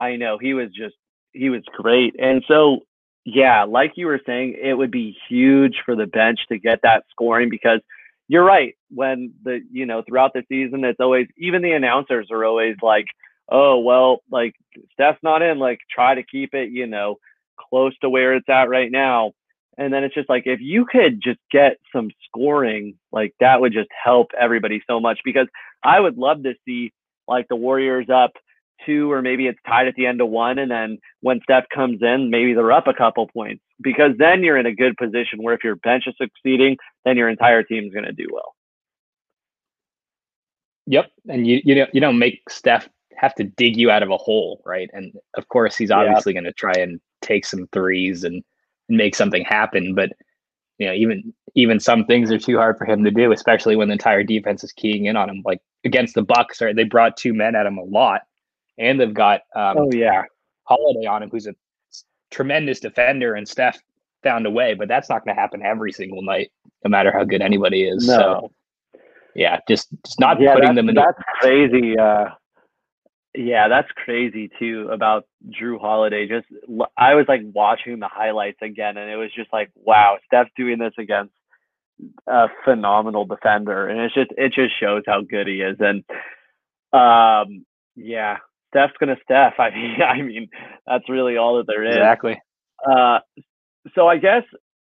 I 0.00 0.16
know 0.16 0.38
he 0.38 0.54
was 0.54 0.68
just 0.70 0.96
he 1.32 1.50
was 1.50 1.62
great, 1.76 2.14
and 2.18 2.44
so 2.48 2.80
yeah, 3.24 3.64
like 3.64 3.92
you 3.96 4.06
were 4.06 4.20
saying, 4.26 4.56
it 4.60 4.74
would 4.74 4.90
be 4.90 5.16
huge 5.28 5.76
for 5.84 5.94
the 5.94 6.06
bench 6.06 6.40
to 6.48 6.58
get 6.58 6.80
that 6.82 7.04
scoring 7.10 7.48
because 7.50 7.80
you're 8.28 8.44
right. 8.44 8.74
When 8.90 9.34
the 9.44 9.60
you 9.70 9.86
know 9.86 10.02
throughout 10.02 10.32
the 10.32 10.42
season, 10.48 10.84
it's 10.84 11.00
always 11.00 11.28
even 11.36 11.62
the 11.62 11.72
announcers 11.72 12.28
are 12.30 12.44
always 12.44 12.76
like, 12.82 13.06
oh 13.48 13.78
well, 13.78 14.22
like 14.30 14.54
Steph's 14.92 15.22
not 15.22 15.42
in, 15.42 15.58
like 15.58 15.80
try 15.90 16.14
to 16.14 16.22
keep 16.22 16.54
it, 16.54 16.70
you 16.70 16.86
know, 16.86 17.18
close 17.56 17.96
to 17.98 18.10
where 18.10 18.34
it's 18.34 18.48
at 18.48 18.68
right 18.68 18.90
now. 18.90 19.32
And 19.78 19.92
then 19.92 20.04
it's 20.04 20.14
just 20.14 20.28
like 20.28 20.42
if 20.46 20.60
you 20.60 20.84
could 20.84 21.22
just 21.22 21.38
get 21.50 21.78
some 21.94 22.10
scoring, 22.26 22.98
like 23.10 23.34
that 23.40 23.60
would 23.60 23.72
just 23.72 23.88
help 24.04 24.30
everybody 24.38 24.82
so 24.86 25.00
much 25.00 25.18
because 25.24 25.46
I 25.82 25.98
would 25.98 26.18
love 26.18 26.42
to 26.42 26.54
see 26.66 26.92
like 27.26 27.48
the 27.48 27.56
Warriors 27.56 28.06
up 28.12 28.32
two 28.84 29.10
or 29.10 29.22
maybe 29.22 29.46
it's 29.46 29.58
tied 29.66 29.86
at 29.86 29.94
the 29.94 30.06
end 30.06 30.20
of 30.20 30.28
one 30.28 30.58
and 30.58 30.70
then 30.70 30.98
when 31.20 31.40
Steph 31.44 31.64
comes 31.74 32.02
in, 32.02 32.30
maybe 32.30 32.52
they're 32.52 32.72
up 32.72 32.86
a 32.86 32.94
couple 32.94 33.26
points 33.28 33.62
because 33.80 34.12
then 34.18 34.42
you're 34.42 34.58
in 34.58 34.66
a 34.66 34.74
good 34.74 34.96
position 34.96 35.42
where 35.42 35.54
if 35.54 35.64
your 35.64 35.76
bench 35.76 36.04
is 36.06 36.14
succeeding, 36.20 36.76
then 37.04 37.16
your 37.16 37.28
entire 37.28 37.62
team's 37.62 37.92
going 37.92 38.04
to 38.04 38.12
do 38.12 38.26
well. 38.30 38.54
Yep, 40.86 41.12
and 41.28 41.46
you 41.46 41.60
you 41.64 41.74
don't 41.76 41.94
you 41.94 42.00
don't 42.00 42.18
make 42.18 42.42
Steph 42.50 42.88
have 43.16 43.34
to 43.36 43.44
dig 43.44 43.76
you 43.76 43.90
out 43.90 44.02
of 44.02 44.10
a 44.10 44.16
hole, 44.16 44.60
right? 44.66 44.90
And 44.92 45.12
of 45.36 45.48
course, 45.48 45.76
he's 45.76 45.92
obviously 45.92 46.32
going 46.32 46.44
to 46.44 46.52
try 46.52 46.72
and 46.72 47.00
take 47.20 47.46
some 47.46 47.68
threes 47.72 48.24
and 48.24 48.42
make 48.96 49.14
something 49.14 49.44
happen. 49.44 49.94
But 49.94 50.10
you 50.78 50.86
know, 50.86 50.92
even 50.92 51.32
even 51.54 51.80
some 51.80 52.04
things 52.04 52.30
are 52.30 52.38
too 52.38 52.56
hard 52.56 52.78
for 52.78 52.84
him 52.84 53.04
to 53.04 53.10
do, 53.10 53.32
especially 53.32 53.76
when 53.76 53.88
the 53.88 53.92
entire 53.92 54.22
defense 54.22 54.64
is 54.64 54.72
keying 54.72 55.06
in 55.06 55.16
on 55.16 55.28
him. 55.28 55.42
Like 55.44 55.60
against 55.84 56.14
the 56.14 56.22
Bucks, 56.22 56.60
right? 56.60 56.74
They 56.74 56.84
brought 56.84 57.16
two 57.16 57.34
men 57.34 57.54
at 57.54 57.66
him 57.66 57.78
a 57.78 57.84
lot, 57.84 58.22
and 58.78 59.00
they've 59.00 59.12
got 59.12 59.42
um, 59.54 59.78
oh 59.78 59.90
yeah, 59.92 60.22
Holiday 60.64 61.06
on 61.06 61.22
him, 61.22 61.30
who's 61.30 61.46
a 61.46 61.54
tremendous 62.30 62.80
defender, 62.80 63.34
and 63.34 63.48
Steph 63.48 63.78
found 64.22 64.46
a 64.46 64.50
way. 64.50 64.74
But 64.74 64.88
that's 64.88 65.08
not 65.08 65.24
going 65.24 65.34
to 65.34 65.40
happen 65.40 65.62
every 65.62 65.92
single 65.92 66.22
night, 66.22 66.50
no 66.84 66.88
matter 66.88 67.12
how 67.12 67.24
good 67.24 67.42
anybody 67.42 67.84
is. 67.84 68.06
No. 68.06 68.16
So 68.16 68.52
yeah, 69.34 69.60
just 69.68 69.88
just 70.04 70.20
not 70.20 70.40
yeah, 70.40 70.54
putting 70.54 70.74
them 70.74 70.88
in. 70.88 70.94
That's 70.94 71.18
the- 71.18 71.24
crazy. 71.40 71.98
Uh, 71.98 72.30
yeah, 73.34 73.68
that's 73.68 73.88
crazy 74.04 74.50
too 74.58 74.88
about 74.92 75.26
Jrue 75.48 75.80
Holiday. 75.80 76.28
Just 76.28 76.46
I 76.96 77.14
was 77.14 77.26
like 77.28 77.40
watching 77.54 77.98
the 77.98 78.08
highlights 78.08 78.58
again, 78.62 78.96
and 78.96 79.10
it 79.10 79.16
was 79.16 79.30
just 79.34 79.52
like, 79.52 79.70
wow, 79.74 80.18
Steph's 80.26 80.50
doing 80.56 80.78
this 80.78 80.92
against 80.98 81.32
a 82.26 82.48
phenomenal 82.64 83.24
defender, 83.24 83.88
and 83.88 84.00
it's 84.00 84.14
just 84.14 84.30
it 84.36 84.52
just 84.52 84.78
shows 84.78 85.02
how 85.06 85.22
good 85.22 85.46
he 85.46 85.62
is. 85.62 85.78
And 85.80 86.04
um, 86.92 87.64
yeah, 87.96 88.38
Steph's 88.68 88.94
gonna 89.00 89.16
Steph. 89.24 89.54
I 89.58 89.70
mean, 89.70 90.02
I 90.02 90.22
mean 90.22 90.48
that's 90.86 91.08
really 91.08 91.36
all 91.36 91.56
that 91.56 91.66
there 91.66 91.84
is. 91.84 91.96
Exactly. 91.96 92.40
Uh, 92.86 93.20
so 93.94 94.08
I 94.08 94.18
guess 94.18 94.42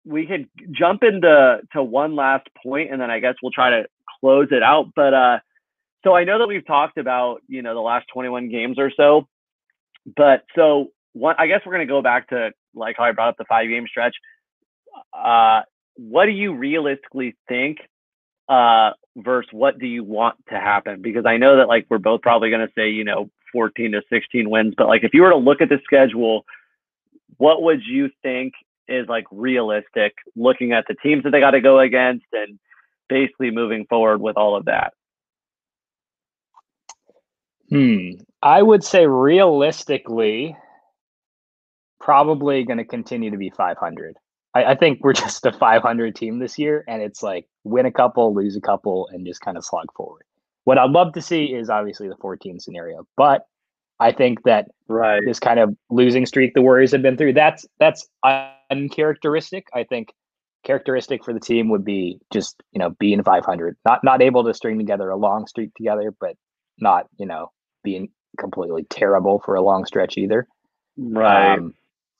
we 0.04 0.26
could 0.26 0.48
jump 0.70 1.02
into 1.02 1.60
to 1.72 1.82
one 1.82 2.14
last 2.14 2.46
point, 2.62 2.92
and 2.92 3.00
then 3.00 3.10
I 3.10 3.20
guess 3.20 3.34
we'll 3.42 3.52
try 3.52 3.70
to 3.70 3.84
close 4.20 4.48
it 4.50 4.62
out. 4.62 4.90
But 4.94 5.14
uh, 5.14 5.38
so 6.04 6.14
I 6.14 6.24
know 6.24 6.38
that 6.38 6.46
we've 6.46 6.66
talked 6.66 6.98
about, 6.98 7.42
you 7.48 7.62
know, 7.62 7.74
the 7.74 7.80
last 7.80 8.06
21 8.12 8.50
games 8.50 8.78
or 8.78 8.92
so, 8.96 9.26
but 10.16 10.44
so 10.54 10.88
one, 11.14 11.34
I 11.38 11.46
guess 11.46 11.60
we're 11.64 11.74
going 11.74 11.86
to 11.86 11.92
go 11.92 12.02
back 12.02 12.28
to 12.28 12.50
like 12.74 12.96
how 12.98 13.04
I 13.04 13.12
brought 13.12 13.30
up 13.30 13.36
the 13.38 13.44
five 13.48 13.68
game 13.68 13.86
stretch. 13.88 14.14
Uh, 15.12 15.62
what 15.96 16.26
do 16.26 16.32
you 16.32 16.54
realistically 16.54 17.34
think 17.48 17.78
uh, 18.48 18.90
versus 19.16 19.48
what 19.52 19.78
do 19.78 19.86
you 19.86 20.04
want 20.04 20.36
to 20.50 20.56
happen? 20.56 21.00
Because 21.00 21.24
I 21.26 21.38
know 21.38 21.56
that 21.56 21.68
like 21.68 21.86
we're 21.88 21.98
both 21.98 22.20
probably 22.20 22.50
going 22.50 22.66
to 22.66 22.72
say, 22.76 22.90
you 22.90 23.04
know, 23.04 23.30
14 23.52 23.92
to 23.92 24.02
16 24.10 24.50
wins, 24.50 24.74
but 24.76 24.88
like 24.88 25.04
if 25.04 25.14
you 25.14 25.22
were 25.22 25.30
to 25.30 25.36
look 25.36 25.60
at 25.60 25.68
the 25.68 25.78
schedule, 25.84 26.44
what 27.38 27.62
would 27.62 27.80
you 27.86 28.10
think 28.22 28.52
is 28.88 29.08
like 29.08 29.24
realistic 29.30 30.12
looking 30.36 30.72
at 30.72 30.84
the 30.88 30.94
teams 31.02 31.22
that 31.22 31.30
they 31.30 31.40
got 31.40 31.52
to 31.52 31.60
go 31.60 31.78
against 31.80 32.26
and 32.32 32.58
basically 33.08 33.50
moving 33.50 33.86
forward 33.88 34.20
with 34.20 34.36
all 34.36 34.56
of 34.56 34.66
that? 34.66 34.92
Hmm. 37.70 38.10
I 38.42 38.62
would 38.62 38.84
say 38.84 39.06
realistically, 39.06 40.56
probably 42.00 42.64
going 42.64 42.78
to 42.78 42.84
continue 42.84 43.30
to 43.30 43.38
be 43.38 43.50
500. 43.50 44.16
I, 44.54 44.64
I, 44.64 44.74
think 44.74 44.98
we're 45.02 45.12
just 45.14 45.46
a 45.46 45.52
500 45.52 46.14
team 46.14 46.38
this 46.38 46.58
year, 46.58 46.84
and 46.86 47.02
it's 47.02 47.22
like 47.22 47.46
win 47.64 47.86
a 47.86 47.92
couple, 47.92 48.34
lose 48.34 48.56
a 48.56 48.60
couple, 48.60 49.08
and 49.12 49.26
just 49.26 49.40
kind 49.40 49.56
of 49.56 49.64
slog 49.64 49.86
forward. 49.96 50.24
What 50.64 50.78
I'd 50.78 50.90
love 50.90 51.12
to 51.14 51.22
see 51.22 51.46
is 51.46 51.70
obviously 51.70 52.08
the 52.08 52.16
14 52.16 52.60
scenario, 52.60 53.06
but 53.16 53.46
I 54.00 54.12
think 54.12 54.42
that 54.44 54.68
right. 54.88 55.22
this 55.24 55.38
kind 55.38 55.60
of 55.60 55.76
losing 55.90 56.26
streak 56.26 56.54
the 56.54 56.62
Warriors 56.62 56.92
have 56.92 57.02
been 57.02 57.16
through 57.16 57.34
that's 57.34 57.66
that's 57.78 58.08
uncharacteristic. 58.70 59.68
I 59.72 59.84
think 59.84 60.08
characteristic 60.64 61.24
for 61.24 61.32
the 61.32 61.40
team 61.40 61.68
would 61.68 61.84
be 61.84 62.18
just 62.32 62.62
you 62.72 62.78
know 62.78 62.90
being 62.98 63.22
500, 63.22 63.76
not 63.84 64.02
not 64.02 64.22
able 64.22 64.44
to 64.44 64.54
string 64.54 64.78
together 64.78 65.10
a 65.10 65.16
long 65.16 65.46
streak 65.46 65.72
together, 65.74 66.12
but 66.18 66.36
not 66.78 67.06
you 67.18 67.26
know 67.26 67.50
being 67.82 68.08
completely 68.38 68.84
terrible 68.90 69.40
for 69.44 69.54
a 69.54 69.62
long 69.62 69.84
stretch 69.84 70.16
either. 70.18 70.46
Right. 70.96 71.54
Um, 71.54 71.74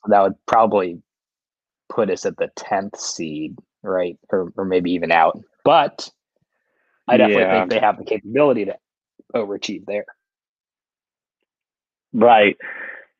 that 0.07 0.21
would 0.21 0.35
probably 0.45 1.01
put 1.89 2.09
us 2.09 2.25
at 2.25 2.37
the 2.37 2.49
10th 2.57 2.97
seed, 2.97 3.57
right? 3.83 4.17
Or, 4.29 4.51
or 4.57 4.65
maybe 4.65 4.91
even 4.91 5.11
out. 5.11 5.39
But 5.63 6.09
I 7.07 7.17
definitely 7.17 7.43
yeah. 7.43 7.59
think 7.59 7.71
they 7.71 7.79
have 7.79 7.97
the 7.97 8.05
capability 8.05 8.65
to 8.65 8.75
overachieve 9.33 9.85
there. 9.85 10.05
Right. 12.13 12.55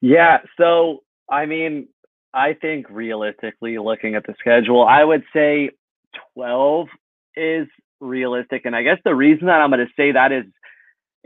Yeah. 0.02 0.40
So, 0.58 1.04
I 1.30 1.46
mean, 1.46 1.88
I 2.34 2.54
think 2.54 2.88
realistically, 2.90 3.78
looking 3.78 4.16
at 4.16 4.26
the 4.26 4.36
schedule, 4.40 4.86
I 4.86 5.04
would 5.04 5.24
say 5.34 5.72
12 6.36 6.88
is 7.36 7.68
realistic. 8.00 8.66
And 8.66 8.76
I 8.76 8.84
guess 8.84 8.98
the 9.04 9.16
reason 9.16 9.48
that 9.48 9.62
I'm 9.62 9.70
going 9.70 9.86
to 9.86 9.94
say 9.98 10.12
that 10.12 10.32
is 10.32 10.46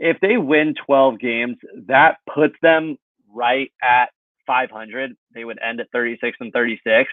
if 0.00 0.18
they 0.20 0.38
win 0.38 0.74
12 0.86 1.18
games, 1.20 1.58
that 1.86 2.16
puts 2.32 2.54
them 2.62 2.96
right 3.32 3.70
at 3.82 4.06
500. 4.46 5.14
They 5.34 5.44
would 5.44 5.58
end 5.62 5.78
at 5.78 5.90
36 5.92 6.38
and 6.40 6.52
36. 6.52 7.12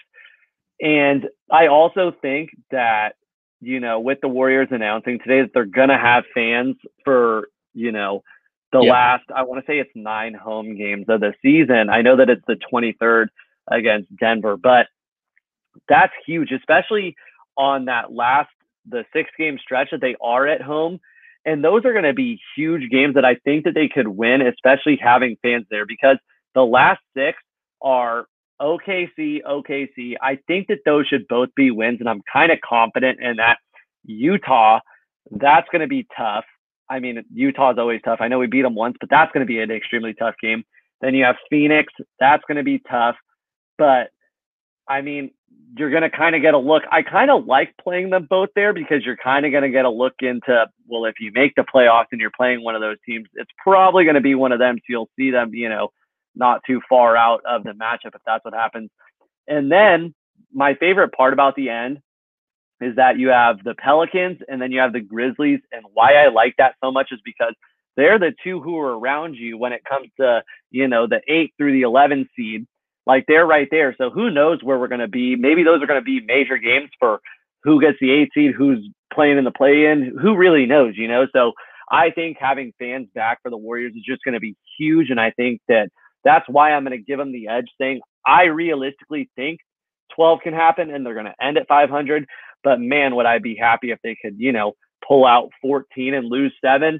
And 0.79 1.27
I 1.51 1.67
also 1.67 2.13
think 2.21 2.51
that, 2.71 3.15
you 3.59 3.81
know, 3.81 3.99
with 3.99 4.19
the 4.21 4.29
Warriors 4.29 4.69
announcing 4.71 5.19
today 5.19 5.41
that 5.41 5.51
they're 5.53 5.65
going 5.65 5.89
to 5.89 5.97
have 5.97 6.23
fans 6.33 6.77
for, 7.03 7.49
you 7.73 7.91
know, 7.91 8.23
the 8.71 8.79
yep. 8.79 8.91
last, 8.91 9.23
I 9.35 9.43
want 9.43 9.63
to 9.65 9.69
say 9.69 9.79
it's 9.79 9.91
nine 9.93 10.33
home 10.33 10.77
games 10.77 11.05
of 11.09 11.19
the 11.19 11.33
season. 11.41 11.89
I 11.89 12.01
know 12.01 12.15
that 12.15 12.29
it's 12.29 12.45
the 12.47 12.57
23rd 12.71 13.27
against 13.69 14.15
Denver, 14.15 14.55
but 14.55 14.87
that's 15.89 16.13
huge, 16.25 16.51
especially 16.51 17.15
on 17.57 17.85
that 17.85 18.13
last, 18.13 18.49
the 18.89 19.03
six 19.11 19.29
game 19.37 19.57
stretch 19.61 19.89
that 19.91 19.99
they 19.99 20.15
are 20.21 20.47
at 20.47 20.61
home. 20.61 20.99
And 21.47 21.63
those 21.63 21.85
are 21.85 21.93
going 21.93 22.03
to 22.03 22.13
be 22.13 22.41
huge 22.57 22.91
games 22.91 23.15
that 23.15 23.23
I 23.23 23.35
think 23.35 23.63
that 23.63 23.73
they 23.73 23.87
could 23.87 24.07
win, 24.07 24.41
especially 24.41 24.99
having 25.01 25.37
fans 25.41 25.65
there 25.71 25.85
because 25.85 26.17
the 26.53 26.61
last 26.61 26.99
six 27.15 27.37
are 27.81 28.25
OKC, 28.61 29.41
OKC. 29.43 30.15
I 30.21 30.39
think 30.45 30.67
that 30.67 30.79
those 30.85 31.07
should 31.07 31.25
both 31.29 31.49
be 31.55 31.71
wins, 31.71 32.01
and 32.01 32.09
I'm 32.09 32.21
kind 32.31 32.51
of 32.51 32.59
confident 32.61 33.21
in 33.21 33.37
that. 33.37 33.59
Utah, 34.03 34.79
that's 35.31 35.67
going 35.71 35.81
to 35.81 35.87
be 35.87 36.05
tough. 36.17 36.43
I 36.89 36.99
mean, 36.99 37.23
Utah 37.33 37.71
is 37.71 37.77
always 37.77 38.01
tough. 38.03 38.19
I 38.21 38.27
know 38.27 38.39
we 38.39 38.47
beat 38.47 38.63
them 38.63 38.75
once, 38.75 38.97
but 38.99 39.09
that's 39.09 39.31
going 39.31 39.45
to 39.45 39.47
be 39.47 39.59
an 39.59 39.71
extremely 39.71 40.13
tough 40.13 40.35
game. 40.41 40.63
Then 40.99 41.13
you 41.15 41.23
have 41.23 41.35
Phoenix. 41.49 41.93
That's 42.19 42.43
going 42.47 42.57
to 42.57 42.63
be 42.63 42.81
tough. 42.89 43.15
But 43.77 44.09
I 44.89 45.01
mean, 45.01 45.31
you're 45.77 45.89
going 45.89 46.03
to 46.03 46.09
kind 46.09 46.35
of 46.35 46.41
get 46.41 46.53
a 46.53 46.57
look. 46.57 46.83
I 46.91 47.01
kind 47.01 47.29
of 47.29 47.45
like 47.45 47.75
playing 47.77 48.09
them 48.09 48.27
both 48.29 48.49
there 48.55 48.73
because 48.73 49.05
you're 49.05 49.17
kind 49.17 49.45
of 49.45 49.51
going 49.51 49.63
to 49.63 49.69
get 49.69 49.85
a 49.85 49.89
look 49.89 50.13
into, 50.21 50.65
well, 50.87 51.05
if 51.05 51.15
you 51.19 51.31
make 51.33 51.53
the 51.55 51.63
playoffs 51.63 52.07
and 52.11 52.21
you're 52.21 52.31
playing 52.35 52.63
one 52.63 52.75
of 52.75 52.81
those 52.81 52.97
teams, 53.05 53.27
it's 53.35 53.51
probably 53.61 54.03
going 54.03 54.15
to 54.15 54.21
be 54.21 54.35
one 54.35 54.51
of 54.51 54.59
them. 54.59 54.77
So 54.77 54.83
you'll 54.89 55.09
see 55.17 55.31
them, 55.31 55.53
you 55.53 55.69
know, 55.69 55.89
not 56.35 56.61
too 56.65 56.81
far 56.87 57.17
out 57.17 57.41
of 57.45 57.63
the 57.63 57.71
matchup 57.71 58.15
if 58.15 58.21
that's 58.25 58.45
what 58.45 58.53
happens. 58.53 58.89
And 59.47 59.71
then 59.71 60.13
my 60.53 60.75
favorite 60.75 61.11
part 61.13 61.33
about 61.33 61.55
the 61.55 61.69
end 61.69 61.99
is 62.79 62.95
that 62.95 63.17
you 63.17 63.29
have 63.29 63.63
the 63.63 63.75
Pelicans 63.75 64.39
and 64.47 64.61
then 64.61 64.71
you 64.71 64.79
have 64.79 64.93
the 64.93 65.01
Grizzlies. 65.01 65.59
And 65.71 65.83
why 65.93 66.13
I 66.13 66.29
like 66.29 66.55
that 66.57 66.75
so 66.83 66.91
much 66.91 67.11
is 67.11 67.19
because 67.25 67.53
they're 67.95 68.19
the 68.19 68.33
two 68.43 68.61
who 68.61 68.77
are 68.79 68.97
around 68.97 69.35
you 69.35 69.57
when 69.57 69.73
it 69.73 69.83
comes 69.83 70.09
to, 70.19 70.43
you 70.69 70.87
know, 70.87 71.07
the 71.07 71.21
eight 71.27 71.53
through 71.57 71.73
the 71.73 71.81
11 71.81 72.29
seed. 72.35 72.67
Like 73.07 73.23
they're 73.27 73.47
right 73.47 73.67
there. 73.71 73.95
So 73.97 74.09
who 74.09 74.29
knows 74.29 74.59
where 74.61 74.77
we're 74.77 74.89
going 74.89 74.99
to 75.01 75.07
be? 75.07 75.35
Maybe 75.35 75.63
those 75.63 75.81
are 75.81 75.87
going 75.87 75.99
to 75.99 76.05
be 76.05 76.21
major 76.25 76.57
games 76.57 76.89
for 76.99 77.19
who 77.63 77.81
gets 77.81 77.97
the 77.99 78.11
eight 78.11 78.29
seed, 78.33 78.53
who's 78.55 78.87
playing 79.13 79.37
in 79.37 79.45
the 79.45 79.51
play 79.51 79.85
in, 79.85 80.15
who 80.21 80.35
really 80.35 80.65
knows, 80.65 80.93
you 80.97 81.07
know? 81.07 81.25
So 81.33 81.53
I 81.89 82.11
think 82.11 82.37
having 82.39 82.73
fans 82.77 83.07
back 83.15 83.39
for 83.41 83.49
the 83.49 83.57
Warriors 83.57 83.93
is 83.95 84.03
just 84.05 84.23
going 84.23 84.33
to 84.33 84.41
be 84.41 84.55
huge. 84.77 85.09
And 85.09 85.19
I 85.19 85.31
think 85.31 85.61
that 85.69 85.89
that's 86.23 86.45
why 86.49 86.73
I'm 86.73 86.83
going 86.83 86.97
to 86.97 87.03
give 87.03 87.17
them 87.17 87.31
the 87.31 87.47
edge, 87.47 87.67
saying 87.79 88.01
I 88.25 88.45
realistically 88.45 89.29
think 89.35 89.61
12 90.15 90.41
can 90.43 90.53
happen 90.53 90.91
and 90.91 91.05
they're 91.05 91.13
going 91.13 91.25
to 91.25 91.43
end 91.43 91.57
at 91.57 91.67
500. 91.67 92.25
But 92.63 92.81
man, 92.81 93.15
would 93.15 93.25
I 93.25 93.39
be 93.39 93.55
happy 93.55 93.91
if 93.91 93.99
they 94.03 94.17
could, 94.21 94.35
you 94.37 94.51
know, 94.51 94.73
pull 95.07 95.25
out 95.25 95.49
14 95.61 96.13
and 96.13 96.27
lose 96.27 96.53
seven. 96.63 96.99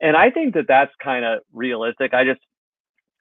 And 0.00 0.16
I 0.16 0.30
think 0.30 0.54
that 0.54 0.66
that's 0.66 0.92
kind 1.02 1.24
of 1.24 1.40
realistic. 1.52 2.14
I 2.14 2.24
just 2.24 2.40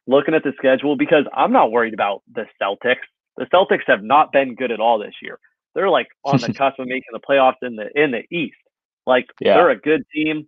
looking 0.09 0.33
at 0.33 0.43
the 0.43 0.53
schedule 0.57 0.95
because 0.95 1.25
I'm 1.33 1.51
not 1.51 1.71
worried 1.71 1.93
about 1.93 2.23
the 2.33 2.45
Celtics. 2.61 3.05
The 3.37 3.45
Celtics 3.45 3.83
have 3.87 4.03
not 4.03 4.31
been 4.31 4.55
good 4.55 4.71
at 4.71 4.79
all 4.79 4.99
this 4.99 5.13
year. 5.21 5.39
They're 5.75 5.89
like 5.89 6.07
on 6.25 6.39
the 6.39 6.53
cusp 6.53 6.79
of 6.79 6.87
making 6.87 7.11
the 7.13 7.19
playoffs 7.19 7.61
in 7.61 7.75
the 7.75 7.89
in 7.95 8.11
the 8.11 8.23
East. 8.35 8.57
Like 9.05 9.27
yeah. 9.39 9.55
they're 9.55 9.69
a 9.69 9.79
good 9.79 10.03
team. 10.13 10.47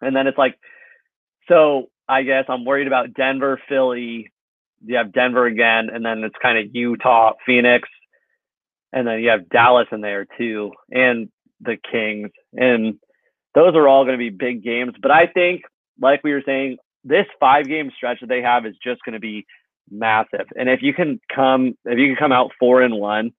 And 0.00 0.14
then 0.14 0.26
it's 0.26 0.38
like 0.38 0.58
so 1.48 1.86
I 2.08 2.22
guess 2.22 2.44
I'm 2.48 2.64
worried 2.64 2.86
about 2.86 3.14
Denver, 3.14 3.60
Philly. 3.68 4.30
You 4.84 4.96
have 4.96 5.12
Denver 5.12 5.46
again, 5.46 5.88
and 5.92 6.04
then 6.04 6.22
it's 6.22 6.34
kind 6.40 6.58
of 6.58 6.74
Utah, 6.74 7.32
Phoenix, 7.44 7.88
and 8.92 9.06
then 9.06 9.20
you 9.20 9.30
have 9.30 9.48
Dallas 9.48 9.88
in 9.90 10.00
there 10.00 10.26
too, 10.38 10.72
and 10.90 11.28
the 11.60 11.76
Kings. 11.90 12.30
And 12.52 12.98
those 13.54 13.74
are 13.74 13.88
all 13.88 14.04
going 14.04 14.18
to 14.18 14.18
be 14.18 14.30
big 14.30 14.62
games. 14.62 14.92
But 15.00 15.10
I 15.10 15.26
think, 15.26 15.62
like 16.00 16.22
we 16.22 16.32
were 16.32 16.42
saying, 16.44 16.76
this 17.06 17.26
five 17.40 17.66
game 17.66 17.90
stretch 17.96 18.20
that 18.20 18.28
they 18.28 18.42
have 18.42 18.66
is 18.66 18.74
just 18.82 19.00
going 19.04 19.14
to 19.14 19.20
be 19.20 19.46
massive. 19.90 20.46
And 20.56 20.68
if 20.68 20.82
you 20.82 20.92
can 20.92 21.20
come, 21.34 21.74
if 21.84 21.98
you 21.98 22.08
can 22.08 22.16
come 22.16 22.32
out 22.32 22.50
four 22.58 22.82
and 22.82 22.96
one, 22.96 23.30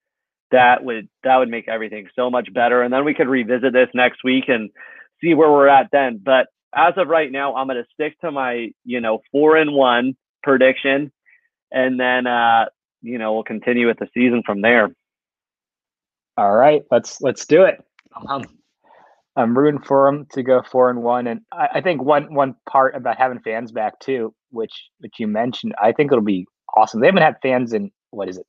that 0.52 0.84
would 0.84 1.10
that 1.24 1.38
would 1.38 1.50
make 1.50 1.68
everything 1.68 2.08
so 2.16 2.30
much 2.30 2.52
better. 2.54 2.82
And 2.82 2.94
then 2.94 3.04
we 3.04 3.14
could 3.14 3.28
revisit 3.28 3.74
this 3.74 3.90
next 3.94 4.24
week 4.24 4.46
and 4.48 4.70
see 5.22 5.34
where 5.34 5.52
we're 5.52 5.68
at 5.68 5.90
then. 5.92 6.20
But 6.24 6.48
as 6.74 6.94
of 6.98 7.08
right 7.08 7.32
now, 7.32 7.56
I'm 7.56 7.68
going 7.68 7.84
to 7.84 7.90
stick 7.94 8.20
to 8.22 8.32
my, 8.32 8.70
you 8.86 9.02
know, 9.02 9.20
four 9.32 9.58
and 9.58 9.74
one 9.74 10.16
prediction, 10.44 11.12
and 11.72 12.00
then, 12.00 12.28
uh, 12.28 12.66
you 13.02 13.18
know, 13.18 13.34
we'll 13.34 13.44
continue 13.44 13.88
with 13.88 14.00
the 14.00 14.08
season 14.14 14.44
from 14.46 14.62
there. 14.62 14.90
All 16.38 16.56
right, 16.56 16.84
let's 16.92 17.20
let's 17.20 17.46
do 17.46 17.64
it. 17.64 17.84
Um, 18.30 18.44
I'm 19.38 19.58
rooting 19.58 19.82
for 19.82 20.12
them 20.12 20.28
to 20.34 20.44
go 20.44 20.62
four 20.64 20.90
and 20.90 21.04
one, 21.04 21.28
and 21.28 21.42
I, 21.52 21.68
I, 21.76 21.82
think 21.82 22.02
one 22.02 22.34
one 22.34 22.56
part 22.68 22.96
about 22.96 23.18
having 23.18 23.40
fans 23.40 23.72
back 23.72 24.00
too, 24.00 24.34
which 24.50 24.90
which 25.00 25.14
you 25.20 25.28
mentioned, 25.28 25.76
I 25.82 25.92
think 25.92 26.12
it'll 26.12 26.24
be 26.24 26.48
awesome. 26.76 27.02
They 27.02 27.08
haven't 27.08 27.22
had 27.22 27.36
fans 27.42 27.72
in 27.72 27.92
what 28.12 28.30
is 28.30 28.38
it, 28.38 28.46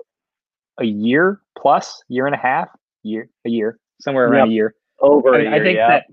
a 0.80 0.84
year 0.84 1.40
plus, 1.58 2.02
year 2.08 2.26
and 2.26 2.34
a 2.34 2.38
half, 2.38 2.68
year 3.02 3.28
a 3.46 3.50
year, 3.50 3.78
somewhere 4.00 4.28
around 4.28 4.46
yep. 4.46 4.52
a 4.52 4.54
year. 4.54 4.74
Over 5.00 5.34
a 5.34 5.42
year, 5.42 5.54
I 5.54 5.60
think 5.60 5.76
yeah. 5.76 5.88
that 5.88 6.04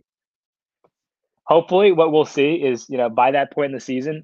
hopefully 1.46 1.92
what 1.92 2.12
we'll 2.12 2.26
see 2.26 2.56
is 2.56 2.88
you 2.90 2.98
know 2.98 3.10
by 3.10 3.32
that 3.32 3.52
point 3.52 3.68
in 3.68 3.76
the 3.76 3.80
season 3.80 4.24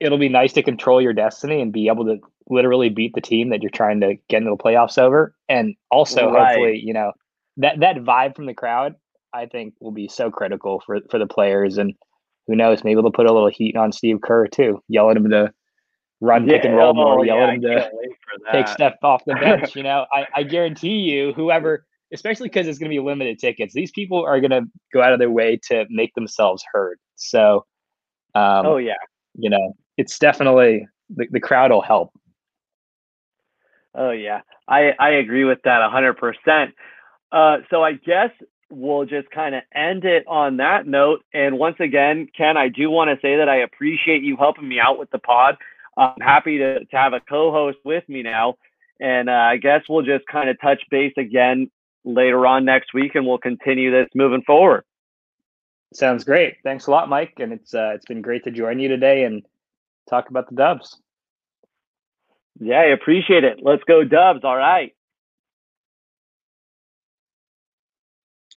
it'll 0.00 0.18
be 0.18 0.28
nice 0.28 0.52
to 0.52 0.62
control 0.62 1.00
your 1.00 1.12
destiny 1.12 1.60
and 1.60 1.72
be 1.72 1.88
able 1.88 2.04
to 2.04 2.18
literally 2.50 2.88
beat 2.88 3.14
the 3.14 3.20
team 3.20 3.50
that 3.50 3.62
you're 3.62 3.70
trying 3.70 4.00
to 4.00 4.14
get 4.28 4.38
into 4.38 4.50
the 4.50 4.56
playoffs 4.56 4.98
over 4.98 5.34
and 5.48 5.74
also 5.90 6.30
right. 6.30 6.48
hopefully 6.48 6.80
you 6.82 6.92
know 6.92 7.12
that 7.56 7.78
that 7.80 7.96
vibe 7.96 8.34
from 8.34 8.46
the 8.46 8.54
crowd 8.54 8.94
i 9.34 9.46
think 9.46 9.74
will 9.80 9.92
be 9.92 10.08
so 10.08 10.30
critical 10.30 10.82
for 10.86 11.00
for 11.10 11.18
the 11.18 11.26
players 11.26 11.78
and 11.78 11.94
who 12.46 12.56
knows 12.56 12.84
maybe 12.84 13.00
they'll 13.00 13.10
put 13.10 13.26
a 13.26 13.32
little 13.32 13.50
heat 13.50 13.76
on 13.76 13.92
steve 13.92 14.20
kerr 14.22 14.46
too 14.46 14.80
yell 14.88 15.10
at 15.10 15.16
him 15.16 15.28
to 15.28 15.52
run 16.20 16.46
yeah, 16.46 16.56
pick 16.56 16.64
and 16.64 16.76
roll 16.76 16.90
oh, 16.90 16.94
more 16.94 17.26
yell 17.26 17.36
yeah, 17.36 17.44
at 17.44 17.54
him 17.54 17.60
to 17.60 17.90
take 18.52 18.68
stuff 18.68 18.94
off 19.02 19.22
the 19.26 19.34
bench 19.40 19.76
you 19.76 19.82
know 19.82 20.06
I, 20.12 20.26
I 20.36 20.42
guarantee 20.44 21.00
you 21.00 21.32
whoever 21.34 21.84
especially 22.14 22.48
because 22.48 22.66
it's 22.66 22.78
going 22.78 22.90
to 22.90 22.94
be 22.94 23.00
limited 23.00 23.38
tickets. 23.38 23.74
These 23.74 23.90
people 23.90 24.24
are 24.24 24.40
going 24.40 24.52
to 24.52 24.62
go 24.92 25.02
out 25.02 25.12
of 25.12 25.18
their 25.18 25.30
way 25.30 25.58
to 25.68 25.84
make 25.90 26.14
themselves 26.14 26.64
heard. 26.72 26.98
So, 27.16 27.66
um, 28.34 28.66
oh 28.66 28.76
yeah, 28.78 28.94
you 29.34 29.50
know, 29.50 29.76
it's 29.96 30.18
definitely 30.18 30.86
the, 31.14 31.26
the 31.30 31.40
crowd 31.40 31.70
will 31.70 31.82
help. 31.82 32.12
Oh 33.94 34.10
yeah, 34.10 34.40
I 34.68 34.92
I 34.98 35.10
agree 35.10 35.44
with 35.44 35.58
that 35.64 35.88
hundred 35.90 36.14
percent. 36.14 36.74
Uh, 37.30 37.58
so 37.70 37.82
I 37.82 37.92
guess 37.92 38.30
we'll 38.70 39.04
just 39.04 39.30
kind 39.30 39.54
of 39.54 39.62
end 39.74 40.04
it 40.04 40.24
on 40.26 40.58
that 40.58 40.86
note. 40.86 41.24
And 41.32 41.58
once 41.58 41.76
again, 41.80 42.28
Ken, 42.36 42.56
I 42.56 42.68
do 42.68 42.90
want 42.90 43.10
to 43.10 43.20
say 43.20 43.36
that 43.36 43.48
I 43.48 43.56
appreciate 43.56 44.22
you 44.22 44.36
helping 44.36 44.68
me 44.68 44.80
out 44.80 44.98
with 44.98 45.10
the 45.10 45.18
pod. 45.18 45.56
I'm 45.96 46.20
happy 46.20 46.58
to, 46.58 46.84
to 46.84 46.96
have 46.96 47.12
a 47.12 47.20
co-host 47.20 47.78
with 47.84 48.08
me 48.08 48.22
now. 48.22 48.56
And 49.00 49.28
uh, 49.28 49.32
I 49.32 49.56
guess 49.56 49.82
we'll 49.88 50.04
just 50.04 50.26
kind 50.26 50.48
of 50.48 50.60
touch 50.60 50.82
base 50.90 51.14
again 51.16 51.70
later 52.04 52.46
on 52.46 52.64
next 52.64 52.94
week, 52.94 53.14
and 53.14 53.26
we'll 53.26 53.38
continue 53.38 53.90
this 53.90 54.08
moving 54.14 54.42
forward. 54.42 54.84
Sounds 55.92 56.24
great. 56.24 56.56
Thanks 56.62 56.86
a 56.86 56.90
lot, 56.90 57.08
Mike, 57.08 57.34
and 57.38 57.52
it's 57.52 57.74
uh, 57.74 57.92
it's 57.94 58.06
been 58.06 58.22
great 58.22 58.44
to 58.44 58.50
join 58.50 58.78
you 58.78 58.88
today 58.88 59.24
and 59.24 59.42
talk 60.08 60.28
about 60.28 60.48
the 60.48 60.56
Dubs. 60.56 60.98
Yeah, 62.60 62.80
I 62.80 62.86
appreciate 62.86 63.44
it. 63.44 63.58
Let's 63.62 63.84
go 63.84 64.04
Dubs. 64.04 64.40
All 64.44 64.56
right. 64.56 64.93